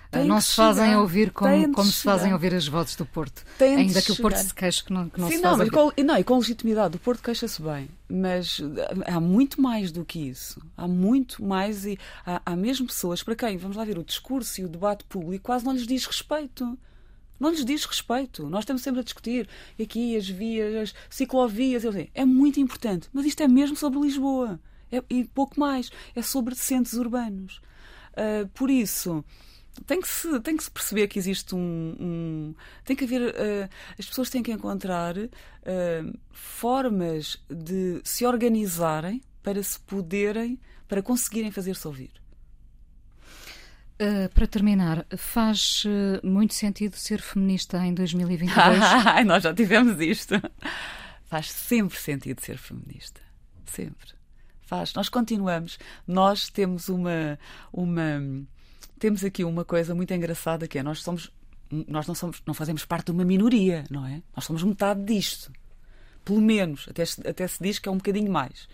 Têm 0.10 0.26
não 0.26 0.40
se 0.40 0.56
fazem 0.56 0.86
chegar. 0.86 1.02
ouvir 1.02 1.32
como, 1.32 1.74
como 1.74 1.92
se 1.92 2.02
fazem 2.04 2.32
ouvir 2.32 2.54
as 2.56 2.68
vozes 2.68 2.96
do 2.96 3.06
Porto. 3.06 3.44
De 3.58 3.66
Ainda 3.66 4.02
que 4.02 4.12
o 4.14 4.16
Porto 4.16 4.38
se 4.38 4.54
queixe 4.54 4.84
que 4.84 4.94
não, 4.94 5.10
que 5.10 5.20
não 5.20 5.28
Sim, 5.30 5.38
se 5.38 5.42
não, 5.42 5.58
faz 5.58 5.70
com, 5.70 5.92
não, 6.04 6.18
e 6.18 6.24
com 6.24 6.38
legitimidade. 6.38 6.96
O 6.96 7.00
Porto 7.00 7.22
queixa-se 7.22 7.62
bem, 7.62 7.90
mas 8.10 8.62
há 9.06 9.20
muito 9.20 9.62
mais 9.62 9.92
do 9.92 10.06
que 10.06 10.20
isso. 10.30 10.62
Há 10.78 10.88
muito 10.88 11.44
mais 11.44 11.86
e 11.86 12.00
há, 12.26 12.42
há 12.46 12.56
mesmo 12.56 12.88
pessoas 12.88 13.22
para 13.22 13.36
quem, 13.36 13.58
vamos 13.58 13.76
lá 13.76 13.84
ver, 13.84 13.98
o 13.98 14.04
discurso 14.04 14.62
e 14.62 14.66
o 14.66 14.70
debate 14.70 15.04
público 15.04 15.46
quase 15.46 15.66
não 15.66 15.74
lhes 15.74 15.86
diz 15.86 16.06
respeito. 16.06 16.78
Não 17.40 17.52
lhes 17.52 17.64
diz 17.66 17.86
respeito. 17.86 18.50
Nós 18.50 18.62
estamos 18.62 18.82
sempre 18.82 19.02
a 19.02 19.04
discutir 19.04 19.48
aqui 19.80 20.16
as 20.18 20.28
vias, 20.28 20.76
as 20.76 20.96
ciclovias. 21.10 21.84
eu 21.84 21.92
sei, 21.92 22.10
É 22.16 22.26
muito 22.26 22.60
importante, 22.60 23.10
mas 23.14 23.26
isto 23.26 23.44
é 23.44 23.48
mesmo 23.48 23.76
sobre 23.76 24.00
Lisboa. 24.00 24.60
É- 24.92 25.04
e 25.10 25.26
pouco 25.26 25.60
mais. 25.60 25.92
É 26.16 26.22
sobre 26.22 26.56
centros 26.56 26.94
urbanos. 26.94 27.62
Ah, 28.16 28.48
por 28.56 28.72
isso, 28.72 29.24
tem 29.86 30.02
que, 30.02 30.08
se, 30.08 30.40
tem 30.42 30.58
que 30.58 30.64
se 30.64 30.72
perceber 30.72 31.08
que 31.08 31.20
existe 31.20 31.54
um. 31.56 31.96
um- 32.00 32.56
tem 32.84 32.96
que 32.96 33.04
haver. 33.06 33.34
ah, 33.36 33.70
as 33.98 34.06
pessoas 34.06 34.30
têm 34.30 34.42
que 34.44 34.52
encontrar 34.52 35.16
ah, 35.18 36.14
formas 36.32 37.38
de 37.50 38.02
se 38.04 38.26
organizarem 38.26 39.22
para 39.44 39.62
se 39.62 39.80
poderem. 39.80 40.60
para 40.88 41.02
conseguirem 41.02 41.52
fazer-se 41.52 41.86
ouvir. 41.88 42.12
Uh, 44.00 44.30
para 44.32 44.46
terminar, 44.46 45.06
faz 45.18 45.84
uh, 45.86 46.26
muito 46.26 46.54
sentido 46.54 46.96
ser 46.96 47.20
feminista 47.20 47.78
em 47.84 47.96
2022? 47.96 48.56
Ai, 49.06 49.24
nós 49.24 49.42
já 49.42 49.52
tivemos 49.54 50.00
isto. 50.00 50.36
Faz 51.26 51.52
sempre 51.52 51.98
sentido 51.98 52.40
ser 52.40 52.58
feminista. 52.60 53.20
Sempre. 53.66 54.14
Faz. 54.62 54.94
Nós 54.94 55.10
continuamos. 55.10 55.80
Nós 56.06 56.48
temos 56.50 56.90
uma. 56.90 57.40
uma 57.74 58.22
temos 59.00 59.24
aqui 59.24 59.44
uma 59.44 59.64
coisa 59.64 59.94
muito 59.96 60.14
engraçada 60.14 60.68
que 60.68 60.78
é 60.78 60.84
nós 60.84 61.02
somos. 61.02 61.32
Nós 61.70 62.08
não, 62.08 62.16
somos, 62.16 62.42
não 62.46 62.54
fazemos 62.54 62.86
parte 62.86 63.08
de 63.08 63.12
uma 63.12 63.26
minoria, 63.26 63.84
não 63.90 64.06
é? 64.06 64.22
Nós 64.34 64.46
somos 64.46 64.64
metade 64.64 65.04
disto. 65.04 65.52
Pelo 66.24 66.42
menos. 66.42 66.88
Até, 66.90 67.04
até 67.30 67.48
se 67.48 67.62
diz 67.62 67.78
que 67.78 67.90
é 67.90 67.92
um 67.92 67.98
bocadinho 67.98 68.32
mais. 68.32 68.70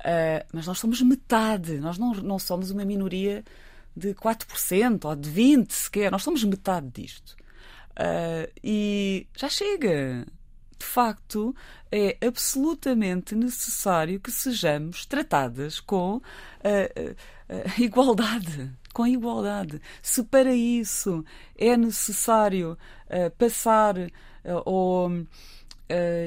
Ah, 0.00 0.44
mas 0.52 0.66
nós 0.66 0.78
somos 0.78 1.00
metade. 1.02 1.78
Nós 1.78 1.98
não, 1.98 2.12
não 2.14 2.38
somos 2.38 2.70
uma 2.70 2.84
minoria 2.84 3.44
de 3.96 4.14
4% 4.14 5.04
ou 5.04 5.16
de 5.16 5.30
20% 5.30 5.70
sequer. 5.72 6.10
Nós 6.10 6.22
somos 6.22 6.44
metade 6.44 6.88
disto. 6.90 7.36
Ah, 7.96 8.48
e 8.62 9.26
já 9.36 9.48
chega. 9.48 10.26
De 10.78 10.86
facto, 10.86 11.52
é 11.90 12.16
absolutamente 12.24 13.34
necessário 13.34 14.20
que 14.20 14.30
sejamos 14.30 15.04
tratadas 15.04 15.80
com 15.80 16.22
ah, 16.62 17.80
igualdade. 17.82 18.70
Com 18.98 19.06
igualdade. 19.06 19.80
Se 20.02 20.24
para 20.24 20.52
isso 20.52 21.24
é 21.56 21.76
necessário 21.76 22.76
uh, 23.06 23.30
passar 23.38 23.96
uh, 23.96 24.10
ou 24.64 25.08
uh, 25.08 25.24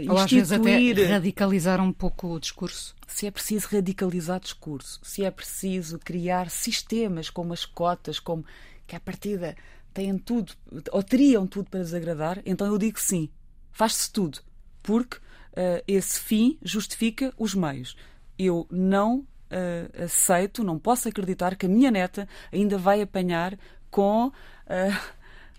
ou 0.10 0.18
às 0.18 0.32
vezes 0.32 0.54
até 0.54 0.94
radicalizar 1.06 1.82
um 1.82 1.92
pouco 1.92 2.28
o 2.28 2.40
discurso. 2.40 2.96
Se 3.06 3.28
é 3.28 3.32
preciso 3.32 3.68
radicalizar 3.70 4.40
discurso, 4.40 5.02
se 5.04 5.22
é 5.26 5.30
preciso 5.30 6.00
criar 6.00 6.50
sistemas 6.50 7.30
como 7.30 7.52
as 7.52 7.66
cotas, 7.66 8.22
como 8.22 8.46
que 8.88 8.96
à 8.96 9.02
partida 9.02 9.54
têm 9.94 10.18
tudo, 10.18 10.54
ou 10.94 11.04
teriam 11.04 11.46
tudo 11.46 11.70
para 11.70 11.82
desagradar, 11.82 12.42
então 12.46 12.68
eu 12.68 12.78
digo 12.78 12.98
sim, 12.98 13.28
faz-se 13.74 14.10
tudo, 14.10 14.40
porque 14.82 15.18
uh, 15.18 15.84
esse 15.86 16.22
fim 16.22 16.58
justifica 16.64 17.34
os 17.38 17.54
meios. 17.54 17.98
Eu 18.40 18.66
não 18.72 19.28
uh, 19.52 20.04
aceito, 20.04 20.64
não 20.64 20.80
posso 20.80 21.08
acreditar 21.08 21.56
que 21.56 21.66
a 21.66 21.70
minha 21.70 21.92
neta 21.92 22.28
ainda 22.52 22.78
vai 22.78 23.02
apanhar 23.02 23.58
com 23.90 24.28
uh, 24.28 24.32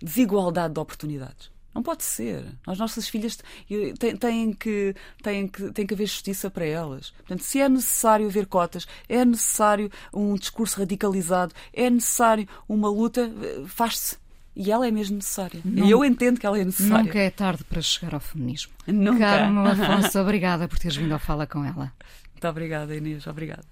desigualdade 0.03 0.74
de 0.74 0.80
oportunidades. 0.80 1.53
Não 1.74 1.82
pode 1.82 2.05
ser. 2.05 2.45
As 2.66 2.78
nossas 2.78 3.09
filhas 3.09 3.38
têm, 3.99 4.16
têm, 4.16 4.53
que, 4.53 4.95
têm, 5.22 5.49
que, 5.49 5.72
têm 5.72 5.86
que 5.86 5.95
haver 5.95 6.07
justiça 6.07 6.51
para 6.51 6.66
elas. 6.66 7.11
Portanto, 7.11 7.43
se 7.43 7.61
é 7.61 7.68
necessário 7.68 8.26
haver 8.26 8.47
cotas, 8.47 8.86
é 9.09 9.24
necessário 9.24 9.90
um 10.12 10.34
discurso 10.34 10.80
radicalizado, 10.80 11.55
é 11.72 11.88
necessário 11.88 12.47
uma 12.68 12.90
luta, 12.90 13.30
faz-se. 13.66 14.20
E 14.55 14.70
ela 14.70 14.86
é 14.86 14.90
mesmo 14.90 15.16
necessária. 15.16 15.62
E 15.64 15.90
eu 15.90 16.05
entendo 16.05 16.38
que 16.38 16.45
ela 16.45 16.59
é 16.59 16.64
necessária. 16.64 17.05
Nunca 17.05 17.18
é 17.18 17.30
tarde 17.30 17.64
para 17.64 17.80
chegar 17.80 18.12
ao 18.12 18.20
feminismo. 18.20 18.70
Nunca. 18.86 19.20
Carmo 19.20 19.64
Afonso, 19.66 20.20
obrigada 20.20 20.68
por 20.68 20.78
teres 20.78 20.97
vindo 20.99 21.12
ao 21.12 21.18
Fala 21.18 21.47
com 21.47 21.64
ela. 21.64 21.90
Muito 22.34 22.49
obrigada, 22.49 22.95
Inês. 22.95 23.26
Obrigada. 23.26 23.72